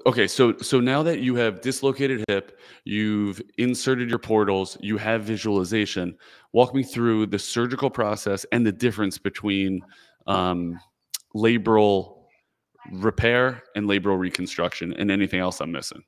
okay, 0.05 0.27
so 0.27 0.57
so 0.57 0.79
now 0.79 1.03
that 1.03 1.19
you 1.19 1.35
have 1.35 1.61
dislocated 1.61 2.23
hip, 2.27 2.59
you've 2.83 3.41
inserted 3.57 4.09
your 4.09 4.19
portals, 4.19 4.77
you 4.81 4.97
have 4.97 5.23
visualization. 5.23 6.15
Walk 6.51 6.75
me 6.75 6.83
through 6.83 7.27
the 7.27 7.39
surgical 7.39 7.89
process 7.89 8.45
and 8.51 8.65
the 8.65 8.71
difference 8.71 9.17
between 9.17 9.81
um, 10.27 10.79
labral 11.35 12.25
repair 12.91 13.63
and 13.75 13.87
labral 13.87 14.19
reconstruction, 14.19 14.93
and 14.93 15.09
anything 15.09 15.39
else 15.39 15.61
I'm 15.61 15.71
missing. 15.71 16.03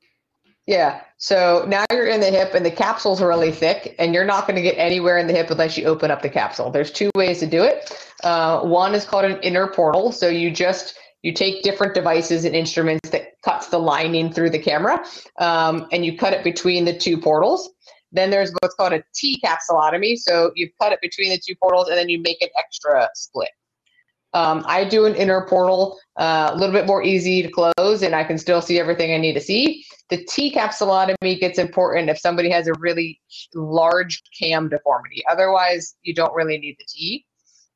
Yeah. 0.67 1.01
So 1.17 1.63
now 1.67 1.85
you're 1.91 2.07
in 2.07 2.19
the 2.19 2.31
hip 2.31 2.55
and 2.55 2.65
the 2.65 2.71
capsule's 2.71 3.21
really 3.21 3.51
thick, 3.51 3.95
and 3.99 4.13
you're 4.13 4.25
not 4.25 4.47
going 4.47 4.55
to 4.55 4.63
get 4.63 4.75
anywhere 4.77 5.17
in 5.17 5.27
the 5.27 5.33
hip 5.33 5.51
unless 5.51 5.77
you 5.77 5.85
open 5.85 6.09
up 6.09 6.21
the 6.21 6.29
capsule. 6.29 6.71
There's 6.71 6.91
two 6.91 7.11
ways 7.15 7.39
to 7.39 7.47
do 7.47 7.63
it. 7.63 7.95
Uh, 8.23 8.61
one 8.61 8.95
is 8.95 9.05
called 9.05 9.25
an 9.25 9.37
interportal. 9.41 10.13
So 10.13 10.27
you 10.27 10.49
just 10.49 10.97
you 11.21 11.33
take 11.33 11.63
different 11.63 11.93
devices 11.93 12.45
and 12.45 12.55
instruments 12.55 13.09
that 13.09 13.34
cuts 13.45 13.67
the 13.67 13.77
lining 13.77 14.33
through 14.33 14.49
the 14.49 14.59
camera 14.59 15.05
um, 15.37 15.87
and 15.91 16.03
you 16.03 16.17
cut 16.17 16.33
it 16.33 16.43
between 16.43 16.83
the 16.83 16.97
two 16.97 17.17
portals. 17.17 17.69
Then 18.11 18.31
there's 18.31 18.51
what's 18.59 18.75
called 18.75 18.93
a 18.93 19.03
t 19.13 19.39
capsulotomy 19.43 20.17
so 20.17 20.51
you 20.55 20.69
cut 20.81 20.91
it 20.91 20.99
between 21.01 21.29
the 21.29 21.39
two 21.45 21.55
portals 21.61 21.87
and 21.87 21.97
then 21.97 22.09
you 22.09 22.21
make 22.21 22.41
an 22.41 22.49
extra 22.57 23.07
split. 23.13 23.49
Um, 24.33 24.65
i 24.67 24.83
do 24.83 25.05
an 25.05 25.13
interportal 25.13 25.95
uh, 26.17 26.51
a 26.53 26.57
little 26.57 26.73
bit 26.73 26.87
more 26.87 27.01
easy 27.01 27.41
to 27.41 27.49
close 27.49 28.01
and 28.01 28.13
i 28.13 28.23
can 28.23 28.37
still 28.37 28.61
see 28.61 28.79
everything 28.79 29.13
i 29.13 29.17
need 29.17 29.33
to 29.33 29.41
see. 29.41 29.85
The 30.09 30.25
t 30.25 30.51
capsulotomy 30.51 31.39
gets 31.39 31.59
important 31.59 32.09
if 32.09 32.17
somebody 32.17 32.49
has 32.49 32.67
a 32.67 32.73
really 32.79 33.21
large 33.53 34.23
cam 34.39 34.69
deformity. 34.69 35.23
Otherwise 35.29 35.95
you 36.03 36.13
don't 36.13 36.33
really 36.33 36.57
need 36.57 36.77
the 36.79 36.85
t 36.87 37.25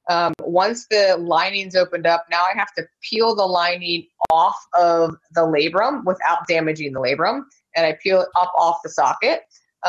um, 0.10 0.34
once 0.42 0.88
the 0.90 1.16
lining's 1.20 1.76
opened 1.76 2.08
up, 2.08 2.26
now 2.30 2.44
I 2.44 2.58
have 2.58 2.74
to 2.74 2.84
peel 3.02 3.36
the 3.36 3.46
lining 3.46 4.08
off 4.32 4.58
of 4.78 5.16
the 5.34 5.42
labrum 5.42 6.04
without 6.06 6.48
damaging 6.48 6.94
the 6.94 7.00
labrum, 7.00 7.44
and 7.76 7.86
I 7.86 7.98
peel 8.02 8.22
it 8.22 8.30
up 8.40 8.52
off 8.58 8.80
the 8.84 8.90
socket. 8.90 9.42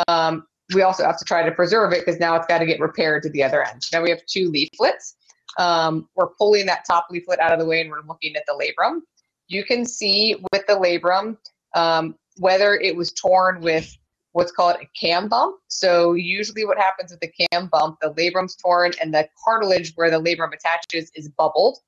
Um, 0.06 0.46
we 0.74 0.82
also 0.82 1.04
have 1.04 1.18
to 1.18 1.24
try 1.24 1.42
to 1.42 1.50
preserve 1.50 1.92
it 1.92 2.04
because 2.04 2.20
now 2.20 2.36
it's 2.36 2.46
got 2.46 2.58
to 2.58 2.66
get 2.66 2.80
repaired 2.80 3.22
to 3.24 3.30
the 3.30 3.42
other 3.42 3.64
end. 3.64 3.82
Now 3.92 4.02
we 4.02 4.10
have 4.10 4.24
two 4.26 4.50
leaflets. 4.50 5.16
Um, 5.58 6.08
we're 6.14 6.28
pulling 6.38 6.66
that 6.66 6.84
top 6.86 7.06
leaflet 7.10 7.40
out 7.40 7.52
of 7.52 7.58
the 7.58 7.66
way 7.66 7.80
and 7.80 7.90
we're 7.90 8.06
looking 8.06 8.36
at 8.36 8.44
the 8.46 8.52
labrum. 8.52 9.00
You 9.48 9.64
can 9.64 9.84
see 9.84 10.36
with 10.52 10.64
the 10.68 10.74
labrum 10.74 11.38
um, 11.74 12.14
whether 12.36 12.74
it 12.74 12.94
was 12.94 13.12
torn 13.12 13.60
with 13.60 13.96
what's 14.32 14.52
called 14.52 14.76
a 14.80 14.88
cam 14.98 15.28
bump. 15.28 15.56
So 15.68 16.14
usually 16.14 16.64
what 16.64 16.78
happens 16.78 17.10
with 17.10 17.20
the 17.20 17.32
cam 17.50 17.66
bump, 17.66 17.98
the 18.00 18.12
labrum's 18.14 18.56
torn 18.56 18.92
and 19.00 19.12
the 19.12 19.28
cartilage 19.42 19.92
where 19.94 20.10
the 20.10 20.20
labrum 20.20 20.52
attaches 20.52 21.10
is 21.14 21.28
bubbled. 21.28 21.78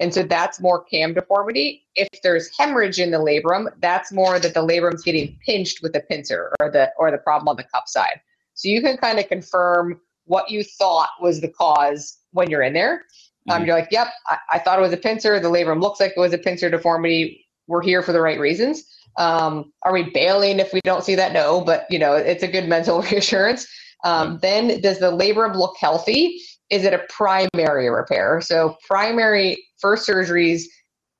And 0.00 0.12
so 0.12 0.22
that's 0.22 0.60
more 0.60 0.82
cam 0.84 1.14
deformity. 1.14 1.84
If 1.94 2.08
there's 2.22 2.50
hemorrhage 2.56 2.98
in 2.98 3.10
the 3.10 3.18
labrum, 3.18 3.68
that's 3.80 4.12
more 4.12 4.38
that 4.38 4.54
the 4.54 4.66
labrum's 4.66 5.02
getting 5.02 5.38
pinched 5.44 5.82
with 5.82 5.94
a 5.94 6.00
pincer 6.00 6.52
or 6.60 6.70
the 6.70 6.90
or 6.98 7.10
the 7.10 7.18
problem 7.18 7.48
on 7.48 7.56
the 7.56 7.64
cup 7.64 7.88
side. 7.88 8.20
So 8.54 8.68
you 8.68 8.80
can 8.82 8.96
kind 8.96 9.18
of 9.18 9.28
confirm 9.28 10.00
what 10.24 10.50
you 10.50 10.64
thought 10.64 11.10
was 11.20 11.40
the 11.40 11.48
cause 11.48 12.18
when 12.32 12.50
you're 12.50 12.62
in 12.62 12.72
there. 12.72 13.04
Um, 13.50 13.58
mm-hmm. 13.58 13.66
you're 13.66 13.76
like, 13.76 13.88
yep, 13.90 14.08
I, 14.28 14.38
I 14.52 14.58
thought 14.58 14.78
it 14.78 14.82
was 14.82 14.92
a 14.92 14.96
pincer. 14.96 15.40
The 15.40 15.48
labrum 15.48 15.80
looks 15.80 16.00
like 16.00 16.12
it 16.16 16.20
was 16.20 16.32
a 16.32 16.38
pincer 16.38 16.70
deformity. 16.70 17.46
We're 17.66 17.82
here 17.82 18.02
for 18.02 18.12
the 18.12 18.20
right 18.20 18.38
reasons. 18.38 18.84
Um, 19.16 19.72
are 19.84 19.92
we 19.92 20.10
bailing 20.10 20.58
if 20.58 20.72
we 20.72 20.80
don't 20.84 21.04
see 21.04 21.14
that? 21.14 21.32
No, 21.32 21.60
but 21.60 21.86
you 21.90 21.98
know, 21.98 22.14
it's 22.14 22.42
a 22.42 22.48
good 22.48 22.68
mental 22.68 23.02
reassurance. 23.10 23.66
Um, 24.04 24.38
then 24.42 24.80
does 24.80 24.98
the 24.98 25.12
labrum 25.12 25.54
look 25.54 25.76
healthy? 25.80 26.40
Is 26.70 26.84
it 26.84 26.94
a 26.94 27.04
primary 27.08 27.90
repair? 27.90 28.40
So 28.40 28.76
primary 28.88 29.62
first 29.78 30.08
surgeries 30.08 30.62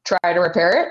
try 0.05 0.33
to 0.33 0.40
repair 0.40 0.83
it. 0.83 0.88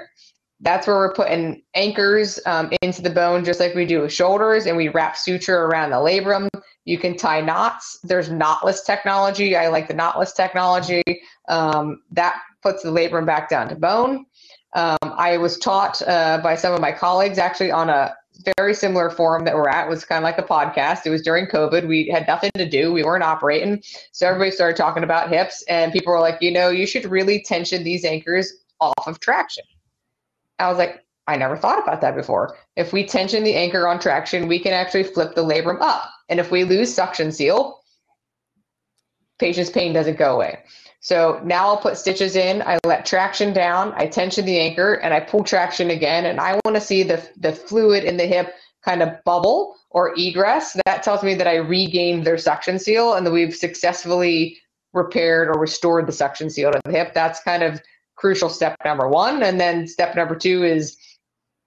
That's 0.61 0.85
where 0.85 0.97
we're 0.97 1.13
putting 1.13 1.63
anchors 1.73 2.39
um, 2.45 2.71
into 2.83 3.01
the 3.01 3.09
bone, 3.09 3.43
just 3.43 3.59
like 3.59 3.73
we 3.73 3.85
do 3.85 4.01
with 4.01 4.13
shoulders, 4.13 4.67
and 4.67 4.77
we 4.77 4.89
wrap 4.89 5.17
suture 5.17 5.63
around 5.65 5.89
the 5.89 5.95
labrum. 5.95 6.47
You 6.85 6.99
can 6.99 7.17
tie 7.17 7.41
knots. 7.41 7.99
There's 8.03 8.29
knotless 8.29 8.85
technology. 8.85 9.55
I 9.55 9.69
like 9.69 9.87
the 9.87 9.95
knotless 9.95 10.35
technology. 10.35 11.03
Um, 11.47 12.03
that 12.11 12.39
puts 12.61 12.83
the 12.83 12.91
labrum 12.91 13.25
back 13.25 13.49
down 13.49 13.69
to 13.69 13.75
bone. 13.75 14.25
Um, 14.73 14.97
I 15.01 15.37
was 15.37 15.57
taught 15.57 16.01
uh, 16.07 16.39
by 16.41 16.55
some 16.55 16.73
of 16.73 16.79
my 16.79 16.91
colleagues 16.91 17.37
actually 17.37 17.71
on 17.71 17.89
a 17.89 18.15
very 18.57 18.73
similar 18.73 19.09
forum 19.09 19.45
that 19.45 19.55
we're 19.55 19.69
at. 19.69 19.87
It 19.87 19.89
was 19.89 20.05
kind 20.05 20.17
of 20.17 20.23
like 20.23 20.37
a 20.37 20.43
podcast. 20.43 21.05
It 21.05 21.09
was 21.09 21.21
during 21.21 21.45
COVID. 21.45 21.87
We 21.87 22.07
had 22.07 22.27
nothing 22.27 22.51
to 22.55 22.67
do. 22.67 22.93
We 22.93 23.03
weren't 23.03 23.23
operating. 23.23 23.83
So 24.11 24.27
everybody 24.27 24.51
started 24.51 24.77
talking 24.77 25.03
about 25.03 25.29
hips, 25.29 25.63
and 25.67 25.91
people 25.91 26.13
were 26.13 26.19
like, 26.19 26.41
you 26.41 26.51
know, 26.51 26.69
you 26.69 26.87
should 26.87 27.05
really 27.05 27.43
tension 27.43 27.83
these 27.83 28.05
anchors 28.05 28.53
off 28.79 29.07
of 29.07 29.19
traction. 29.19 29.63
I 30.59 30.69
was 30.69 30.77
like, 30.77 31.03
I 31.27 31.37
never 31.37 31.55
thought 31.55 31.81
about 31.81 32.01
that 32.01 32.15
before. 32.15 32.57
If 32.75 32.93
we 32.93 33.05
tension 33.05 33.43
the 33.43 33.55
anchor 33.55 33.87
on 33.87 33.99
traction, 33.99 34.47
we 34.47 34.59
can 34.59 34.73
actually 34.73 35.03
flip 35.03 35.35
the 35.35 35.43
labrum 35.43 35.79
up. 35.81 36.09
And 36.29 36.39
if 36.39 36.51
we 36.51 36.63
lose 36.63 36.93
suction 36.93 37.31
seal, 37.31 37.81
patient's 39.39 39.69
pain 39.69 39.93
doesn't 39.93 40.17
go 40.17 40.33
away. 40.33 40.59
So 41.01 41.41
now 41.43 41.67
I'll 41.67 41.77
put 41.77 41.97
stitches 41.97 42.35
in, 42.35 42.61
I 42.61 42.77
let 42.85 43.07
traction 43.07 43.53
down, 43.53 43.91
I 43.97 44.05
tension 44.05 44.45
the 44.45 44.59
anchor, 44.59 44.93
and 44.93 45.15
I 45.15 45.19
pull 45.19 45.43
traction 45.43 45.89
again. 45.89 46.27
And 46.27 46.39
I 46.39 46.59
want 46.63 46.75
to 46.75 46.81
see 46.81 47.01
the, 47.01 47.27
the 47.37 47.53
fluid 47.53 48.03
in 48.03 48.17
the 48.17 48.27
hip 48.27 48.53
kind 48.85 49.01
of 49.01 49.23
bubble 49.25 49.75
or 49.89 50.13
egress. 50.15 50.77
That 50.85 51.01
tells 51.01 51.23
me 51.23 51.33
that 51.35 51.47
I 51.47 51.55
regained 51.55 52.23
their 52.23 52.37
suction 52.37 52.77
seal 52.77 53.15
and 53.15 53.25
that 53.25 53.31
we've 53.31 53.55
successfully 53.55 54.59
repaired 54.93 55.47
or 55.47 55.59
restored 55.59 56.07
the 56.07 56.11
suction 56.11 56.51
seal 56.51 56.71
to 56.71 56.79
the 56.85 56.91
hip. 56.91 57.15
That's 57.15 57.41
kind 57.41 57.63
of 57.63 57.81
crucial 58.15 58.49
step 58.49 58.75
number 58.85 59.07
one. 59.07 59.41
And 59.41 59.59
then 59.59 59.87
step 59.87 60.15
number 60.15 60.35
two 60.35 60.63
is 60.63 60.97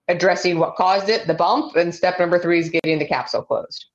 addressing 0.07 0.61
what 0.61 0.77
caused 0.77 1.09
it, 1.09 1.27
the 1.27 1.35
bump. 1.35 1.75
And 1.75 1.93
step 1.93 2.21
number 2.21 2.39
three 2.39 2.61
is 2.61 2.71
getting 2.71 3.01
the 3.01 3.07
capsule 3.07 3.43
closed. 3.43 3.87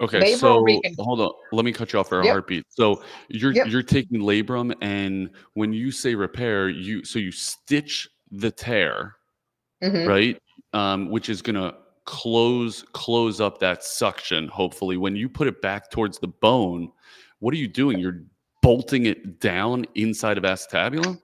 Okay, 0.00 0.34
labrum 0.34 0.38
so 0.38 0.60
recon- 0.60 0.94
hold 0.98 1.20
on. 1.20 1.30
Let 1.52 1.64
me 1.64 1.72
cut 1.72 1.92
you 1.92 2.00
off 2.00 2.08
for 2.08 2.20
a 2.20 2.24
yep. 2.24 2.32
heartbeat. 2.32 2.64
So 2.68 3.02
you're 3.28 3.52
yep. 3.52 3.68
you're 3.68 3.82
taking 3.82 4.20
labrum, 4.20 4.74
and 4.80 5.30
when 5.54 5.72
you 5.72 5.92
say 5.92 6.14
repair, 6.14 6.68
you 6.68 7.04
so 7.04 7.18
you 7.18 7.30
stitch 7.30 8.08
the 8.30 8.50
tear, 8.50 9.16
mm-hmm. 9.82 10.08
right? 10.08 10.38
Um, 10.72 11.10
which 11.10 11.28
is 11.28 11.42
gonna 11.42 11.74
close 12.06 12.84
close 12.92 13.40
up 13.40 13.58
that 13.60 13.84
suction. 13.84 14.48
Hopefully, 14.48 14.96
when 14.96 15.14
you 15.14 15.28
put 15.28 15.46
it 15.46 15.62
back 15.62 15.90
towards 15.90 16.18
the 16.18 16.28
bone, 16.28 16.90
what 17.38 17.54
are 17.54 17.58
you 17.58 17.68
doing? 17.68 17.98
You're 17.98 18.24
bolting 18.62 19.06
it 19.06 19.38
down 19.38 19.84
inside 19.94 20.38
of 20.38 20.44
acetabulum. 20.44 21.20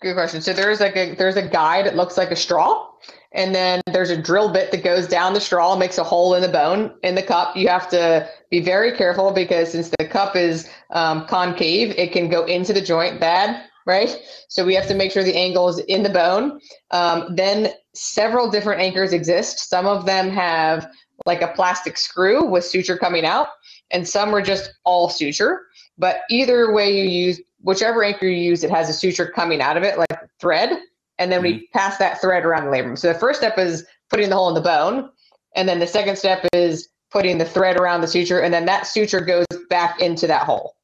Good 0.00 0.14
question. 0.14 0.40
So 0.40 0.54
there's 0.54 0.80
like 0.80 0.96
a 0.96 1.14
there's 1.14 1.36
a 1.36 1.46
guide. 1.46 1.86
It 1.86 1.94
looks 1.94 2.16
like 2.16 2.30
a 2.30 2.36
straw 2.36 2.91
and 3.34 3.54
then 3.54 3.80
there's 3.92 4.10
a 4.10 4.16
drill 4.16 4.52
bit 4.52 4.70
that 4.70 4.84
goes 4.84 5.06
down 5.06 5.34
the 5.34 5.40
straw, 5.40 5.72
and 5.72 5.80
makes 5.80 5.98
a 5.98 6.04
hole 6.04 6.34
in 6.34 6.42
the 6.42 6.48
bone 6.48 6.92
in 7.02 7.14
the 7.14 7.22
cup. 7.22 7.56
You 7.56 7.68
have 7.68 7.88
to 7.90 8.28
be 8.50 8.60
very 8.60 8.92
careful 8.96 9.32
because 9.32 9.72
since 9.72 9.90
the 9.98 10.06
cup 10.06 10.36
is 10.36 10.68
um, 10.90 11.26
concave, 11.26 11.94
it 11.96 12.12
can 12.12 12.28
go 12.28 12.44
into 12.44 12.72
the 12.72 12.82
joint 12.82 13.20
bad, 13.20 13.64
right? 13.86 14.16
So 14.48 14.64
we 14.64 14.74
have 14.74 14.86
to 14.88 14.94
make 14.94 15.12
sure 15.12 15.24
the 15.24 15.36
angle 15.36 15.68
is 15.68 15.78
in 15.80 16.02
the 16.02 16.10
bone. 16.10 16.60
Um, 16.90 17.34
then 17.34 17.72
several 17.94 18.50
different 18.50 18.80
anchors 18.80 19.12
exist. 19.12 19.70
Some 19.70 19.86
of 19.86 20.06
them 20.06 20.30
have 20.30 20.88
like 21.24 21.42
a 21.42 21.48
plastic 21.48 21.96
screw 21.96 22.44
with 22.44 22.64
suture 22.64 22.98
coming 22.98 23.24
out, 23.24 23.48
and 23.90 24.06
some 24.06 24.34
are 24.34 24.42
just 24.42 24.74
all 24.84 25.08
suture. 25.08 25.66
But 25.96 26.22
either 26.28 26.72
way 26.72 26.96
you 26.96 27.04
use, 27.04 27.40
whichever 27.60 28.02
anchor 28.02 28.26
you 28.26 28.50
use, 28.50 28.64
it 28.64 28.70
has 28.70 28.88
a 28.90 28.92
suture 28.92 29.26
coming 29.26 29.60
out 29.60 29.76
of 29.76 29.84
it, 29.84 29.98
like 29.98 30.08
thread 30.40 30.78
and 31.22 31.30
then 31.30 31.40
mm-hmm. 31.40 31.58
we 31.58 31.68
pass 31.68 31.98
that 31.98 32.20
thread 32.20 32.44
around 32.44 32.64
the 32.64 32.70
labrum. 32.70 32.98
So 32.98 33.12
the 33.12 33.18
first 33.18 33.38
step 33.38 33.56
is 33.56 33.86
putting 34.10 34.28
the 34.28 34.34
hole 34.34 34.48
in 34.48 34.54
the 34.54 34.60
bone, 34.60 35.08
and 35.54 35.68
then 35.68 35.78
the 35.78 35.86
second 35.86 36.16
step 36.16 36.44
is 36.52 36.88
putting 37.12 37.38
the 37.38 37.44
thread 37.44 37.76
around 37.76 38.00
the 38.00 38.08
suture, 38.08 38.40
and 38.40 38.52
then 38.52 38.64
that 38.66 38.88
suture 38.88 39.20
goes 39.20 39.46
back 39.70 40.00
into 40.00 40.26
that 40.26 40.42
hole. 40.42 40.74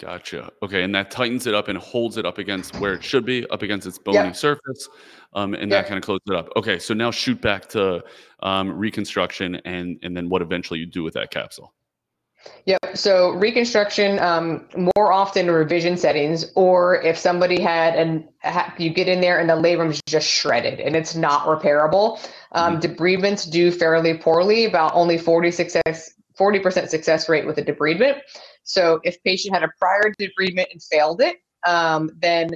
Gotcha. 0.00 0.50
Okay, 0.62 0.84
and 0.84 0.94
that 0.94 1.10
tightens 1.10 1.46
it 1.46 1.54
up 1.54 1.68
and 1.68 1.76
holds 1.76 2.16
it 2.16 2.24
up 2.24 2.38
against 2.38 2.76
where 2.76 2.94
it 2.94 3.04
should 3.04 3.26
be, 3.26 3.46
up 3.50 3.62
against 3.62 3.86
its 3.86 3.98
bony 3.98 4.16
yep. 4.16 4.36
surface, 4.36 4.88
um, 5.34 5.52
and 5.52 5.70
yep. 5.70 5.82
that 5.84 5.88
kind 5.88 5.98
of 5.98 6.04
closes 6.04 6.22
it 6.28 6.34
up. 6.34 6.48
Okay, 6.56 6.78
so 6.78 6.94
now 6.94 7.10
shoot 7.10 7.38
back 7.38 7.68
to 7.70 8.02
um, 8.40 8.70
reconstruction 8.70 9.56
and 9.66 9.98
and 10.02 10.16
then 10.16 10.30
what 10.30 10.40
eventually 10.40 10.80
you 10.80 10.86
do 10.86 11.02
with 11.02 11.12
that 11.14 11.30
capsule. 11.30 11.74
Yep. 12.66 12.96
So 12.96 13.30
reconstruction, 13.32 14.18
um, 14.18 14.66
more 14.96 15.12
often 15.12 15.50
revision 15.50 15.96
settings, 15.96 16.50
or 16.54 17.02
if 17.02 17.18
somebody 17.18 17.60
had 17.60 17.94
and 17.94 18.28
ha- 18.42 18.74
you 18.78 18.90
get 18.90 19.08
in 19.08 19.20
there 19.20 19.38
and 19.38 19.48
the 19.48 19.54
labrum's 19.54 20.00
just 20.06 20.28
shredded 20.28 20.80
and 20.80 20.94
it's 20.94 21.14
not 21.14 21.46
repairable, 21.46 22.18
um, 22.52 22.78
mm-hmm. 22.78 22.92
debridements 22.92 23.50
do 23.50 23.70
fairly 23.70 24.16
poorly. 24.16 24.64
About 24.66 24.94
only 24.94 25.18
40 25.18 25.50
success, 25.50 26.10
40% 26.38 26.88
success 26.88 27.28
rate 27.28 27.46
with 27.46 27.58
a 27.58 27.62
debridement. 27.62 28.20
So 28.62 29.00
if 29.02 29.22
patient 29.24 29.54
had 29.54 29.62
a 29.62 29.70
prior 29.78 30.12
debridement 30.20 30.66
and 30.70 30.82
failed 30.82 31.20
it, 31.20 31.38
um, 31.66 32.10
then 32.20 32.50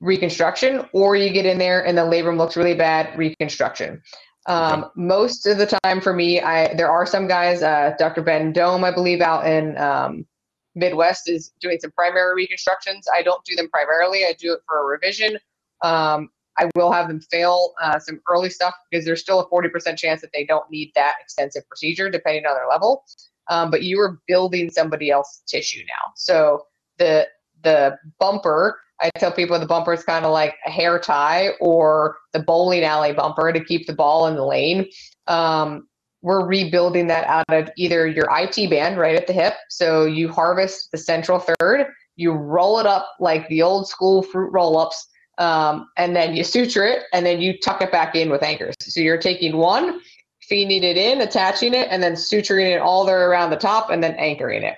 reconstruction, 0.00 0.86
or 0.92 1.16
you 1.16 1.30
get 1.30 1.46
in 1.46 1.58
there 1.58 1.84
and 1.84 1.96
the 1.96 2.02
labrum 2.02 2.38
looks 2.38 2.56
really 2.56 2.74
bad, 2.74 3.16
reconstruction. 3.18 4.02
Um, 4.46 4.84
okay. 4.84 4.92
Most 4.96 5.46
of 5.46 5.58
the 5.58 5.78
time 5.84 6.00
for 6.00 6.12
me, 6.12 6.40
I 6.40 6.74
there 6.74 6.90
are 6.90 7.06
some 7.06 7.28
guys. 7.28 7.62
Uh, 7.62 7.94
Dr. 7.98 8.22
Ben 8.22 8.52
Domb, 8.52 8.84
I 8.84 8.90
believe, 8.90 9.20
out 9.20 9.46
in 9.46 9.76
um, 9.78 10.26
Midwest, 10.74 11.28
is 11.28 11.52
doing 11.60 11.78
some 11.80 11.90
primary 11.92 12.34
reconstructions. 12.34 13.06
I 13.14 13.22
don't 13.22 13.44
do 13.44 13.54
them 13.54 13.68
primarily. 13.68 14.24
I 14.24 14.34
do 14.38 14.52
it 14.52 14.60
for 14.66 14.80
a 14.80 14.84
revision. 14.84 15.38
Um, 15.82 16.30
I 16.58 16.68
will 16.74 16.92
have 16.92 17.08
them 17.08 17.20
fail 17.20 17.72
uh, 17.82 17.98
some 17.98 18.20
early 18.28 18.50
stuff 18.50 18.74
because 18.90 19.04
there's 19.04 19.20
still 19.20 19.40
a 19.40 19.48
40% 19.48 19.96
chance 19.96 20.20
that 20.20 20.30
they 20.34 20.44
don't 20.44 20.68
need 20.70 20.92
that 20.94 21.14
extensive 21.20 21.66
procedure, 21.68 22.10
depending 22.10 22.44
on 22.44 22.54
their 22.54 22.68
level. 22.68 23.04
Um, 23.48 23.70
but 23.70 23.82
you 23.82 23.98
are 24.00 24.18
building 24.26 24.70
somebody 24.70 25.10
else's 25.10 25.42
tissue 25.46 25.82
now. 25.86 26.12
So 26.16 26.66
the 26.98 27.28
the 27.62 27.98
bumper 28.18 28.80
I 29.00 29.10
tell 29.18 29.32
people 29.32 29.58
the 29.58 29.66
bumper 29.66 29.92
is 29.92 30.04
kind 30.04 30.24
of 30.24 30.32
like 30.32 30.56
a 30.66 30.70
hair 30.70 30.98
tie 30.98 31.50
or 31.60 32.18
the 32.32 32.40
bowling 32.40 32.84
alley 32.84 33.12
bumper 33.12 33.52
to 33.52 33.64
keep 33.64 33.86
the 33.86 33.94
ball 33.94 34.26
in 34.26 34.34
the 34.34 34.44
lane. 34.44 34.86
Um, 35.26 35.88
we're 36.22 36.46
rebuilding 36.46 37.06
that 37.06 37.26
out 37.26 37.46
of 37.48 37.70
either 37.76 38.06
your 38.06 38.28
IT 38.30 38.68
band 38.68 38.98
right 38.98 39.16
at 39.16 39.26
the 39.26 39.32
hip. 39.32 39.54
So 39.70 40.04
you 40.04 40.28
harvest 40.28 40.90
the 40.92 40.98
central 40.98 41.38
third, 41.38 41.86
you 42.16 42.32
roll 42.32 42.78
it 42.78 42.86
up 42.86 43.08
like 43.20 43.48
the 43.48 43.62
old 43.62 43.88
school 43.88 44.22
fruit 44.22 44.50
roll 44.52 44.76
ups, 44.78 45.08
um, 45.38 45.88
and 45.96 46.14
then 46.14 46.36
you 46.36 46.44
suture 46.44 46.84
it 46.84 47.04
and 47.14 47.24
then 47.24 47.40
you 47.40 47.58
tuck 47.58 47.80
it 47.80 47.90
back 47.90 48.14
in 48.14 48.28
with 48.28 48.42
anchors. 48.42 48.74
So 48.80 49.00
you're 49.00 49.16
taking 49.16 49.56
one, 49.56 50.00
feeding 50.42 50.82
it 50.82 50.98
in, 50.98 51.22
attaching 51.22 51.72
it, 51.72 51.88
and 51.90 52.02
then 52.02 52.12
suturing 52.12 52.74
it 52.74 52.80
all 52.80 53.06
the 53.06 53.12
way 53.12 53.18
around 53.18 53.48
the 53.48 53.56
top 53.56 53.88
and 53.88 54.04
then 54.04 54.14
anchoring 54.16 54.62
it. 54.62 54.76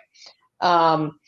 Um, 0.61 1.18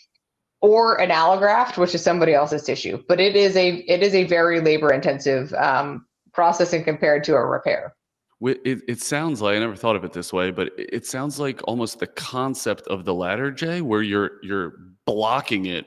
or 0.64 0.98
an 0.98 1.10
allograft, 1.10 1.76
which 1.76 1.94
is 1.94 2.02
somebody 2.02 2.32
else's 2.32 2.62
tissue. 2.62 3.04
But 3.06 3.20
it 3.20 3.36
is 3.36 3.54
a 3.54 3.84
it 3.86 4.02
is 4.02 4.14
a 4.14 4.24
very 4.24 4.60
labor 4.60 4.94
intensive 4.94 5.52
um, 5.52 6.06
processing 6.32 6.82
compared 6.82 7.22
to 7.24 7.34
a 7.34 7.44
repair. 7.44 7.94
It, 8.40 8.82
it 8.88 9.00
sounds 9.00 9.42
like 9.42 9.56
I 9.56 9.58
never 9.58 9.76
thought 9.76 9.94
of 9.94 10.04
it 10.04 10.12
this 10.12 10.32
way, 10.32 10.50
but 10.50 10.70
it 10.78 11.06
sounds 11.06 11.38
like 11.38 11.60
almost 11.68 11.98
the 11.98 12.06
concept 12.06 12.86
of 12.88 13.04
the 13.04 13.12
Latarjet, 13.12 13.82
where 13.82 14.00
you're 14.00 14.42
you're 14.42 14.78
blocking 15.04 15.66
it 15.66 15.86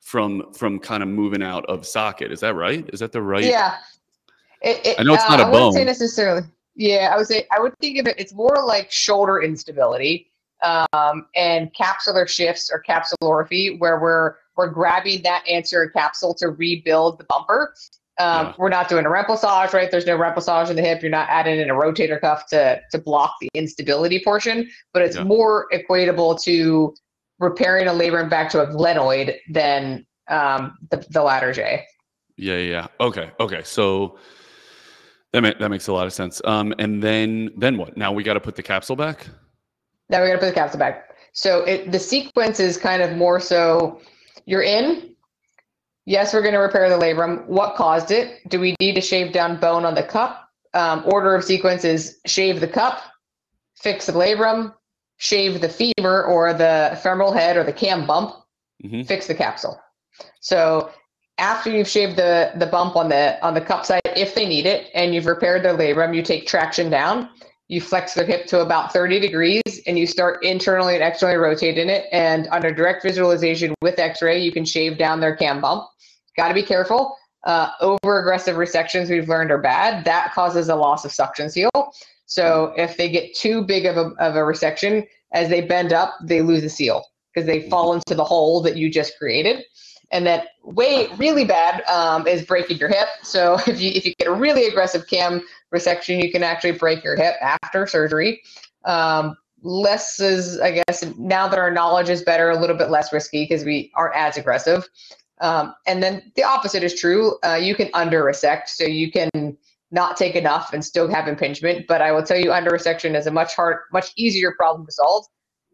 from 0.00 0.54
from 0.54 0.78
kind 0.78 1.02
of 1.02 1.10
moving 1.10 1.42
out 1.42 1.66
of 1.66 1.86
socket. 1.86 2.32
Is 2.32 2.40
that 2.40 2.54
right? 2.54 2.88
Is 2.94 3.00
that 3.00 3.12
the 3.12 3.20
right? 3.20 3.44
Yeah. 3.44 3.76
It, 4.62 4.86
it, 4.86 5.00
I 5.00 5.02
know 5.02 5.12
it's 5.12 5.28
not 5.28 5.40
uh, 5.40 5.42
a 5.42 5.46
bone. 5.46 5.54
I 5.54 5.64
wouldn't 5.66 5.74
say 5.74 5.84
necessarily. 5.84 6.42
Yeah, 6.74 7.10
I 7.12 7.18
would 7.18 7.26
say 7.26 7.46
I 7.54 7.60
would 7.60 7.78
think 7.78 7.98
of 7.98 8.06
it. 8.06 8.14
It's 8.18 8.32
more 8.32 8.64
like 8.64 8.90
shoulder 8.90 9.42
instability 9.42 10.30
um, 10.64 11.26
and 11.36 11.70
capsular 11.74 12.28
shifts 12.28 12.70
or 12.72 12.82
capsulorrhaphy, 12.82 13.78
where 13.78 14.00
we're 14.00 14.34
we're 14.56 14.70
grabbing 14.70 15.22
that 15.22 15.44
anterior 15.50 15.90
capsule 15.90 16.34
to 16.34 16.48
rebuild 16.48 17.18
the 17.18 17.24
bumper. 17.24 17.74
Um, 18.20 18.46
yeah. 18.46 18.54
We're 18.58 18.68
not 18.68 18.88
doing 18.88 19.06
a 19.06 19.08
remplissage, 19.08 19.72
right? 19.72 19.90
There's 19.90 20.06
no 20.06 20.16
remplissage 20.16 20.70
in 20.70 20.76
the 20.76 20.82
hip. 20.82 21.02
You're 21.02 21.10
not 21.10 21.28
adding 21.28 21.58
in 21.58 21.68
a 21.70 21.74
rotator 21.74 22.20
cuff 22.20 22.46
to 22.48 22.80
to 22.90 22.98
block 22.98 23.34
the 23.40 23.48
instability 23.54 24.22
portion, 24.24 24.70
but 24.92 25.02
it's 25.02 25.16
yeah. 25.16 25.24
more 25.24 25.66
equatable 25.72 26.40
to 26.44 26.94
repairing 27.40 27.88
a 27.88 27.90
labrum 27.90 28.30
back 28.30 28.48
to 28.50 28.62
a 28.62 28.66
glenoid 28.66 29.36
than 29.50 30.06
um, 30.28 30.78
the, 30.90 30.98
the 30.98 31.20
Latarjet. 31.20 31.82
Yeah, 32.36 32.56
yeah. 32.58 32.86
Okay, 33.00 33.30
okay. 33.40 33.62
So 33.64 34.18
that 35.32 35.42
ma- 35.42 35.52
that 35.58 35.68
makes 35.68 35.88
a 35.88 35.92
lot 35.92 36.06
of 36.06 36.12
sense. 36.12 36.40
Um, 36.44 36.72
and 36.78 37.02
then 37.02 37.50
then 37.56 37.76
what? 37.76 37.96
Now 37.96 38.12
we 38.12 38.22
got 38.22 38.34
to 38.34 38.40
put 38.40 38.54
the 38.54 38.62
capsule 38.62 38.96
back. 38.96 39.26
Now 40.08 40.20
we're 40.20 40.28
gonna 40.28 40.40
put 40.40 40.46
the 40.46 40.52
capsule 40.52 40.78
back. 40.78 41.10
So 41.32 41.64
it 41.64 41.90
the 41.90 41.98
sequence 41.98 42.60
is 42.60 42.76
kind 42.76 43.02
of 43.02 43.16
more 43.16 43.40
so 43.40 44.00
you're 44.46 44.62
in. 44.62 45.14
Yes, 46.06 46.34
we're 46.34 46.42
going 46.42 46.54
to 46.54 46.60
repair 46.60 46.90
the 46.90 46.98
labrum. 46.98 47.46
What 47.46 47.76
caused 47.76 48.10
it? 48.10 48.46
Do 48.48 48.60
we 48.60 48.76
need 48.78 48.94
to 48.94 49.00
shave 49.00 49.32
down 49.32 49.58
bone 49.58 49.86
on 49.86 49.94
the 49.94 50.02
cup? 50.02 50.50
Um, 50.74 51.02
order 51.06 51.34
of 51.34 51.44
sequence 51.44 51.84
is 51.84 52.18
shave 52.26 52.60
the 52.60 52.68
cup, 52.68 53.00
fix 53.76 54.06
the 54.06 54.12
labrum, 54.12 54.74
shave 55.16 55.60
the 55.60 55.68
femur 55.68 56.24
or 56.24 56.52
the 56.52 56.98
femoral 57.02 57.32
head 57.32 57.56
or 57.56 57.64
the 57.64 57.72
cam 57.72 58.06
bump, 58.06 58.34
mm-hmm. 58.84 59.02
fix 59.02 59.26
the 59.26 59.34
capsule. 59.34 59.80
So 60.40 60.90
after 61.38 61.70
you've 61.70 61.88
shaved 61.88 62.16
the 62.16 62.52
the 62.56 62.66
bump 62.66 62.96
on 62.96 63.08
the 63.08 63.42
on 63.44 63.54
the 63.54 63.60
cup 63.60 63.86
side, 63.86 64.02
if 64.04 64.34
they 64.34 64.46
need 64.46 64.66
it, 64.66 64.90
and 64.94 65.14
you've 65.14 65.26
repaired 65.26 65.62
their 65.62 65.76
labrum, 65.76 66.14
you 66.14 66.22
take 66.22 66.46
traction 66.46 66.90
down 66.90 67.30
you 67.68 67.80
flex 67.80 68.14
the 68.14 68.24
hip 68.24 68.46
to 68.46 68.60
about 68.60 68.92
30 68.92 69.20
degrees 69.20 69.62
and 69.86 69.98
you 69.98 70.06
start 70.06 70.44
internally 70.44 70.94
and 70.94 71.02
externally 71.02 71.38
rotating 71.38 71.88
it. 71.88 72.06
And 72.12 72.46
under 72.48 72.72
direct 72.72 73.02
visualization 73.02 73.74
with 73.80 73.98
x-ray, 73.98 74.42
you 74.42 74.52
can 74.52 74.64
shave 74.64 74.98
down 74.98 75.20
their 75.20 75.34
cam 75.34 75.60
bump. 75.60 75.84
Got 76.36 76.48
to 76.48 76.54
be 76.54 76.62
careful. 76.62 77.16
Uh, 77.44 77.70
over 77.80 78.20
aggressive 78.20 78.56
resections 78.56 79.10
we've 79.10 79.28
learned 79.28 79.50
are 79.50 79.58
bad. 79.58 80.04
That 80.04 80.32
causes 80.34 80.68
a 80.68 80.76
loss 80.76 81.04
of 81.04 81.12
suction 81.12 81.50
seal. 81.50 81.70
So 82.26 82.72
if 82.76 82.96
they 82.96 83.10
get 83.10 83.34
too 83.34 83.62
big 83.62 83.86
of 83.86 83.96
a, 83.96 84.12
of 84.18 84.36
a 84.36 84.40
resection, 84.40 85.06
as 85.32 85.48
they 85.48 85.60
bend 85.60 85.92
up, 85.92 86.14
they 86.22 86.42
lose 86.42 86.62
the 86.62 86.70
seal 86.70 87.04
because 87.32 87.46
they 87.46 87.68
fall 87.68 87.92
into 87.92 88.14
the 88.14 88.24
hole 88.24 88.62
that 88.62 88.76
you 88.76 88.90
just 88.90 89.18
created. 89.18 89.64
And 90.10 90.26
that 90.26 90.48
way 90.62 91.08
really 91.16 91.44
bad 91.44 91.82
um, 91.88 92.26
is 92.26 92.44
breaking 92.44 92.78
your 92.78 92.88
hip. 92.88 93.08
So 93.22 93.54
if 93.66 93.80
you 93.80 93.90
if 93.90 94.04
you 94.04 94.14
get 94.14 94.28
a 94.28 94.32
really 94.32 94.66
aggressive 94.66 95.06
cam 95.08 95.42
resection, 95.74 96.22
you 96.22 96.30
can 96.30 96.42
actually 96.42 96.72
break 96.72 97.02
your 97.02 97.16
hip 97.16 97.34
after 97.40 97.86
surgery. 97.86 98.42
Um, 98.84 99.36
less 99.62 100.20
is, 100.20 100.60
I 100.60 100.82
guess, 100.86 101.04
now 101.18 101.48
that 101.48 101.58
our 101.58 101.70
knowledge 101.70 102.10
is 102.10 102.22
better, 102.22 102.50
a 102.50 102.60
little 102.60 102.76
bit 102.76 102.90
less 102.90 103.12
risky 103.12 103.44
because 103.44 103.64
we 103.64 103.90
aren't 103.94 104.14
as 104.14 104.36
aggressive. 104.36 104.86
Um, 105.40 105.74
and 105.86 106.02
then 106.02 106.30
the 106.36 106.44
opposite 106.44 106.84
is 106.84 106.98
true. 106.98 107.38
Uh, 107.44 107.54
you 107.54 107.74
can 107.74 107.88
under 107.94 108.22
resect, 108.22 108.68
so 108.68 108.84
you 108.84 109.10
can 109.10 109.56
not 109.90 110.16
take 110.16 110.34
enough 110.34 110.72
and 110.72 110.84
still 110.84 111.10
have 111.10 111.28
impingement. 111.28 111.86
But 111.86 112.02
I 112.02 112.12
will 112.12 112.22
tell 112.22 112.38
you, 112.38 112.52
under 112.52 112.70
resection 112.70 113.16
is 113.16 113.26
a 113.26 113.30
much 113.30 113.54
hard, 113.54 113.78
much 113.92 114.12
easier 114.16 114.52
problem 114.52 114.86
to 114.86 114.92
solve 114.92 115.26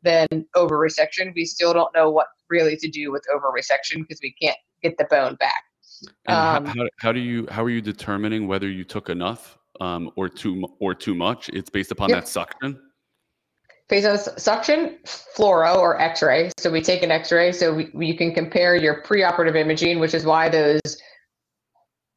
than 0.02 0.46
over 0.54 0.76
resection. 0.78 1.34
We 1.34 1.44
still 1.44 1.72
don't 1.72 1.94
know 1.94 2.10
what 2.10 2.26
really 2.48 2.76
to 2.76 2.88
do 2.88 3.12
with 3.12 3.24
over 3.34 3.48
resection 3.48 3.98
because 3.98 4.20
we 4.22 4.34
can't 4.40 4.56
get 4.82 4.96
the 4.98 5.04
bone 5.04 5.36
back. 5.36 5.62
Um, 6.26 6.64
how, 6.64 6.86
how, 6.98 7.12
do 7.12 7.20
you 7.20 7.46
how 7.50 7.62
are 7.62 7.70
you 7.70 7.82
determining 7.82 8.46
whether 8.46 8.68
you 8.68 8.84
took 8.84 9.10
enough 9.10 9.58
um, 9.80 10.10
or 10.16 10.28
too 10.28 10.66
or 10.78 10.94
too 10.94 11.14
much. 11.14 11.48
It's 11.50 11.70
based 11.70 11.90
upon 11.90 12.10
yep. 12.10 12.20
that 12.20 12.28
suction. 12.28 12.78
Based 13.88 14.06
on 14.06 14.18
suction, 14.38 14.98
fluoro 15.04 15.76
or 15.76 16.00
X-ray. 16.00 16.52
So 16.58 16.70
we 16.70 16.80
take 16.80 17.02
an 17.02 17.10
X-ray, 17.10 17.50
so 17.50 17.74
we, 17.74 17.90
you 18.06 18.16
can 18.16 18.32
compare 18.32 18.76
your 18.76 19.02
preoperative 19.02 19.56
imaging, 19.56 19.98
which 19.98 20.14
is 20.14 20.24
why 20.24 20.48
those 20.48 20.80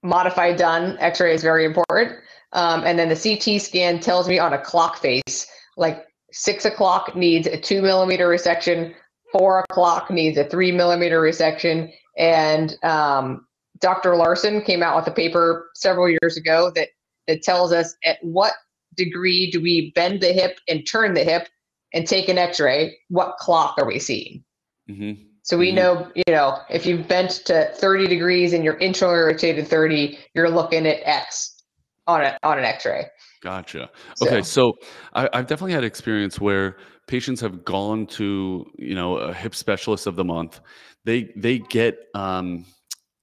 modified 0.03 0.57
Dunn 0.57 0.97
X-ray 0.99 1.33
is 1.33 1.41
very 1.41 1.65
important. 1.65 2.19
Um, 2.51 2.83
and 2.85 2.99
then 2.99 3.09
the 3.09 3.15
CT 3.15 3.59
scan 3.59 3.99
tells 3.99 4.29
me 4.29 4.37
on 4.37 4.53
a 4.53 4.61
clock 4.61 4.97
face, 4.97 5.47
like 5.75 6.05
six 6.33 6.65
o'clock 6.65 7.15
needs 7.15 7.47
a 7.47 7.57
two 7.57 7.81
millimeter 7.81 8.27
resection, 8.27 8.93
four 9.31 9.63
o'clock 9.69 10.11
needs 10.11 10.37
a 10.37 10.43
three 10.43 10.71
millimeter 10.71 11.21
resection, 11.21 11.91
and 12.17 12.77
um, 12.83 13.47
Dr. 13.79 14.15
Larson 14.15 14.61
came 14.61 14.83
out 14.83 14.95
with 14.95 15.07
a 15.07 15.15
paper 15.15 15.69
several 15.75 16.09
years 16.09 16.37
ago 16.37 16.71
that 16.75 16.89
that 17.27 17.41
tells 17.41 17.71
us 17.71 17.95
at 18.05 18.17
what 18.21 18.53
degree 18.95 19.49
do 19.49 19.61
we 19.61 19.91
bend 19.91 20.21
the 20.21 20.33
hip 20.33 20.59
and 20.67 20.85
turn 20.87 21.13
the 21.13 21.23
hip 21.23 21.47
and 21.93 22.07
take 22.07 22.29
an 22.29 22.37
x-ray 22.37 22.97
what 23.09 23.37
clock 23.37 23.75
are 23.77 23.85
we 23.85 23.99
seeing 23.99 24.43
mm-hmm. 24.89 25.21
so 25.41 25.57
we 25.57 25.67
mm-hmm. 25.67 25.77
know 25.77 26.11
you 26.15 26.23
know 26.27 26.59
if 26.69 26.85
you've 26.85 27.07
bent 27.07 27.31
to 27.45 27.71
30 27.75 28.07
degrees 28.07 28.53
and 28.53 28.63
you're 28.63 28.75
internally 28.75 29.17
rotated 29.17 29.67
30 29.67 30.19
you're 30.35 30.49
looking 30.49 30.85
at 30.85 30.99
x 31.07 31.63
on 32.07 32.21
a 32.21 32.37
on 32.43 32.59
an 32.59 32.65
x-ray 32.65 33.05
gotcha. 33.43 33.89
Okay 34.21 34.41
so, 34.41 34.73
I, 35.13 35.29
i've 35.33 35.47
definitely 35.47 35.73
had 35.73 35.83
experience 35.83 36.39
where 36.39 36.77
patients 37.07 37.41
have 37.41 37.63
gone 37.65 38.07
to 38.07 38.65
you 38.77 38.95
know 38.95 39.17
a 39.17 39.33
hip 39.33 39.53
specialist 39.53 40.07
of 40.07 40.15
the 40.15 40.23
month. 40.23 40.61
They 41.05 41.31
they 41.35 41.59
get 41.59 41.97
um 42.15 42.65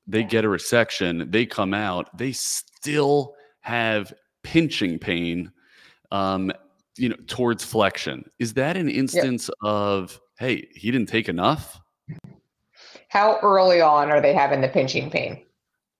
they 0.06 0.22
get 0.22 0.44
a 0.44 0.48
resection 0.48 1.30
they 1.30 1.46
come 1.46 1.72
out 1.72 2.16
they 2.16 2.32
still 2.32 3.34
have 3.60 4.12
pinching 4.42 4.98
pain 4.98 5.52
um, 6.10 6.52
you 6.96 7.08
know 7.08 7.16
towards 7.26 7.64
flexion. 7.64 8.28
Is 8.38 8.54
that 8.54 8.76
an 8.76 8.88
instance 8.88 9.50
of 9.62 10.20
hey 10.38 10.68
he 10.74 10.90
didn't 10.90 11.08
take 11.08 11.28
enough? 11.28 11.80
How 13.08 13.38
early 13.42 13.80
on 13.80 14.10
are 14.10 14.20
they 14.20 14.34
having 14.34 14.60
the 14.60 14.68
pinching 14.68 15.10
pain? 15.10 15.44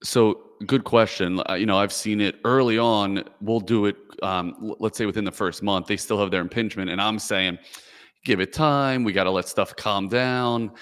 So 0.03 0.43
good 0.67 0.85
question 0.85 1.41
uh, 1.49 1.55
you 1.55 1.67
know 1.67 1.79
i've 1.79 1.93
seen 1.93 2.21
it 2.21 2.37
early 2.45 2.79
on 2.79 3.25
we'll 3.41 3.61
do 3.61 3.87
it 3.87 3.97
um, 4.23 4.75
let's 4.79 4.99
say 4.99 5.07
within 5.07 5.25
the 5.25 5.33
first 5.33 5.63
month 5.63 5.87
they 5.87 5.97
still 5.97 6.19
have 6.19 6.31
their 6.31 6.43
impingement 6.43 6.91
and 6.91 7.01
i'm 7.01 7.19
saying 7.19 7.59
give 8.25 8.41
it 8.41 8.53
time. 8.53 9.05
We 9.05 9.13
got 9.13 9.25
to 9.25 9.31
let 9.31 9.49
stuff 9.49 9.75
calm 9.77 10.09
down. 10.09 10.73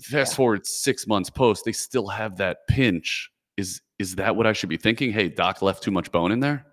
Fast 0.00 0.32
Yeah. 0.32 0.36
forward 0.36 0.66
six 0.66 1.06
months 1.06 1.30
post, 1.30 1.64
they 1.64 1.72
still 1.72 2.08
have 2.08 2.36
that 2.36 2.66
pinch. 2.68 3.30
Is 3.56 3.82
is 3.98 4.14
that 4.16 4.34
what 4.34 4.46
I 4.46 4.52
should 4.52 4.68
be 4.68 4.78
thinking? 4.78 5.12
Hey, 5.12 5.28
doc 5.28 5.60
left 5.60 5.82
too 5.82 5.90
much 5.90 6.10
bone 6.10 6.32
in 6.32 6.40
there. 6.40 6.64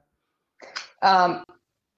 Um, 1.01 1.43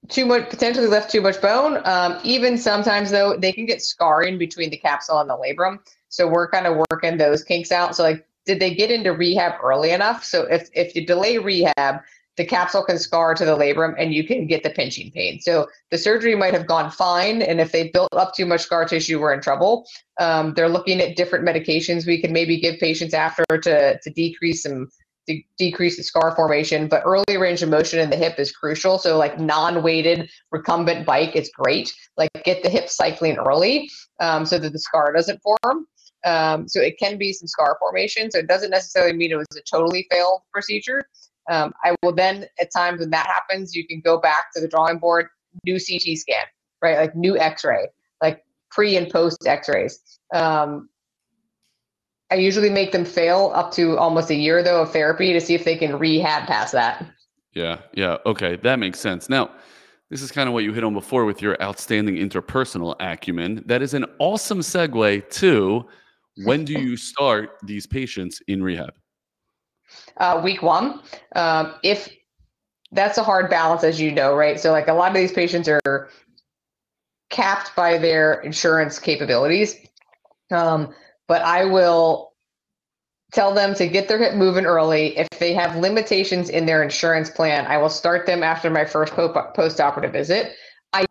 too 0.07 0.25
much 0.25 0.49
potentially 0.49 0.87
left 0.87 1.11
too 1.11 1.21
much 1.21 1.39
bone. 1.39 1.81
Um, 1.85 2.19
even 2.23 2.57
sometimes 2.57 3.11
though, 3.11 3.37
they 3.37 3.51
can 3.51 3.65
get 3.65 3.81
scarring 3.81 4.39
between 4.39 4.71
the 4.71 4.77
capsule 4.77 5.19
and 5.19 5.29
the 5.29 5.37
labrum. 5.37 5.79
So 6.07 6.27
we're 6.27 6.49
kind 6.49 6.65
of 6.65 6.83
working 6.89 7.17
those 7.17 7.43
kinks 7.43 7.71
out. 7.71 7.95
So 7.95 8.01
like, 8.01 8.25
did 8.49 8.59
they 8.59 8.73
get 8.73 8.89
into 8.89 9.13
rehab 9.13 9.53
early 9.63 9.91
enough? 9.91 10.23
So 10.23 10.41
if 10.49 10.69
if 10.73 10.95
you 10.95 11.05
delay 11.05 11.37
rehab, 11.37 12.01
the 12.35 12.43
capsule 12.43 12.83
can 12.83 12.97
scar 12.97 13.35
to 13.35 13.45
the 13.45 13.55
labrum 13.55 13.93
and 13.99 14.11
you 14.11 14.23
can 14.25 14.47
get 14.47 14.63
the 14.63 14.71
pinching 14.71 15.11
pain. 15.11 15.39
So 15.39 15.67
the 15.91 15.99
surgery 15.99 16.33
might 16.33 16.55
have 16.55 16.65
gone 16.65 16.89
fine, 16.89 17.43
and 17.43 17.61
if 17.61 17.71
they 17.71 17.89
built 17.89 18.09
up 18.13 18.33
too 18.33 18.47
much 18.47 18.61
scar 18.61 18.85
tissue, 18.85 19.19
we're 19.21 19.35
in 19.35 19.41
trouble. 19.41 19.85
Um, 20.19 20.55
they're 20.55 20.75
looking 20.77 20.99
at 20.99 21.15
different 21.15 21.45
medications 21.45 22.07
we 22.07 22.19
can 22.19 22.33
maybe 22.33 22.59
give 22.59 22.79
patients 22.79 23.13
after 23.13 23.45
to 23.45 23.99
to 23.99 24.09
decrease 24.09 24.63
some 24.63 24.87
to 25.27 25.39
decrease 25.59 25.97
the 25.97 26.03
scar 26.03 26.35
formation. 26.35 26.87
But 26.87 27.03
early 27.05 27.37
range 27.37 27.61
of 27.61 27.69
motion 27.69 27.99
in 27.99 28.09
the 28.09 28.15
hip 28.15 28.39
is 28.39 28.51
crucial. 28.51 28.97
So 28.97 29.15
like 29.15 29.39
non-weighted 29.39 30.27
recumbent 30.51 31.05
bike 31.05 31.35
is 31.35 31.51
great. 31.53 31.93
Like 32.17 32.31
get 32.43 32.63
the 32.63 32.69
hip 32.69 32.89
cycling 32.89 33.37
early 33.37 33.91
um, 34.19 34.43
so 34.43 34.57
that 34.57 34.73
the 34.73 34.79
scar 34.79 35.13
doesn't 35.13 35.39
form. 35.43 35.85
Um, 36.25 36.67
so 36.67 36.81
it 36.81 36.97
can 36.99 37.17
be 37.17 37.31
some 37.33 37.47
scar 37.47 37.77
formation. 37.79 38.29
So 38.31 38.39
it 38.39 38.47
doesn't 38.47 38.71
necessarily 38.71 39.13
mean 39.13 39.31
it 39.31 39.37
was 39.37 39.47
a 39.57 39.61
totally 39.61 40.05
failed 40.11 40.41
procedure. 40.51 41.03
Um, 41.49 41.73
I 41.83 41.95
will 42.03 42.13
then, 42.13 42.45
at 42.61 42.71
times 42.71 42.99
when 42.99 43.09
that 43.11 43.25
happens, 43.25 43.75
you 43.75 43.87
can 43.87 44.01
go 44.01 44.19
back 44.19 44.53
to 44.53 44.61
the 44.61 44.67
drawing 44.67 44.99
board, 44.99 45.27
new 45.65 45.79
CT 45.79 46.17
scan, 46.17 46.43
right? 46.81 46.97
Like 46.97 47.15
new 47.15 47.37
X-ray, 47.37 47.87
like 48.21 48.43
pre 48.69 48.97
and 48.97 49.09
post 49.09 49.47
X-rays. 49.47 50.19
Um, 50.33 50.89
I 52.31 52.35
usually 52.35 52.69
make 52.69 52.91
them 52.91 53.05
fail 53.05 53.51
up 53.55 53.71
to 53.73 53.97
almost 53.97 54.29
a 54.29 54.35
year 54.35 54.61
though 54.61 54.83
of 54.83 54.91
therapy 54.91 55.33
to 55.33 55.41
see 55.41 55.55
if 55.55 55.65
they 55.65 55.75
can 55.75 55.97
rehab 55.97 56.47
past 56.47 56.73
that. 56.73 57.03
Yeah, 57.53 57.79
yeah. 57.93 58.17
Okay, 58.27 58.57
that 58.57 58.77
makes 58.77 58.99
sense. 58.99 59.29
Now, 59.29 59.49
this 60.09 60.21
is 60.21 60.31
kind 60.31 60.47
of 60.47 60.53
what 60.53 60.63
you 60.63 60.73
hit 60.73 60.83
on 60.83 60.93
before 60.93 61.25
with 61.25 61.41
your 61.41 61.59
outstanding 61.61 62.15
interpersonal 62.15 62.95
acumen. 62.99 63.63
That 63.65 63.81
is 63.81 63.95
an 63.95 64.05
awesome 64.19 64.59
segue 64.59 65.29
to 65.31 65.85
when 66.43 66.65
do 66.65 66.73
you 66.73 66.95
start 66.97 67.57
these 67.63 67.85
patients 67.85 68.41
in 68.47 68.63
rehab? 68.63 68.93
Uh, 70.17 70.41
week 70.43 70.61
one, 70.61 71.01
um, 71.35 71.75
if 71.83 72.09
that's 72.91 73.17
a 73.17 73.23
hard 73.23 73.49
balance, 73.49 73.83
as 73.83 73.99
you 73.99 74.11
know, 74.11 74.35
right? 74.35 74.59
So 74.59 74.71
like 74.71 74.87
a 74.87 74.93
lot 74.93 75.11
of 75.11 75.17
these 75.17 75.31
patients 75.31 75.67
are 75.67 76.09
capped 77.29 77.75
by 77.75 77.97
their 77.97 78.41
insurance 78.41 78.99
capabilities. 78.99 79.75
Um, 80.51 80.93
but 81.27 81.41
I 81.43 81.65
will 81.65 82.33
tell 83.31 83.53
them 83.53 83.75
to 83.75 83.87
get 83.87 84.07
their 84.07 84.17
hip 84.17 84.33
moving 84.33 84.65
early. 84.65 85.17
If 85.17 85.29
they 85.37 85.53
have 85.53 85.75
limitations 85.75 86.49
in 86.49 86.65
their 86.65 86.81
insurance 86.81 87.29
plan, 87.29 87.67
I 87.67 87.77
will 87.77 87.89
start 87.89 88.25
them 88.25 88.41
after 88.41 88.69
my 88.69 88.85
first 88.85 89.13
post-operative 89.13 90.11
visit. 90.11 90.53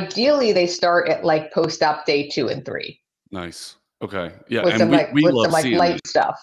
Ideally, 0.00 0.52
they 0.52 0.66
start 0.66 1.08
at 1.08 1.24
like 1.24 1.52
post-op 1.52 2.04
day 2.04 2.28
two 2.28 2.48
and 2.48 2.64
three 2.64 3.00
Nice. 3.30 3.76
Okay. 4.02 4.32
Yeah, 4.48 4.62
with 4.64 4.74
and 4.74 4.80
some 4.80 4.90
we, 4.90 4.96
like 4.96 5.12
we 5.12 5.22
with 5.24 5.34
love 5.34 5.44
some 5.46 5.52
like 5.52 5.64
light 5.72 5.92
these. 6.04 6.10
stuff. 6.10 6.38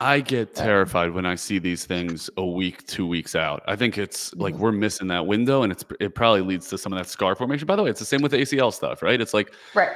I 0.00 0.20
get 0.20 0.54
terrified 0.54 1.12
when 1.12 1.24
I 1.26 1.36
see 1.36 1.58
these 1.60 1.84
things 1.84 2.28
a 2.36 2.44
week, 2.44 2.84
two 2.88 3.06
weeks 3.06 3.36
out. 3.36 3.62
I 3.68 3.76
think 3.76 3.98
it's 3.98 4.34
like 4.34 4.54
Mhm. 4.54 4.58
we're 4.58 4.72
missing 4.72 5.06
that 5.08 5.26
window, 5.26 5.62
and 5.62 5.70
it's 5.72 5.84
it 6.00 6.14
probably 6.14 6.40
leads 6.40 6.68
to 6.70 6.78
some 6.78 6.92
of 6.92 6.98
that 6.98 7.08
scar 7.08 7.36
formation. 7.36 7.66
By 7.66 7.76
the 7.76 7.82
way, 7.84 7.90
it's 7.90 8.00
the 8.00 8.06
same 8.06 8.20
with 8.20 8.32
the 8.32 8.38
ACL 8.40 8.72
stuff, 8.72 9.00
right? 9.02 9.20
It's 9.20 9.32
like 9.34 9.52
Right. 9.74 9.90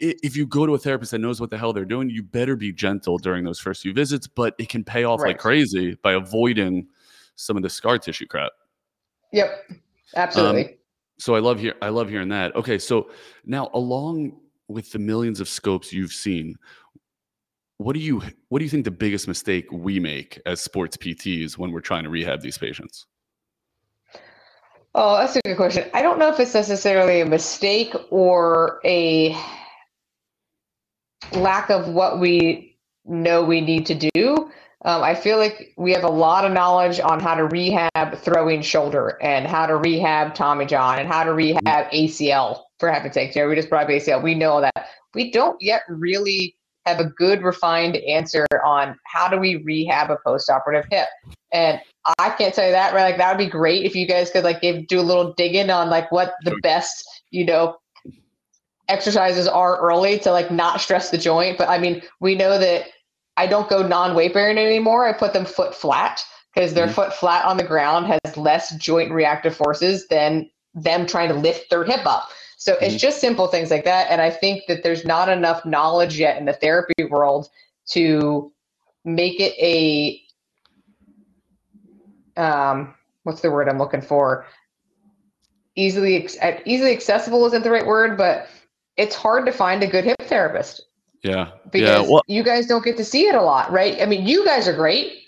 if 0.00 0.36
you 0.36 0.46
go 0.46 0.64
to 0.66 0.74
a 0.74 0.78
therapist 0.78 1.10
that 1.12 1.18
knows 1.18 1.38
what 1.40 1.50
the 1.50 1.58
hell 1.58 1.72
they're 1.72 1.84
doing, 1.84 2.08
you 2.10 2.22
better 2.22 2.56
be 2.56 2.72
gentle 2.72 3.18
during 3.18 3.44
those 3.44 3.60
first 3.60 3.82
few 3.82 3.92
visits, 3.92 4.26
but 4.26 4.54
it 4.58 4.68
can 4.70 4.82
pay 4.84 5.04
off 5.04 5.20
Right. 5.20 5.28
like 5.28 5.38
crazy 5.38 5.94
by 6.02 6.12
avoiding 6.14 6.88
some 7.36 7.56
of 7.56 7.62
the 7.62 7.70
scar 7.70 7.98
tissue 7.98 8.26
crap. 8.26 8.52
Yep. 9.32 9.70
Absolutely. 10.16 10.78
So 11.18 11.34
I 11.34 11.40
love 11.40 11.60
hear 11.60 11.74
I 11.82 11.88
love 11.90 12.08
hearing 12.08 12.28
that. 12.30 12.54
Okay, 12.56 12.78
so 12.78 13.10
now 13.44 13.70
along 13.74 14.40
with 14.68 14.92
the 14.92 14.98
millions 14.98 15.40
of 15.40 15.48
scopes 15.48 15.92
you've 15.92 16.12
seen, 16.12 16.56
what 17.78 17.94
do 17.94 18.00
you 18.00 18.22
what 18.48 18.58
do 18.58 18.64
you 18.64 18.70
think 18.70 18.84
the 18.84 18.90
biggest 18.90 19.26
mistake 19.26 19.66
we 19.72 19.98
make 19.98 20.40
as 20.46 20.60
sports 20.60 20.96
PTs 20.96 21.58
when 21.58 21.72
we're 21.72 21.80
trying 21.80 22.04
to 22.04 22.10
rehab 22.10 22.40
these 22.40 22.58
patients? 22.58 23.06
Oh, 24.94 25.16
that's 25.16 25.36
a 25.36 25.40
good 25.44 25.56
question. 25.56 25.90
I 25.94 26.02
don't 26.02 26.18
know 26.18 26.28
if 26.28 26.38
it's 26.38 26.54
necessarily 26.54 27.20
a 27.20 27.26
mistake 27.26 27.94
or 28.10 28.80
a 28.84 29.36
lack 31.32 31.70
of 31.70 31.88
what 31.88 32.20
we 32.20 32.76
know 33.04 33.42
we 33.42 33.60
need 33.60 33.86
to 33.86 34.10
do. 34.14 34.50
Um, 34.84 35.02
I 35.02 35.14
feel 35.14 35.38
like 35.38 35.72
we 35.76 35.92
have 35.92 36.04
a 36.04 36.10
lot 36.10 36.44
of 36.44 36.52
knowledge 36.52 37.00
on 37.00 37.20
how 37.20 37.34
to 37.36 37.44
rehab 37.44 38.18
throwing 38.18 38.62
shoulder 38.62 39.16
and 39.22 39.46
how 39.46 39.66
to 39.66 39.76
rehab 39.76 40.34
Tommy 40.34 40.66
John 40.66 40.98
and 40.98 41.08
how 41.08 41.24
to 41.24 41.32
rehab 41.32 41.90
ACL, 41.92 42.62
for 42.82 42.90
heaven's 42.90 43.14
sake. 43.14 43.32
Jerry, 43.32 43.48
we 43.48 43.54
just 43.54 43.70
brought 43.70 43.84
up 43.84 43.90
ACL. 43.90 44.20
We 44.20 44.34
know 44.34 44.60
that. 44.60 44.88
We 45.14 45.30
don't 45.30 45.56
yet 45.62 45.82
really 45.88 46.56
have 46.84 46.98
a 46.98 47.04
good, 47.04 47.44
refined 47.44 47.94
answer 47.94 48.44
on 48.66 48.98
how 49.06 49.28
do 49.28 49.38
we 49.38 49.62
rehab 49.62 50.10
a 50.10 50.16
post-operative 50.26 50.90
hip. 50.90 51.06
And 51.52 51.80
I 52.18 52.30
can't 52.30 52.52
tell 52.52 52.66
you 52.66 52.72
that, 52.72 52.92
right? 52.92 53.04
Like 53.04 53.18
that 53.18 53.30
would 53.30 53.44
be 53.44 53.48
great 53.48 53.84
if 53.84 53.94
you 53.94 54.04
guys 54.04 54.32
could 54.32 54.42
like 54.42 54.60
give, 54.60 54.88
do 54.88 54.98
a 54.98 55.00
little 55.00 55.32
digging 55.34 55.70
on 55.70 55.90
like 55.90 56.10
what 56.10 56.34
the 56.42 56.56
best, 56.64 57.04
you 57.30 57.44
know, 57.44 57.76
exercises 58.88 59.46
are 59.46 59.78
early 59.78 60.18
to 60.18 60.32
like 60.32 60.50
not 60.50 60.80
stress 60.80 61.10
the 61.10 61.18
joint. 61.18 61.58
But 61.58 61.68
I 61.68 61.78
mean, 61.78 62.02
we 62.18 62.34
know 62.34 62.58
that 62.58 62.86
I 63.36 63.46
don't 63.46 63.70
go 63.70 63.86
non-weight 63.86 64.34
bearing 64.34 64.58
anymore. 64.58 65.06
I 65.06 65.12
put 65.12 65.34
them 65.34 65.44
foot 65.44 65.72
flat 65.72 66.24
because 66.52 66.74
their 66.74 66.88
Mhm. 66.88 66.94
foot 66.94 67.14
flat 67.14 67.44
on 67.44 67.58
the 67.58 67.64
ground 67.64 68.06
has 68.08 68.36
less 68.36 68.70
joint 68.74 69.12
reactive 69.12 69.54
forces 69.54 70.08
than 70.08 70.50
them 70.74 71.06
trying 71.06 71.28
to 71.28 71.34
lift 71.34 71.70
their 71.70 71.84
hip 71.84 72.04
up. 72.06 72.28
So 72.62 72.74
it's 72.80 72.94
Mhm. 72.94 72.98
just 73.00 73.20
simple 73.20 73.48
things 73.48 73.72
like 73.72 73.84
that. 73.86 74.08
And 74.08 74.20
I 74.20 74.30
think 74.30 74.66
that 74.68 74.84
there's 74.84 75.04
not 75.04 75.28
enough 75.28 75.64
knowledge 75.64 76.16
yet 76.16 76.36
in 76.36 76.44
the 76.44 76.52
therapy 76.52 77.02
world 77.10 77.48
to 77.90 78.52
make 79.04 79.40
it 79.40 79.52
a 79.58 80.22
um 82.40 82.94
what's 83.24 83.40
the 83.40 83.50
word 83.50 83.68
I'm 83.68 83.78
looking 83.78 84.00
for? 84.00 84.46
Easily 85.74 86.28
uh, 86.40 86.52
easily 86.64 86.92
accessible 86.92 87.44
isn't 87.46 87.64
the 87.64 87.70
right 87.70 87.84
word, 87.84 88.16
but 88.16 88.46
it's 88.96 89.16
hard 89.16 89.44
to 89.46 89.52
find 89.52 89.82
a 89.82 89.88
good 89.88 90.04
hip 90.04 90.22
therapist 90.22 90.82
Yeah. 91.24 91.50
because 91.72 92.04
yeah. 92.04 92.12
Well, 92.12 92.22
you 92.28 92.44
guys 92.44 92.68
don't 92.68 92.84
get 92.84 92.96
to 92.98 93.04
see 93.04 93.26
it 93.26 93.34
a 93.34 93.42
lot, 93.42 93.72
right? 93.72 94.00
I 94.00 94.06
mean, 94.06 94.24
you 94.24 94.44
guys 94.44 94.68
are 94.68 94.72
great, 94.72 95.24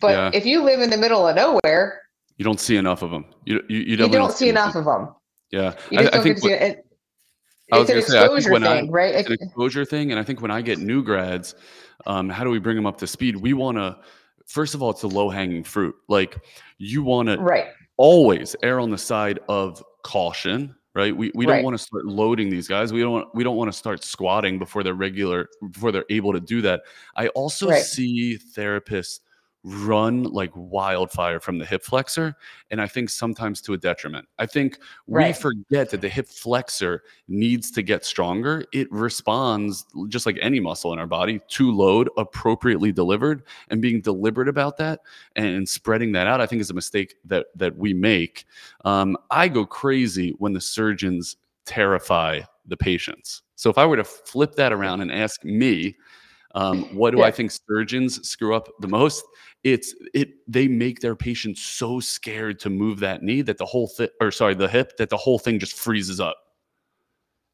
but 0.00 0.12
Yeah. 0.12 0.30
if 0.32 0.46
you 0.46 0.62
live 0.62 0.80
in 0.80 0.88
the 0.88 0.96
middle 0.96 1.28
of 1.28 1.36
nowhere, 1.36 2.00
you 2.38 2.46
don't 2.46 2.60
see 2.60 2.78
enough 2.78 3.02
of 3.02 3.10
them. 3.10 3.26
You 3.44 3.62
you, 3.68 3.80
you, 3.80 3.96
you 4.06 4.08
don't 4.08 4.32
see 4.32 4.48
enough 4.48 4.74
of 4.74 4.86
them. 4.86 5.14
Yeah. 5.50 5.74
I, 5.96 6.08
I 6.12 6.20
think 6.22 6.42
what- 6.42 6.52
it. 6.52 6.84
I 7.70 7.78
was 7.78 7.90
It's 7.90 8.08
an 8.08 8.14
gonna 8.14 8.28
say, 8.28 8.34
I 8.34 8.40
think 8.40 8.50
when 8.52 8.64
I- 8.66 8.80
thing, 8.80 8.90
right? 8.90 9.14
it's 9.14 9.28
an 9.28 9.34
exposure 9.40 9.84
thing. 9.84 10.10
And 10.10 10.18
I 10.18 10.22
think 10.22 10.40
when 10.40 10.50
I 10.50 10.62
get 10.62 10.78
new 10.78 11.02
grads, 11.02 11.54
um, 12.06 12.30
how 12.30 12.42
do 12.42 12.48
we 12.50 12.58
bring 12.58 12.76
them 12.76 12.86
up 12.86 12.96
to 12.98 13.06
speed? 13.06 13.36
We 13.36 13.52
want 13.52 13.76
to, 13.76 13.98
first 14.46 14.74
of 14.74 14.82
all, 14.82 14.88
it's 14.90 15.02
a 15.02 15.06
low 15.08 15.28
hanging 15.28 15.62
fruit. 15.64 15.94
Like 16.08 16.38
you 16.78 17.02
want 17.02 17.28
to 17.28 17.36
right. 17.38 17.66
always 17.98 18.56
err 18.62 18.80
on 18.80 18.90
the 18.90 18.96
side 18.96 19.40
of 19.50 19.84
caution, 20.02 20.74
right? 20.94 21.14
We, 21.14 21.30
we 21.34 21.44
don't 21.44 21.62
want 21.62 21.76
to 21.76 21.82
start 21.82 22.06
loading 22.06 22.48
these 22.48 22.68
guys. 22.68 22.90
We 22.90 23.00
don't 23.00 23.12
want, 23.12 23.34
we 23.34 23.44
don't 23.44 23.56
want 23.56 23.70
to 23.70 23.76
start 23.76 24.02
squatting 24.02 24.58
before 24.58 24.82
they're 24.82 24.94
regular, 24.94 25.50
before 25.70 25.92
they're 25.92 26.06
able 26.08 26.32
to 26.32 26.40
do 26.40 26.62
that. 26.62 26.80
I 27.16 27.28
also 27.28 27.68
Right. 27.68 27.82
see 27.82 28.38
therapists 28.56 29.20
run 29.64 30.22
like 30.22 30.52
wildfire 30.54 31.40
from 31.40 31.58
the 31.58 31.64
hip 31.66 31.82
flexor 31.82 32.34
and 32.70 32.80
i 32.80 32.86
think 32.86 33.10
sometimes 33.10 33.60
to 33.60 33.72
a 33.72 33.76
detriment 33.76 34.26
i 34.38 34.46
think 34.46 34.78
we 35.06 35.16
Right. 35.24 35.36
forget 35.36 35.90
that 35.90 36.00
the 36.00 36.08
hip 36.08 36.28
flexor 36.28 37.02
needs 37.26 37.70
to 37.72 37.82
get 37.82 38.04
stronger 38.04 38.64
it 38.72 38.90
responds 38.92 39.84
just 40.08 40.26
like 40.26 40.38
any 40.40 40.60
muscle 40.60 40.92
in 40.92 40.98
our 41.00 41.08
body 41.08 41.40
to 41.48 41.72
load 41.72 42.08
appropriately 42.16 42.92
delivered 42.92 43.42
and 43.70 43.82
being 43.82 44.00
deliberate 44.00 44.48
about 44.48 44.76
that 44.76 45.00
and 45.34 45.68
spreading 45.68 46.12
that 46.12 46.28
out 46.28 46.40
i 46.40 46.46
think 46.46 46.60
is 46.62 46.70
a 46.70 46.74
mistake 46.74 47.16
that 47.24 47.46
that 47.56 47.76
we 47.76 47.92
make 47.92 48.46
um, 48.84 49.16
i 49.30 49.48
go 49.48 49.66
crazy 49.66 50.30
when 50.38 50.52
the 50.52 50.60
surgeons 50.60 51.36
terrify 51.64 52.40
the 52.66 52.76
patients 52.76 53.42
so 53.56 53.68
if 53.68 53.76
i 53.76 53.84
were 53.84 53.96
to 53.96 54.04
flip 54.04 54.54
that 54.54 54.72
around 54.72 55.00
and 55.00 55.10
ask 55.10 55.44
me 55.44 55.96
um, 56.54 56.84
what 56.96 57.10
do 57.10 57.18
Yeah. 57.18 57.24
i 57.24 57.30
think 57.30 57.50
surgeons 57.50 58.26
screw 58.26 58.54
up 58.54 58.68
the 58.80 58.88
most 58.88 59.24
it's 59.64 59.94
it 60.14 60.30
they 60.46 60.68
make 60.68 61.00
their 61.00 61.16
patients 61.16 61.60
so 61.60 62.00
scared 62.00 62.58
to 62.60 62.70
move 62.70 63.00
that 63.00 63.22
knee 63.22 63.42
that 63.42 63.58
the 63.58 63.66
whole 63.66 63.88
thing 63.88 64.08
or 64.20 64.30
sorry 64.30 64.54
the 64.54 64.68
hip 64.68 64.96
that 64.98 65.10
the 65.10 65.16
whole 65.16 65.38
thing 65.38 65.58
just 65.58 65.74
freezes 65.74 66.20
up. 66.20 66.36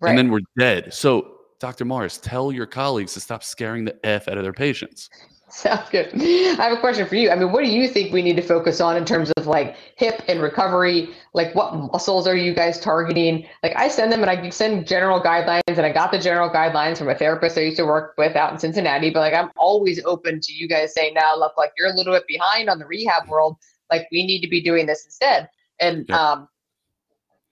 Right. 0.01 0.11
and 0.11 0.19
then 0.19 0.31
we're 0.31 0.41
dead. 0.59 0.93
So 0.93 1.31
dr 1.61 1.85
morris 1.85 2.19
tell 2.19 2.53
your 2.53 2.67
colleagues 2.67 3.15
to 3.15 3.21
stop 3.21 3.43
scaring 3.43 3.85
the 3.85 3.97
f 4.05 4.29
out 4.29 4.37
of 4.37 4.43
their 4.43 4.53
patients 4.53 5.09
Sounds 5.65 5.89
good. 5.89 6.11
I 6.15 6.65
have 6.65 6.77
a 6.77 6.81
question 6.81 7.07
for 7.07 7.15
you. 7.15 7.31
I 7.31 7.37
mean, 7.37 7.53
what 7.53 7.63
do 7.63 7.71
you 7.71 7.87
think 7.87 8.13
we 8.13 8.23
need 8.23 8.35
to 8.35 8.43
focus 8.43 8.81
on 8.81 8.97
in 8.97 9.05
terms 9.05 9.31
of 9.37 9.47
like 9.47 9.77
hip 9.97 10.21
and 10.27 10.43
recovery? 10.43 11.11
Like, 11.33 11.55
what 11.55 11.77
muscles 11.77 12.27
are 12.27 12.35
you 12.35 12.53
guys 12.53 12.81
targeting? 12.81 13.47
Like, 13.63 13.73
I 13.77 13.87
send 13.87 14.11
them 14.11 14.21
and 14.23 14.31
I 14.31 14.49
send 14.51 14.85
general 14.85 15.21
guidelines, 15.21 15.63
and 15.69 15.83
I 15.83 15.93
got 15.93 16.11
the 16.11 16.19
general 16.19 16.51
guidelines 16.51 16.99
from 16.99 17.09
a 17.09 17.15
therapist 17.15 17.57
I 17.57 17.61
used 17.61 17.77
to 17.77 17.85
work 17.85 18.15
with 18.19 18.35
out 18.35 18.53
in 18.53 18.59
Cincinnati. 18.59 19.11
But 19.11 19.21
like, 19.21 19.35
I'm 19.35 19.51
always 19.57 20.05
open 20.05 20.41
to 20.41 20.53
you 20.53 20.67
guys 20.67 20.93
saying, 20.93 21.15
"Now, 21.15 21.37
look, 21.39 21.57
like 21.57 21.71
you're 21.79 21.89
a 21.89 21.95
little 21.95 22.13
bit 22.13 22.27
behind 22.27 22.69
on 22.69 22.81
the 22.81 22.87
rehab 22.87 23.29
world. 23.29 23.57
Like, 23.93 24.09
we 24.11 24.27
need 24.27 24.41
to 24.41 24.49
be 24.49 24.61
doing 24.61 24.87
this 24.87 25.05
instead." 25.05 25.49
And 25.79 26.05
yep. 26.09 26.19
um, 26.19 26.49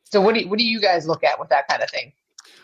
so, 0.06 0.20
what 0.20 0.34
do 0.34 0.48
what 0.48 0.58
do 0.58 0.64
you 0.64 0.80
guys 0.80 1.06
look 1.06 1.22
at 1.22 1.38
with 1.38 1.50
that 1.50 1.68
kind 1.68 1.84
of 1.84 1.88
thing? 1.90 2.12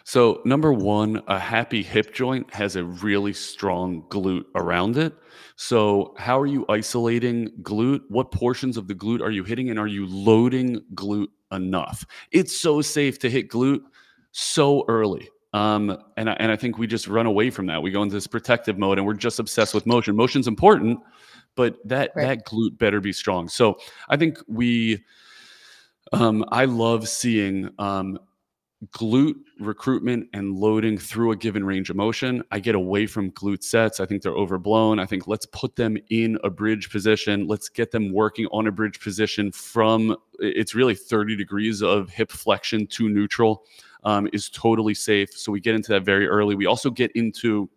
So, 0.09 0.41
number 0.47 0.73
one, 0.73 1.23
a 1.29 1.39
happy 1.39 1.83
hip 1.83 2.15
joint 2.15 2.51
has 2.55 2.77
a 2.77 2.85
really 2.85 3.35
strong 3.35 4.05
glute 4.09 4.47
around 4.55 4.97
it. 4.97 5.15
So, 5.57 6.15
how 6.17 6.41
are 6.41 6.47
you 6.47 6.65
isolating 6.71 7.51
glute? 7.61 8.01
What 8.09 8.33
portions 8.33 8.79
of 8.79 8.89
the 8.89 8.95
glute 8.95 9.21
are 9.21 9.31
you 9.31 9.45
hitting? 9.45 9.69
And 9.69 9.79
are 9.79 9.87
you 9.87 10.07
loading 10.07 10.81
glute 10.95 11.29
enough? 11.53 12.07
It's 12.31 12.59
so 12.59 12.81
safe 12.81 13.19
to 13.19 13.29
hit 13.29 13.51
glute 13.51 13.83
so 14.33 14.83
early. 14.89 15.29
Um, 15.53 15.95
and, 16.17 16.31
I, 16.31 16.37
and 16.41 16.51
I 16.51 16.57
think 16.57 16.79
we 16.79 16.87
just 16.87 17.07
run 17.07 17.27
away 17.27 17.51
from 17.51 17.67
that. 17.67 17.83
We 17.83 17.91
go 17.91 18.03
into 18.03 18.15
this 18.15 18.27
protective 18.27 18.79
mode 18.79 18.97
and 18.97 19.07
we're 19.07 19.13
just 19.13 19.39
obsessed 19.39 19.75
with 19.75 19.85
motion. 19.85 20.17
Motion's 20.17 20.49
important, 20.49 21.01
but 21.55 21.87
that, 21.87 22.13
right. 22.17 22.29
that 22.29 22.47
glute 22.47 22.79
better 22.79 23.03
be 23.03 23.13
strong. 23.13 23.47
So, 23.47 23.77
I 24.09 24.17
think 24.17 24.39
we, 24.47 25.05
um, 26.15 26.47
I 26.49 26.65
love 26.65 27.11
seeing 27.11 27.69
um, 27.79 28.19
glute 28.93 29.35
recruitment 29.59 30.29
and 30.33 30.55
loading 30.55 30.97
through 30.97 31.33
a 31.33 31.37
given 31.37 31.65
range 31.65 31.91
of 31.91 31.97
motion. 31.97 32.43
I 32.53 32.61
get 32.61 32.77
away 32.77 33.07
from 33.07 33.33
glute 33.33 33.65
sets. 33.65 33.99
I 33.99 34.07
think 34.07 34.23
they're 34.23 34.33
overblown. 34.37 35.01
I 35.01 35.07
think 35.07 35.27
let's 35.27 35.47
put 35.47 35.75
them 35.75 35.99
in 36.11 36.39
a 36.45 36.51
bridge 36.51 36.91
position. 36.91 37.49
Let's 37.49 37.69
get 37.69 37.91
them 37.91 38.13
working 38.13 38.47
on 38.53 38.69
a 38.69 38.73
bridge 38.73 39.01
position 39.01 39.51
from 39.51 40.17
it's 40.39 40.75
really 40.75 40.95
30 40.95 41.35
degrees 41.37 41.83
of 41.83 42.09
hip 42.11 42.31
flexion 42.31 42.87
to 42.89 43.09
neutral 43.09 43.65
um, 44.05 44.29
is 44.33 44.49
totally 44.49 44.95
safe. 44.95 45.33
So 45.33 45.51
we 45.51 45.61
get 45.61 45.75
into 45.75 45.93
that 45.93 46.05
very 46.05 46.29
early. 46.29 46.55
We 46.55 46.67
also 46.67 46.91
get 46.91 47.11
into 47.13 47.69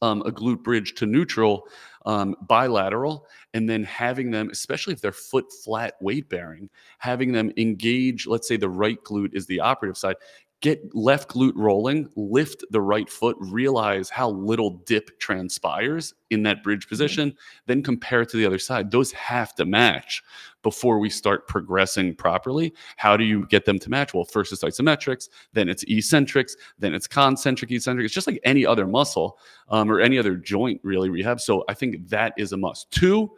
um, 0.00 0.22
a 0.22 0.32
glute 0.32 0.62
bridge 0.62 0.94
to 0.94 1.06
neutral 1.06 1.68
um, 2.06 2.34
bilateral 2.42 3.26
and 3.54 3.68
then 3.68 3.84
having 3.84 4.30
them, 4.30 4.50
especially 4.50 4.92
if 4.92 5.00
they're 5.00 5.12
foot 5.12 5.52
flat 5.64 5.94
weight 6.00 6.28
bearing, 6.28 6.68
having 6.98 7.32
them 7.32 7.52
engage, 7.56 8.26
let's 8.26 8.48
say 8.48 8.56
the 8.56 8.68
right 8.68 9.02
glute 9.04 9.34
is 9.34 9.46
the 9.46 9.60
operative 9.60 9.96
side, 9.96 10.16
get 10.60 10.94
left 10.94 11.30
glute 11.30 11.54
rolling, 11.56 12.08
lift 12.16 12.64
the 12.70 12.80
right 12.80 13.08
foot, 13.08 13.36
realize 13.40 14.10
how 14.10 14.30
little 14.30 14.82
dip 14.86 15.18
transpires 15.18 16.12
in 16.28 16.42
that 16.42 16.62
bridge 16.62 16.84
mm-hmm. 16.84 16.90
position, 16.90 17.34
then 17.66 17.82
compare 17.82 18.22
it 18.22 18.28
to 18.28 18.36
the 18.36 18.44
other 18.44 18.58
side. 18.58 18.90
Those 18.90 19.10
have 19.12 19.54
to 19.54 19.64
match 19.64 20.22
before 20.62 20.98
we 20.98 21.08
start 21.08 21.48
progressing 21.48 22.14
properly. 22.14 22.74
How 22.96 23.16
do 23.16 23.24
you 23.24 23.46
get 23.46 23.64
them 23.64 23.78
to 23.78 23.90
match? 23.90 24.12
Well, 24.12 24.24
first 24.24 24.52
it's 24.52 24.62
isometrics, 24.62 25.28
then 25.54 25.68
it's 25.68 25.84
eccentrics, 25.84 26.54
then 26.78 26.94
it's 26.94 27.06
concentric 27.06 27.70
eccentric. 27.70 28.04
It's 28.04 28.14
just 28.14 28.26
like 28.26 28.40
any 28.44 28.66
other 28.66 28.86
muscle 28.86 29.38
um, 29.68 29.90
or 29.90 30.00
any 30.00 30.18
other 30.18 30.36
joint, 30.36 30.80
really, 30.84 31.08
rehab. 31.08 31.40
So 31.40 31.64
I 31.68 31.74
think 31.74 32.08
that 32.08 32.34
is 32.36 32.52
a 32.52 32.58
must. 32.58 32.90
Two, 32.90 33.30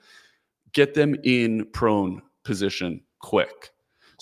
get 0.72 0.94
them 0.94 1.14
in 1.22 1.66
prone 1.72 2.22
position 2.42 3.02
quick. 3.20 3.70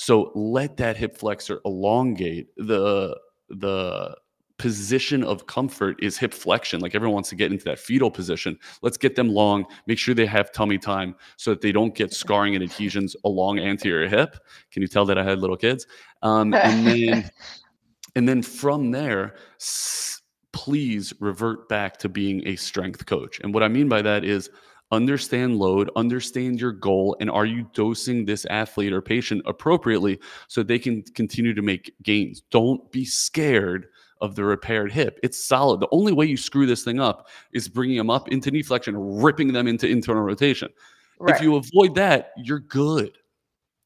So 0.00 0.32
let 0.34 0.78
that 0.78 0.96
hip 0.96 1.14
flexor 1.14 1.60
elongate. 1.66 2.48
The 2.56 3.20
the 3.50 4.16
position 4.56 5.22
of 5.22 5.46
comfort 5.46 6.02
is 6.02 6.16
hip 6.16 6.32
flexion. 6.32 6.80
Like 6.80 6.94
everyone 6.94 7.14
wants 7.14 7.28
to 7.30 7.34
get 7.34 7.52
into 7.52 7.64
that 7.64 7.78
fetal 7.78 8.10
position. 8.10 8.58
Let's 8.80 8.96
get 8.96 9.14
them 9.14 9.28
long, 9.28 9.66
make 9.86 9.98
sure 9.98 10.14
they 10.14 10.24
have 10.24 10.52
tummy 10.52 10.78
time 10.78 11.16
so 11.36 11.50
that 11.50 11.60
they 11.60 11.70
don't 11.70 11.94
get 11.94 12.14
scarring 12.14 12.54
and 12.54 12.64
adhesions 12.64 13.14
along 13.26 13.58
anterior 13.58 14.08
hip. 14.08 14.36
Can 14.70 14.80
you 14.80 14.88
tell 14.88 15.04
that 15.04 15.18
I 15.18 15.22
had 15.22 15.38
little 15.38 15.56
kids? 15.56 15.86
Um, 16.22 16.54
and 16.54 16.86
then 16.86 17.30
and 18.16 18.26
then 18.26 18.42
from 18.42 18.92
there, 18.92 19.34
s- 19.60 20.22
please 20.52 21.12
revert 21.20 21.68
back 21.68 21.98
to 21.98 22.08
being 22.08 22.46
a 22.46 22.56
strength 22.56 23.04
coach. 23.04 23.38
And 23.40 23.52
what 23.52 23.62
I 23.62 23.68
mean 23.68 23.90
by 23.90 24.00
that 24.00 24.24
is 24.24 24.48
understand 24.90 25.56
load, 25.56 25.90
understand 25.96 26.60
your 26.60 26.72
goal, 26.72 27.16
and 27.20 27.30
are 27.30 27.46
you 27.46 27.68
dosing 27.72 28.24
this 28.24 28.44
athlete 28.46 28.92
or 28.92 29.00
patient 29.00 29.42
appropriately 29.46 30.18
so 30.48 30.62
they 30.62 30.78
can 30.78 31.02
continue 31.14 31.54
to 31.54 31.62
make 31.62 31.94
gains? 32.02 32.42
Don't 32.50 32.90
be 32.90 33.04
scared 33.04 33.86
of 34.20 34.34
the 34.34 34.44
repaired 34.44 34.92
hip. 34.92 35.18
It's 35.22 35.42
solid. 35.42 35.80
The 35.80 35.88
only 35.92 36.12
way 36.12 36.26
you 36.26 36.36
screw 36.36 36.66
this 36.66 36.84
thing 36.84 37.00
up 37.00 37.28
is 37.52 37.68
bringing 37.68 37.96
them 37.96 38.10
up 38.10 38.28
into 38.28 38.50
knee 38.50 38.62
flexion, 38.62 38.94
ripping 38.96 39.52
them 39.52 39.66
into 39.66 39.88
internal 39.88 40.22
rotation. 40.22 40.68
Right. 41.18 41.34
If 41.34 41.42
you 41.42 41.56
avoid 41.56 41.94
that, 41.96 42.32
you're 42.36 42.60
good. 42.60 43.16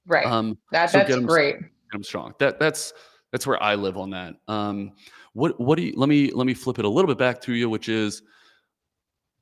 Right. 0.06 0.26
Um, 0.26 0.58
that, 0.72 0.90
so 0.90 0.98
that's 0.98 1.16
great. 1.20 1.60
Get 1.60 1.70
them 1.92 2.04
strong. 2.04 2.34
That 2.38 2.58
that's 2.58 2.92
that's 3.32 3.46
where 3.46 3.60
I 3.62 3.74
live 3.74 3.96
on 3.96 4.10
that. 4.10 4.34
Um, 4.48 4.92
what 5.32 5.58
what 5.60 5.76
do 5.76 5.82
you? 5.82 5.94
Let 5.96 6.08
me 6.08 6.30
let 6.30 6.46
me 6.46 6.54
flip 6.54 6.78
it 6.78 6.84
a 6.84 6.88
little 6.88 7.08
bit 7.08 7.18
back 7.18 7.40
to 7.42 7.52
you, 7.52 7.68
which 7.68 7.88
is 7.88 8.22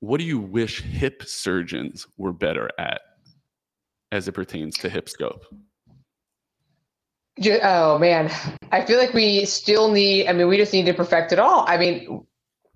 what 0.02 0.18
do 0.18 0.24
you 0.24 0.40
wish 0.40 0.80
hip 0.80 1.22
surgeons 1.24 2.08
were 2.16 2.32
better 2.32 2.68
at 2.76 3.02
as 4.10 4.26
it 4.26 4.32
pertains 4.32 4.76
to 4.78 4.88
hip 4.88 5.08
scope? 5.08 5.44
Oh 7.62 7.98
man, 8.00 8.28
I 8.72 8.84
feel 8.84 8.98
like 8.98 9.14
we 9.14 9.44
still 9.44 9.92
need. 9.92 10.26
I 10.26 10.32
mean, 10.32 10.48
we 10.48 10.56
just 10.56 10.72
need 10.72 10.86
to 10.86 10.92
perfect 10.92 11.32
it 11.32 11.38
all. 11.38 11.64
I 11.68 11.78
mean, 11.78 12.26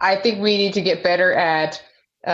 I 0.01 0.15
think 0.15 0.41
we 0.41 0.57
need 0.57 0.73
to 0.75 0.81
get 0.81 1.03
better 1.03 1.33
at 1.33 1.83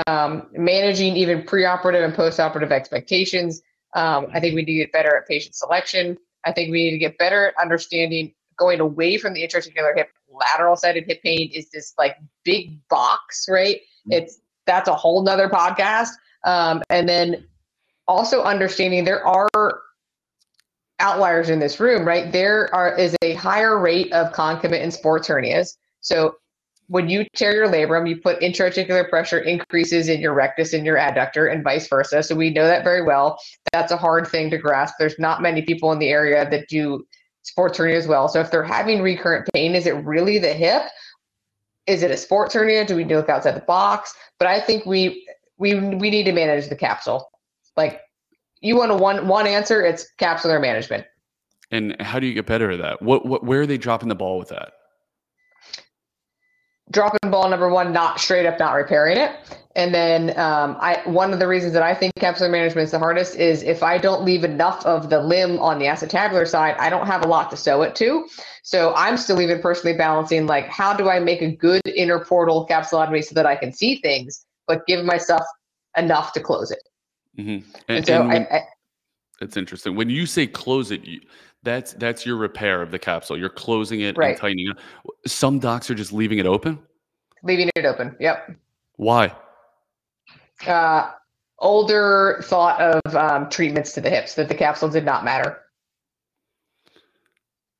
um, 0.06 0.48
managing 0.52 1.16
even 1.16 1.42
preoperative 1.42 2.04
and 2.04 2.12
postoperative 2.12 2.70
expectations. 2.70 3.62
Um, 3.96 4.26
I 4.34 4.40
think 4.40 4.54
we 4.54 4.60
need 4.60 4.74
to 4.74 4.84
get 4.84 4.92
better 4.92 5.16
at 5.16 5.26
patient 5.26 5.54
selection. 5.54 6.18
I 6.44 6.52
think 6.52 6.70
we 6.70 6.84
need 6.84 6.90
to 6.90 6.98
get 6.98 7.16
better 7.16 7.46
at 7.46 7.54
understanding 7.58 8.34
going 8.58 8.80
away 8.80 9.16
from 9.16 9.32
the 9.32 9.42
intra-articular 9.42 9.94
hip 9.96 10.10
lateral 10.28 10.76
sided 10.76 11.04
hip 11.06 11.22
pain 11.22 11.50
is 11.54 11.70
this 11.70 11.94
like 11.98 12.18
big 12.44 12.78
box, 12.90 13.46
right? 13.48 13.76
Mm-hmm. 13.76 14.12
It's 14.12 14.42
that's 14.66 14.88
a 14.88 14.94
whole 14.94 15.22
nother 15.22 15.48
podcast. 15.48 16.10
Um, 16.44 16.82
and 16.90 17.08
then 17.08 17.46
also 18.08 18.42
understanding 18.42 19.04
there 19.04 19.24
are 19.26 19.48
outliers 21.00 21.50
in 21.50 21.58
this 21.58 21.80
room, 21.80 22.06
right? 22.06 22.32
There 22.32 22.72
are 22.74 22.96
is 22.96 23.16
a 23.22 23.34
higher 23.34 23.78
rate 23.78 24.12
of 24.12 24.32
concomitant 24.32 24.92
sports 24.92 25.28
hernias. 25.28 25.76
So 26.00 26.36
when 26.88 27.08
you 27.08 27.24
tear 27.34 27.54
your 27.54 27.68
labrum, 27.68 28.08
you 28.08 28.16
put 28.16 28.42
intra-articular 28.42 29.04
pressure 29.04 29.38
increases 29.38 30.08
in 30.08 30.20
your 30.20 30.34
rectus 30.34 30.72
and 30.74 30.84
your 30.84 30.96
adductor 30.96 31.50
and 31.50 31.64
vice 31.64 31.88
versa. 31.88 32.22
So 32.22 32.34
we 32.34 32.50
know 32.50 32.66
that 32.66 32.84
very 32.84 33.02
well. 33.02 33.38
That's 33.72 33.92
a 33.92 33.96
hard 33.96 34.26
thing 34.26 34.50
to 34.50 34.58
grasp. 34.58 34.96
There's 34.98 35.18
not 35.18 35.42
many 35.42 35.62
people 35.62 35.92
in 35.92 35.98
the 35.98 36.08
area 36.08 36.48
that 36.50 36.68
do 36.68 37.06
sports 37.42 37.78
hernia 37.78 37.96
as 37.96 38.06
well. 38.06 38.28
So 38.28 38.40
if 38.40 38.50
they're 38.50 38.62
having 38.62 39.00
recurrent 39.00 39.48
pain, 39.54 39.74
is 39.74 39.86
it 39.86 40.04
really 40.04 40.38
the 40.38 40.52
hip 40.52 40.82
is 41.86 42.02
it 42.02 42.10
a 42.10 42.16
sports 42.16 42.54
hernia? 42.54 42.84
Do 42.84 42.96
we 42.96 43.04
look 43.04 43.28
outside 43.28 43.56
the 43.56 43.60
box? 43.60 44.14
But 44.38 44.48
I 44.48 44.60
think 44.60 44.86
we 44.86 45.26
we 45.58 45.74
we 45.74 46.10
need 46.10 46.24
to 46.24 46.32
manage 46.32 46.68
the 46.68 46.76
capsule. 46.76 47.30
Like 47.76 48.00
you 48.60 48.76
want 48.76 48.92
a 48.92 48.96
one 48.96 49.26
one 49.28 49.46
answer, 49.46 49.84
it's 49.84 50.06
capsular 50.18 50.60
management. 50.60 51.06
And 51.70 52.00
how 52.00 52.20
do 52.20 52.26
you 52.26 52.34
get 52.34 52.46
better 52.46 52.70
at 52.70 52.78
that? 52.80 53.02
What 53.02 53.26
what 53.26 53.44
where 53.44 53.62
are 53.62 53.66
they 53.66 53.78
dropping 53.78 54.08
the 54.08 54.14
ball 54.14 54.38
with 54.38 54.48
that? 54.48 54.72
Dropping 56.92 57.30
ball 57.30 57.48
number 57.48 57.68
one, 57.68 57.92
not 57.92 58.20
straight 58.20 58.46
up, 58.46 58.58
not 58.58 58.74
repairing 58.74 59.16
it. 59.16 59.58
And 59.74 59.94
then 59.94 60.38
um, 60.38 60.76
I 60.80 61.00
one 61.06 61.32
of 61.32 61.38
the 61.38 61.48
reasons 61.48 61.72
that 61.72 61.82
I 61.82 61.94
think 61.94 62.12
capsular 62.16 62.50
management 62.50 62.84
is 62.84 62.90
the 62.90 62.98
hardest 62.98 63.36
is 63.36 63.62
if 63.62 63.82
I 63.82 63.96
don't 63.96 64.22
leave 64.22 64.44
enough 64.44 64.84
of 64.84 65.08
the 65.08 65.20
limb 65.20 65.58
on 65.58 65.78
the 65.78 65.86
acetabular 65.86 66.46
side, 66.46 66.76
I 66.78 66.90
don't 66.90 67.06
have 67.06 67.24
a 67.24 67.28
lot 67.28 67.50
to 67.50 67.56
sew 67.56 67.80
it 67.82 67.96
to. 67.96 68.28
So 68.62 68.92
I'm 68.94 69.16
still 69.16 69.40
even 69.40 69.60
personally 69.60 69.96
balancing 69.96 70.46
like 70.46 70.66
how 70.66 70.92
do 70.92 71.08
I 71.08 71.20
make 71.20 71.40
a 71.40 71.50
good 71.50 71.80
interportal 71.86 72.68
capsulotomy 72.68 73.24
so 73.24 73.34
that 73.34 73.46
I 73.46 73.56
can 73.56 73.72
see 73.72 73.96
things, 74.02 74.44
but 74.66 74.86
give 74.86 75.04
myself 75.04 75.42
enough 75.96 76.34
to 76.34 76.40
close 76.40 76.70
it. 76.70 76.86
Mm-hmm. 77.38 77.66
And, 77.88 77.96
and, 77.96 78.06
so 78.06 78.20
and 78.20 78.28
when, 78.28 78.46
I, 78.50 78.56
I, 78.56 78.60
that's 79.40 79.56
interesting. 79.56 79.96
When 79.96 80.10
you 80.10 80.26
say 80.26 80.46
close 80.46 80.90
it, 80.90 81.04
you, 81.04 81.20
that's 81.62 81.92
that's 81.94 82.26
your 82.26 82.36
repair 82.36 82.82
of 82.82 82.90
the 82.90 82.98
capsule. 82.98 83.38
You're 83.38 83.48
closing 83.48 84.00
it 84.00 84.16
right. 84.16 84.30
and 84.30 84.38
tightening 84.38 84.70
it. 84.70 84.76
Some 85.30 85.58
docs 85.58 85.90
are 85.90 85.94
just 85.94 86.12
leaving 86.12 86.38
it 86.38 86.46
open. 86.46 86.78
Leaving 87.42 87.70
it 87.74 87.84
open. 87.84 88.16
Yep. 88.20 88.56
Why? 88.96 89.34
uh, 90.66 91.10
older 91.58 92.40
thought 92.44 92.80
of 92.80 93.16
um, 93.16 93.48
treatments 93.48 93.92
to 93.94 94.00
the 94.00 94.10
hips 94.10 94.34
that 94.34 94.48
the 94.48 94.54
capsule 94.54 94.88
did 94.88 95.04
not 95.04 95.24
matter. 95.24 95.58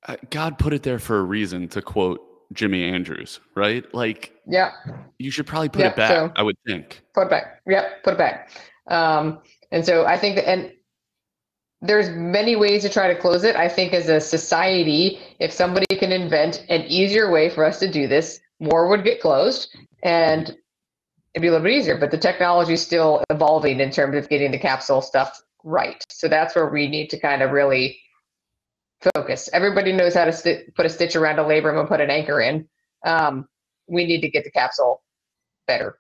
Uh, 0.06 0.16
God 0.30 0.58
put 0.58 0.72
it 0.72 0.82
there 0.82 0.98
for 0.98 1.18
a 1.18 1.22
reason, 1.22 1.68
to 1.68 1.82
quote 1.82 2.20
Jimmy 2.52 2.84
Andrews, 2.84 3.40
right? 3.54 3.84
Like, 3.94 4.32
yeah, 4.46 4.72
you 5.18 5.30
should 5.30 5.46
probably 5.46 5.68
put 5.68 5.82
yep, 5.82 5.92
it 5.92 5.96
back. 5.96 6.10
So 6.10 6.32
I 6.34 6.42
would 6.42 6.56
think. 6.66 7.02
Put 7.14 7.24
it 7.24 7.30
back. 7.30 7.60
Yep, 7.66 8.02
put 8.02 8.14
it 8.14 8.18
back. 8.18 8.50
Um, 8.88 9.40
and 9.70 9.84
so 9.86 10.04
I 10.04 10.18
think 10.18 10.36
that, 10.36 10.48
and 10.48 10.72
there's 11.82 12.08
many 12.10 12.54
ways 12.54 12.82
to 12.82 12.88
try 12.88 13.12
to 13.12 13.20
close 13.20 13.42
it. 13.42 13.56
I 13.56 13.68
think 13.68 13.92
as 13.92 14.08
a 14.08 14.20
society, 14.20 15.18
if 15.40 15.52
somebody 15.52 15.86
can 15.96 16.12
invent 16.12 16.64
an 16.68 16.82
easier 16.82 17.30
way 17.30 17.50
for 17.50 17.64
us 17.64 17.80
to 17.80 17.90
do 17.90 18.06
this, 18.06 18.40
more 18.60 18.88
would 18.88 19.02
get 19.02 19.20
closed. 19.20 19.76
And 20.04 20.56
it'd 21.34 21.42
be 21.42 21.48
a 21.48 21.50
little 21.50 21.64
bit 21.64 21.74
easier. 21.74 21.98
But 21.98 22.12
the 22.12 22.18
technology 22.18 22.74
is 22.74 22.82
still 22.82 23.24
evolving 23.30 23.80
in 23.80 23.90
terms 23.90 24.16
of 24.16 24.28
getting 24.28 24.52
the 24.52 24.58
capsule 24.58 25.02
stuff 25.02 25.42
right. 25.64 26.04
So 26.08 26.28
that's 26.28 26.54
where 26.54 26.68
we 26.68 26.86
need 26.86 27.10
to 27.10 27.18
kind 27.18 27.42
of 27.42 27.50
really 27.50 28.00
focus. 29.14 29.50
Everybody 29.52 29.92
knows 29.92 30.14
how 30.14 30.24
to 30.24 30.32
st- 30.32 30.72
put 30.76 30.86
a 30.86 30.88
stitch 30.88 31.16
around 31.16 31.40
a 31.40 31.44
labrum 31.44 31.80
and 31.80 31.88
put 31.88 32.00
an 32.00 32.10
anchor 32.10 32.40
in. 32.40 32.68
Um, 33.04 33.48
we 33.88 34.06
need 34.06 34.20
to 34.20 34.30
get 34.30 34.44
the 34.44 34.52
capsule 34.52 35.02
better. 35.66 35.98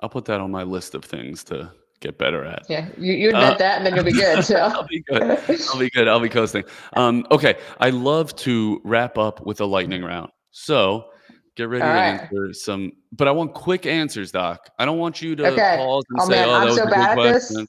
I'll 0.00 0.08
put 0.08 0.26
that 0.26 0.40
on 0.40 0.52
my 0.52 0.62
list 0.62 0.94
of 0.94 1.04
things 1.04 1.42
to 1.44 1.72
get 2.00 2.18
better 2.18 2.44
at. 2.44 2.66
Yeah, 2.68 2.88
you, 2.98 3.12
you 3.14 3.28
invent 3.28 3.54
uh, 3.54 3.58
that 3.58 3.78
and 3.78 3.86
then 3.86 3.94
you'll 3.94 4.04
be 4.04 4.12
good. 4.12 4.36
So. 4.44 4.56
I'll 4.56 4.86
be 4.86 5.00
good. 5.00 5.22
I'll 5.22 5.78
be 5.78 5.90
good. 5.90 6.08
I'll 6.08 6.20
be 6.20 6.28
coasting. 6.28 6.64
Um, 6.94 7.26
okay, 7.30 7.56
I 7.80 7.90
love 7.90 8.34
to 8.36 8.80
wrap 8.84 9.18
up 9.18 9.44
with 9.44 9.60
a 9.60 9.64
lightning 9.64 10.04
round. 10.04 10.30
So 10.50 11.10
get 11.56 11.68
ready 11.68 11.82
All 11.82 11.88
to 11.88 11.94
right. 11.94 12.20
answer 12.20 12.52
some, 12.52 12.92
but 13.12 13.28
I 13.28 13.32
want 13.32 13.54
quick 13.54 13.86
answers, 13.86 14.30
Doc. 14.30 14.70
I 14.78 14.84
don't 14.84 14.98
want 14.98 15.20
you 15.20 15.34
to 15.36 15.46
okay. 15.48 15.76
pause 15.78 16.04
and 16.10 16.20
oh, 16.20 16.24
say, 16.26 16.30
man, 16.30 16.48
"Oh, 16.48 16.52
I'm 16.52 16.68
that 16.68 16.74
so 16.74 16.84
was 16.84 16.92
a 16.92 16.94
bad 16.94 17.16
good 17.16 17.30
question." 17.30 17.56
This. 17.56 17.68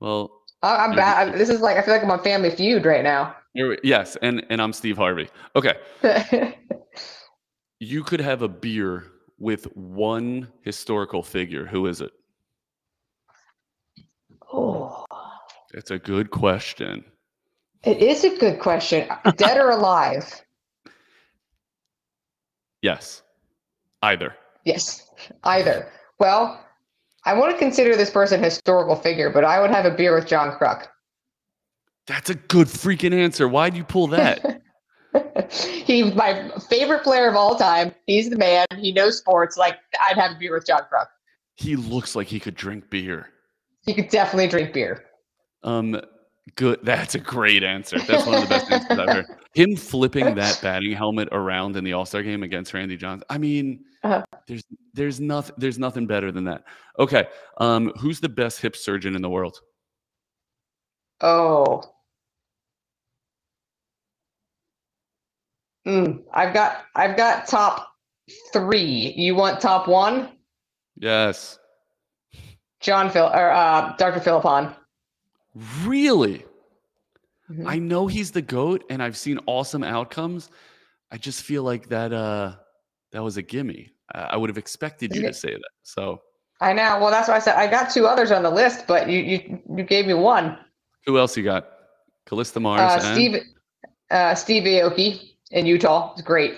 Well, 0.00 0.42
I'm 0.62 0.94
bad. 0.94 1.38
This 1.38 1.48
is 1.48 1.60
like 1.60 1.76
I 1.76 1.82
feel 1.82 1.94
like 1.94 2.02
I'm 2.02 2.10
on 2.10 2.22
Family 2.22 2.50
Feud 2.50 2.84
right 2.84 3.04
now. 3.04 3.36
Yes, 3.54 4.16
and 4.22 4.44
and 4.50 4.60
I'm 4.62 4.72
Steve 4.72 4.96
Harvey. 4.96 5.28
Okay. 5.56 5.74
you 7.80 8.02
could 8.02 8.20
have 8.20 8.42
a 8.42 8.48
beer 8.48 9.06
with 9.38 9.64
one 9.76 10.48
historical 10.62 11.22
figure. 11.22 11.66
Who 11.66 11.86
is 11.86 12.00
it? 12.00 12.12
It's 15.72 15.90
a 15.90 15.98
good 15.98 16.30
question. 16.30 17.04
It 17.84 17.98
is 17.98 18.24
a 18.24 18.36
good 18.38 18.60
question. 18.60 19.08
Dead 19.36 19.58
or 19.58 19.70
alive? 19.70 20.42
Yes. 22.80 23.22
Either. 24.02 24.34
Yes. 24.64 25.10
Either. 25.44 25.88
Well, 26.18 26.64
I 27.24 27.34
want 27.34 27.52
to 27.52 27.58
consider 27.58 27.96
this 27.96 28.10
person 28.10 28.40
a 28.40 28.44
historical 28.44 28.96
figure, 28.96 29.30
but 29.30 29.44
I 29.44 29.60
would 29.60 29.70
have 29.70 29.84
a 29.84 29.90
beer 29.90 30.14
with 30.14 30.26
John 30.26 30.56
Kruk. 30.58 30.86
That's 32.06 32.30
a 32.30 32.34
good 32.34 32.66
freaking 32.66 33.12
answer. 33.12 33.48
Why'd 33.48 33.76
you 33.76 33.84
pull 33.84 34.08
that? 34.08 34.62
He's 35.50 36.14
my 36.14 36.50
favorite 36.68 37.04
player 37.04 37.28
of 37.28 37.36
all 37.36 37.56
time. 37.56 37.94
He's 38.06 38.30
the 38.30 38.36
man. 38.36 38.66
He 38.78 38.92
knows 38.92 39.18
sports. 39.18 39.56
Like 39.56 39.78
I'd 40.00 40.16
have 40.16 40.32
a 40.32 40.38
beer 40.38 40.54
with 40.54 40.66
John 40.66 40.82
Kruk. 40.92 41.06
He 41.54 41.76
looks 41.76 42.16
like 42.16 42.26
he 42.26 42.40
could 42.40 42.54
drink 42.54 42.90
beer. 42.90 43.28
He 43.84 43.94
could 43.94 44.08
definitely 44.08 44.48
drink 44.48 44.72
beer. 44.72 45.04
Um, 45.64 46.00
good. 46.56 46.80
That's 46.82 47.14
a 47.14 47.18
great 47.18 47.62
answer. 47.62 47.98
That's 47.98 48.26
one 48.26 48.36
of 48.36 48.42
the 48.42 48.48
best 48.48 48.70
answers 48.70 48.98
I've 48.98 49.08
heard. 49.08 49.26
Him 49.54 49.76
flipping 49.76 50.34
that 50.34 50.60
batting 50.62 50.92
helmet 50.92 51.28
around 51.32 51.76
in 51.76 51.84
the 51.84 51.92
All 51.92 52.06
Star 52.06 52.22
game 52.22 52.42
against 52.42 52.74
Randy 52.74 52.96
Johnson. 52.96 53.24
I 53.30 53.38
mean, 53.38 53.84
uh-huh. 54.02 54.22
there's 54.46 54.64
there's 54.94 55.20
nothing 55.20 55.54
there's 55.58 55.78
nothing 55.78 56.06
better 56.06 56.32
than 56.32 56.44
that. 56.44 56.64
Okay. 56.98 57.26
Um, 57.58 57.92
who's 57.98 58.20
the 58.20 58.28
best 58.28 58.60
hip 58.60 58.76
surgeon 58.76 59.14
in 59.14 59.22
the 59.22 59.30
world? 59.30 59.60
Oh. 61.20 61.82
Mm, 65.86 66.22
I've 66.32 66.54
got 66.54 66.84
I've 66.94 67.16
got 67.16 67.46
top 67.46 67.88
three. 68.52 69.14
You 69.16 69.34
want 69.34 69.60
top 69.60 69.88
one? 69.88 70.30
Yes. 70.96 71.58
John 72.80 73.10
Phil 73.10 73.26
or 73.26 73.50
uh, 73.50 73.94
Dr. 73.96 74.20
Philippon. 74.20 74.74
Really? 75.84 76.44
Mm-hmm. 77.50 77.66
I 77.66 77.78
know 77.78 78.06
he's 78.06 78.30
the 78.30 78.42
goat, 78.42 78.84
and 78.88 79.02
I've 79.02 79.16
seen 79.16 79.38
awesome 79.46 79.84
outcomes. 79.84 80.50
I 81.10 81.18
just 81.18 81.42
feel 81.42 81.62
like 81.62 81.88
that 81.88 82.12
uh 82.12 82.54
that 83.12 83.22
was 83.22 83.36
a 83.36 83.42
gimme. 83.42 83.92
I 84.14 84.36
would 84.36 84.50
have 84.50 84.58
expected 84.58 85.14
you 85.14 85.22
to 85.22 85.32
say 85.32 85.52
that. 85.52 85.70
So 85.82 86.20
I 86.60 86.72
know. 86.72 86.98
Well, 87.00 87.10
that's 87.10 87.28
why 87.28 87.36
I 87.36 87.38
said 87.38 87.56
I 87.56 87.66
got 87.66 87.90
two 87.90 88.06
others 88.06 88.30
on 88.30 88.42
the 88.42 88.50
list, 88.50 88.86
but 88.86 89.08
you 89.08 89.18
you 89.18 89.62
you 89.76 89.84
gave 89.84 90.06
me 90.06 90.14
one. 90.14 90.58
Who 91.06 91.18
else 91.18 91.36
you 91.36 91.42
got? 91.42 91.68
Callista 92.26 92.60
Morris. 92.60 92.80
Uh, 92.80 93.00
and... 93.02 93.14
Steve 93.14 93.42
uh, 94.10 94.34
Steve 94.34 94.62
Aoki 94.64 95.34
in 95.50 95.66
Utah. 95.66 96.12
It's 96.12 96.22
great. 96.22 96.54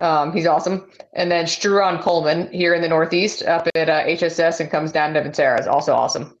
Um, 0.00 0.32
he's 0.32 0.46
awesome. 0.46 0.90
And 1.14 1.30
then 1.30 1.46
Struan 1.46 2.00
Coleman 2.02 2.52
here 2.52 2.74
in 2.74 2.82
the 2.82 2.88
Northeast 2.88 3.42
up 3.44 3.66
at 3.74 3.88
uh, 3.88 4.04
HSS 4.04 4.60
and 4.60 4.70
comes 4.70 4.92
down 4.92 5.14
to 5.14 5.22
Vincera 5.22 5.58
is 5.58 5.66
also 5.66 5.94
awesome. 5.94 6.35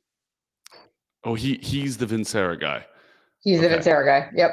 Oh, 1.26 1.34
he 1.34 1.58
he's 1.60 1.96
the 1.96 2.06
Vincera 2.06 2.58
guy. 2.58 2.86
He's 3.40 3.58
okay. 3.58 3.68
the 3.68 3.76
Vincera 3.76 4.06
guy. 4.06 4.30
Yep. 4.34 4.50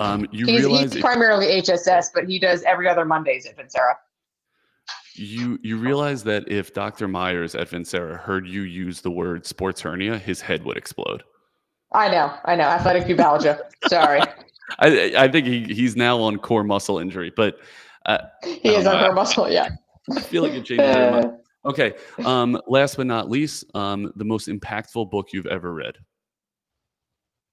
Um, 0.00 0.26
you 0.32 0.46
he's, 0.46 0.60
realize 0.60 0.92
he's 0.94 1.02
primarily 1.02 1.46
HSS, 1.60 2.06
but 2.14 2.24
he 2.24 2.38
does 2.38 2.62
every 2.62 2.88
other 2.88 3.04
Mondays 3.04 3.46
at 3.46 3.56
Vincera. 3.56 3.94
You 5.14 5.58
you 5.62 5.76
realize 5.76 6.24
that 6.24 6.50
if 6.50 6.72
Dr. 6.72 7.06
Meyers 7.06 7.54
at 7.54 7.68
Vincera 7.68 8.18
heard 8.18 8.46
you 8.46 8.62
use 8.62 9.02
the 9.02 9.10
word 9.10 9.44
sports 9.44 9.82
hernia, 9.82 10.16
his 10.16 10.40
head 10.40 10.64
would 10.64 10.78
explode. 10.78 11.22
I 11.92 12.08
know, 12.08 12.32
I 12.46 12.56
know. 12.56 12.64
Athletic 12.64 13.04
pubalgia. 13.04 13.60
Sorry. 13.88 14.22
I 14.78 15.12
I 15.18 15.28
think 15.28 15.46
he, 15.46 15.64
he's 15.64 15.96
now 15.96 16.18
on 16.18 16.38
core 16.38 16.64
muscle 16.64 16.98
injury, 16.98 17.30
but 17.36 17.58
uh, 18.06 18.18
he 18.42 18.70
is 18.70 18.86
on 18.86 19.04
core 19.04 19.12
muscle. 19.12 19.50
Yeah. 19.50 19.68
I 20.16 20.20
feel 20.20 20.42
like 20.42 20.52
it 20.52 20.64
changes. 20.64 21.26
okay. 21.64 21.94
Um, 22.24 22.60
last 22.66 22.96
but 22.96 23.06
not 23.06 23.30
least, 23.30 23.64
um, 23.74 24.12
the 24.16 24.24
most 24.24 24.48
impactful 24.48 25.10
book 25.10 25.28
you've 25.32 25.46
ever 25.46 25.72
read. 25.72 25.96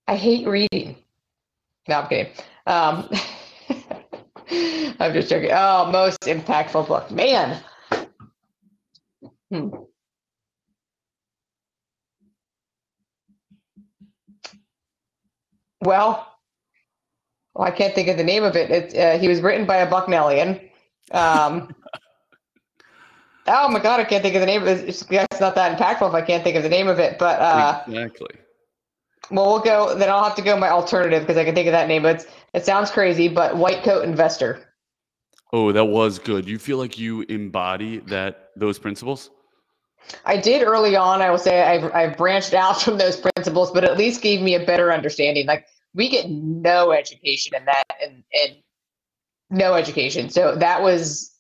I 0.08 0.16
hate 0.16 0.48
reading. 0.48 0.96
No, 1.88 2.00
I'm 2.00 2.08
kidding. 2.08 2.32
Um, 2.66 3.10
I'm 5.00 5.14
just 5.14 5.30
joking. 5.30 5.52
Oh, 5.52 5.90
most 5.92 6.22
impactful 6.22 6.88
book, 6.88 7.12
man. 7.12 7.62
Hmm. 9.52 9.70
Well, 15.82 16.28
well, 17.54 17.68
I 17.68 17.72
can't 17.72 17.94
think 17.96 18.08
of 18.08 18.18
the 18.18 18.24
name 18.24 18.44
of 18.44 18.56
it. 18.56 18.70
It 18.72 18.98
uh, 18.98 19.18
he 19.20 19.28
was 19.28 19.42
written 19.42 19.66
by 19.66 19.78
a 19.78 19.90
Bucknellian. 19.90 20.70
Um, 21.12 21.74
oh 23.48 23.70
my 23.70 23.80
god, 23.80 24.00
I 24.00 24.04
can't 24.04 24.22
think 24.22 24.36
of 24.36 24.42
the 24.42 24.46
name 24.46 24.62
of 24.62 24.68
it. 24.68 24.88
It's, 24.88 25.06
it's 25.10 25.40
not 25.40 25.56
that 25.56 25.78
impactful 25.78 26.08
if 26.08 26.14
I 26.14 26.22
can't 26.22 26.44
think 26.44 26.56
of 26.56 26.64
the 26.64 26.70
name 26.70 26.88
of 26.88 27.00
it. 27.00 27.18
But 27.18 27.40
uh, 27.40 27.82
exactly. 27.88 28.36
Well, 29.32 29.48
we'll 29.48 29.60
go. 29.60 29.96
Then 29.96 30.10
I'll 30.10 30.24
have 30.24 30.36
to 30.36 30.42
go 30.42 30.58
my 30.58 30.70
alternative 30.70 31.24
because 31.24 31.38
I 31.38 31.44
can 31.44 31.56
think 31.56 31.68
of 31.68 31.74
that 31.74 31.88
name. 31.88 32.04
But 32.04 32.26
it 32.54 32.66
sounds 32.66 32.92
crazy. 32.92 33.28
But 33.28 33.58
White 33.58 33.84
Coat 33.84 34.04
Investor. 34.04 34.64
Oh, 35.54 35.72
that 35.72 35.86
was 35.86 36.20
good. 36.20 36.48
You 36.48 36.60
feel 36.60 36.78
like 36.78 37.00
you 37.00 37.22
embody 37.24 38.00
that 38.00 38.50
those 38.56 38.78
principles? 38.80 39.30
I 40.26 40.38
did 40.38 40.62
early 40.62 40.96
on. 40.96 41.22
I 41.22 41.30
will 41.30 41.38
say 41.38 41.64
I've, 41.64 41.94
I've 41.94 42.18
branched 42.18 42.54
out 42.54 42.82
from 42.82 42.98
those 42.98 43.18
principles, 43.18 43.72
but 43.72 43.84
at 43.84 43.98
least 43.98 44.22
gave 44.22 44.42
me 44.42 44.56
a 44.56 44.66
better 44.66 44.92
understanding. 44.92 45.46
Like 45.48 45.66
we 45.94 46.10
get 46.10 46.30
no 46.30 46.92
education 46.92 47.56
in 47.56 47.66
that, 47.66 47.86
and, 48.02 48.24
and 48.44 48.56
no 49.50 49.74
education. 49.74 50.30
So 50.30 50.56
that 50.56 50.82
was 50.82 51.34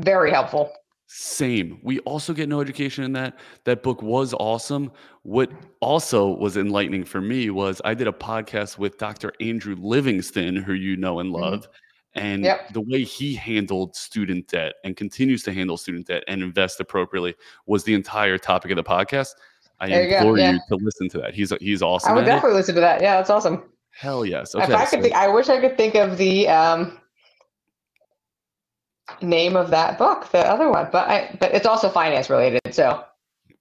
very 0.00 0.30
helpful. 0.30 0.72
Same. 1.10 1.80
We 1.82 2.00
also 2.00 2.34
get 2.34 2.48
no 2.48 2.60
education 2.60 3.02
in 3.02 3.12
that. 3.14 3.38
That 3.64 3.82
book 3.82 4.02
was 4.02 4.34
awesome. 4.34 4.92
What 5.22 5.50
also 5.80 6.28
was 6.28 6.56
enlightening 6.56 7.04
for 7.04 7.20
me 7.20 7.50
was 7.50 7.80
I 7.84 7.94
did 7.94 8.06
a 8.06 8.12
podcast 8.12 8.76
with 8.78 8.98
Dr. 8.98 9.32
Andrew 9.40 9.74
Livingston, 9.78 10.56
who 10.56 10.74
you 10.74 10.96
know 10.96 11.20
and 11.20 11.32
mm-hmm. 11.32 11.42
love. 11.42 11.60
Mm-hmm 11.62 11.72
and 12.14 12.44
yep. 12.44 12.72
the 12.72 12.80
way 12.80 13.02
he 13.02 13.34
handled 13.34 13.94
student 13.94 14.48
debt 14.48 14.74
and 14.84 14.96
continues 14.96 15.42
to 15.44 15.52
handle 15.52 15.76
student 15.76 16.06
debt 16.06 16.24
and 16.26 16.42
invest 16.42 16.80
appropriately 16.80 17.34
was 17.66 17.84
the 17.84 17.94
entire 17.94 18.38
topic 18.38 18.70
of 18.70 18.76
the 18.76 18.82
podcast. 18.82 19.34
I 19.80 19.88
there 19.88 20.08
implore 20.08 20.36
you, 20.36 20.42
yeah. 20.42 20.52
you, 20.52 20.60
to 20.68 20.84
listen 20.84 21.08
to 21.10 21.18
that. 21.18 21.34
He's 21.34 21.52
he's 21.60 21.82
awesome. 21.82 22.12
I 22.12 22.14
would 22.14 22.24
definitely 22.24 22.56
it. 22.56 22.60
listen 22.60 22.74
to 22.76 22.80
that. 22.80 23.00
Yeah, 23.00 23.16
that's 23.16 23.30
awesome. 23.30 23.70
Hell 23.90 24.24
yes. 24.24 24.54
Okay, 24.54 24.64
if 24.64 24.70
I 24.70 24.84
could, 24.84 24.88
so, 24.90 25.02
think, 25.02 25.14
I 25.14 25.28
wish 25.28 25.48
I 25.48 25.60
could 25.60 25.76
think 25.76 25.94
of 25.94 26.18
the 26.18 26.48
um, 26.48 26.98
name 29.22 29.56
of 29.56 29.70
that 29.70 29.98
book, 29.98 30.30
the 30.30 30.46
other 30.46 30.70
one, 30.70 30.88
but 30.92 31.08
I 31.08 31.36
but 31.40 31.54
it's 31.54 31.66
also 31.66 31.88
finance 31.88 32.30
related. 32.30 32.60
So 32.70 33.04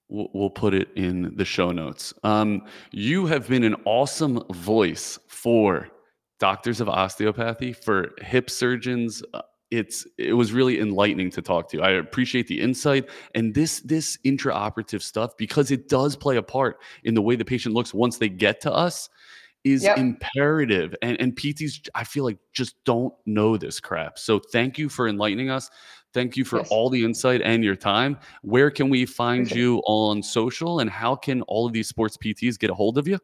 we'll, 0.09 0.49
put 0.49 0.73
it 0.73 0.89
in 0.95 1.33
the 1.35 1.45
show 1.45 1.71
notes. 1.71 2.13
Um, 2.23 2.63
you 2.91 3.25
have 3.25 3.47
been 3.47 3.63
an 3.63 3.75
awesome 3.85 4.41
voice 4.51 5.19
for 5.27 5.89
doctors 6.39 6.81
of 6.81 6.87
osteopathy, 6.87 7.73
for 7.73 8.11
hip 8.19 8.49
surgeons. 8.49 9.23
Uh, 9.33 9.41
it's 9.69 10.07
it 10.17 10.33
was 10.33 10.53
really 10.53 10.79
enlightening 10.79 11.29
to 11.31 11.41
talk 11.41 11.69
to. 11.69 11.77
You. 11.77 11.83
I 11.83 11.91
appreciate 11.91 12.47
the 12.47 12.61
insight 12.61 13.09
and 13.35 13.53
this 13.53 13.81
this 13.81 14.17
intraoperative 14.25 15.01
stuff 15.01 15.35
because 15.37 15.71
it 15.71 15.89
does 15.89 16.15
play 16.15 16.37
a 16.37 16.43
part 16.43 16.77
in 17.03 17.13
the 17.13 17.21
way 17.21 17.35
the 17.35 17.43
patient 17.43 17.75
looks 17.75 17.93
once 17.93 18.17
they 18.17 18.29
get 18.29 18.61
to 18.61 18.71
us 18.71 19.09
is 19.63 19.83
yep. 19.83 19.97
imperative. 19.97 20.95
And 21.01 21.19
and 21.19 21.35
PTs 21.35 21.87
I 21.95 22.03
feel 22.03 22.23
like 22.23 22.37
just 22.53 22.75
don't 22.83 23.13
know 23.25 23.57
this 23.57 23.79
crap. 23.79 24.17
So 24.17 24.39
thank 24.39 24.77
you 24.77 24.89
for 24.89 25.07
enlightening 25.07 25.49
us. 25.49 25.69
Thank 26.13 26.37
you 26.37 26.45
for 26.45 26.59
yes. 26.59 26.67
all 26.71 26.89
the 26.89 27.03
insight 27.03 27.41
and 27.41 27.63
your 27.63 27.75
time. 27.75 28.17
Where 28.41 28.71
can 28.71 28.89
we 28.89 29.05
find 29.05 29.51
you 29.51 29.81
on 29.85 30.23
social 30.23 30.79
and 30.79 30.89
how 30.89 31.15
can 31.15 31.41
all 31.43 31.67
of 31.67 31.73
these 31.73 31.87
sports 31.87 32.17
PTs 32.17 32.57
get 32.57 32.69
a 32.69 32.73
hold 32.73 32.97
of 32.97 33.07
you? 33.07 33.19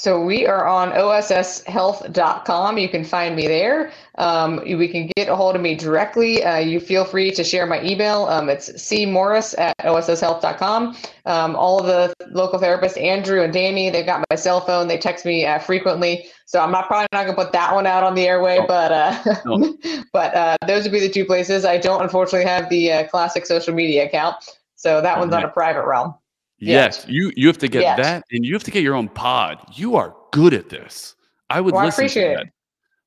So 0.00 0.18
we 0.18 0.46
are 0.46 0.66
on 0.66 0.92
osshealth.com. 0.92 2.78
You 2.78 2.88
can 2.88 3.04
find 3.04 3.36
me 3.36 3.46
there. 3.46 3.92
Um, 4.16 4.56
we 4.64 4.88
can 4.88 5.10
get 5.14 5.28
a 5.28 5.36
hold 5.36 5.56
of 5.56 5.60
me 5.60 5.74
directly. 5.74 6.42
Uh, 6.42 6.56
you 6.56 6.80
feel 6.80 7.04
free 7.04 7.30
to 7.32 7.44
share 7.44 7.66
my 7.66 7.84
email. 7.84 8.24
Um, 8.24 8.48
it's 8.48 8.70
cmorris 8.70 9.54
at 9.58 9.76
osshealth.com. 9.80 10.96
Um, 11.26 11.54
all 11.54 11.80
of 11.80 11.86
the 11.86 12.14
local 12.30 12.58
therapists, 12.58 12.98
Andrew 12.98 13.42
and 13.42 13.52
Danny, 13.52 13.90
they've 13.90 14.06
got 14.06 14.24
my 14.30 14.36
cell 14.36 14.62
phone. 14.62 14.88
They 14.88 14.96
text 14.96 15.26
me 15.26 15.44
uh, 15.44 15.58
frequently. 15.58 16.28
So 16.46 16.60
I'm 16.60 16.72
not 16.72 16.86
probably 16.86 17.06
not 17.12 17.24
going 17.26 17.36
to 17.36 17.44
put 17.44 17.52
that 17.52 17.74
one 17.74 17.86
out 17.86 18.02
on 18.02 18.14
the 18.14 18.26
airway, 18.26 18.56
No. 18.56 18.66
but 18.66 18.92
uh, 18.92 19.22
No. 19.44 19.76
but 20.14 20.34
uh, 20.34 20.56
those 20.66 20.84
would 20.84 20.92
be 20.92 21.00
the 21.00 21.10
two 21.10 21.26
places. 21.26 21.66
I 21.66 21.76
don't 21.76 22.00
unfortunately 22.00 22.48
have 22.48 22.70
the 22.70 22.90
uh, 22.90 23.06
classic 23.08 23.44
social 23.44 23.74
media 23.74 24.06
account. 24.06 24.36
So 24.76 25.02
that 25.02 25.18
one's 25.18 25.34
on 25.34 25.44
a 25.44 25.48
private 25.48 25.84
realm. 25.84 26.14
Yes, 26.60 27.06
you 27.08 27.32
you 27.36 27.46
have 27.46 27.58
to 27.58 27.68
get 27.68 27.82
Yes. 27.82 27.96
that, 27.98 28.24
and 28.32 28.44
you 28.44 28.52
have 28.54 28.62
to 28.64 28.70
get 28.70 28.82
your 28.82 28.94
own 28.94 29.08
pod. 29.08 29.58
You 29.74 29.96
are 29.96 30.14
good 30.30 30.52
at 30.54 30.68
this. 30.68 31.14
I 31.48 31.60
would 31.60 31.74
Well, 31.74 31.84
I 31.84 31.88
appreciate 31.88 32.34
to 32.34 32.40
it. 32.42 32.48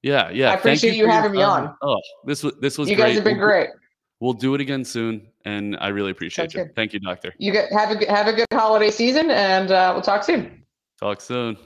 Yeah, 0.02 0.30
yeah. 0.32 0.48
I 0.50 0.52
thank 0.54 0.60
appreciate 0.62 0.90
you 0.96 1.04
for 1.04 1.08
your 1.08 1.12
having 1.12 1.32
me 1.32 1.42
on. 1.44 1.74
Oh, 1.82 2.00
this 2.26 2.44
was 2.44 2.54
this 2.60 2.78
was 2.78 2.90
You 2.90 2.96
great. 2.96 3.06
guys 3.08 3.16
have 3.16 3.24
been 3.24 3.38
great. 3.38 3.70
We'll 4.20 4.34
do 4.34 4.56
it 4.56 4.62
again 4.62 4.84
soon, 4.84 5.28
and 5.46 5.78
I 5.80 5.90
really 5.90 6.12
appreciate 6.12 6.46
Sounds 6.52 6.54
you. 6.56 6.64
good. 6.66 6.76
Thank 6.76 6.94
you, 6.94 7.00
doctor. 7.00 7.34
You 7.38 7.52
get 7.52 7.72
have 7.72 7.92
a 7.92 7.96
good 7.96 8.08
have 8.10 8.28
a 8.28 8.34
good 8.34 8.48
holiday 8.54 8.90
season, 8.90 9.30
and 9.32 9.72
uh, 9.72 9.92
we'll 9.94 10.02
talk 10.02 10.24
soon. 10.24 10.64
Talk 11.00 11.22
soon. 11.22 11.58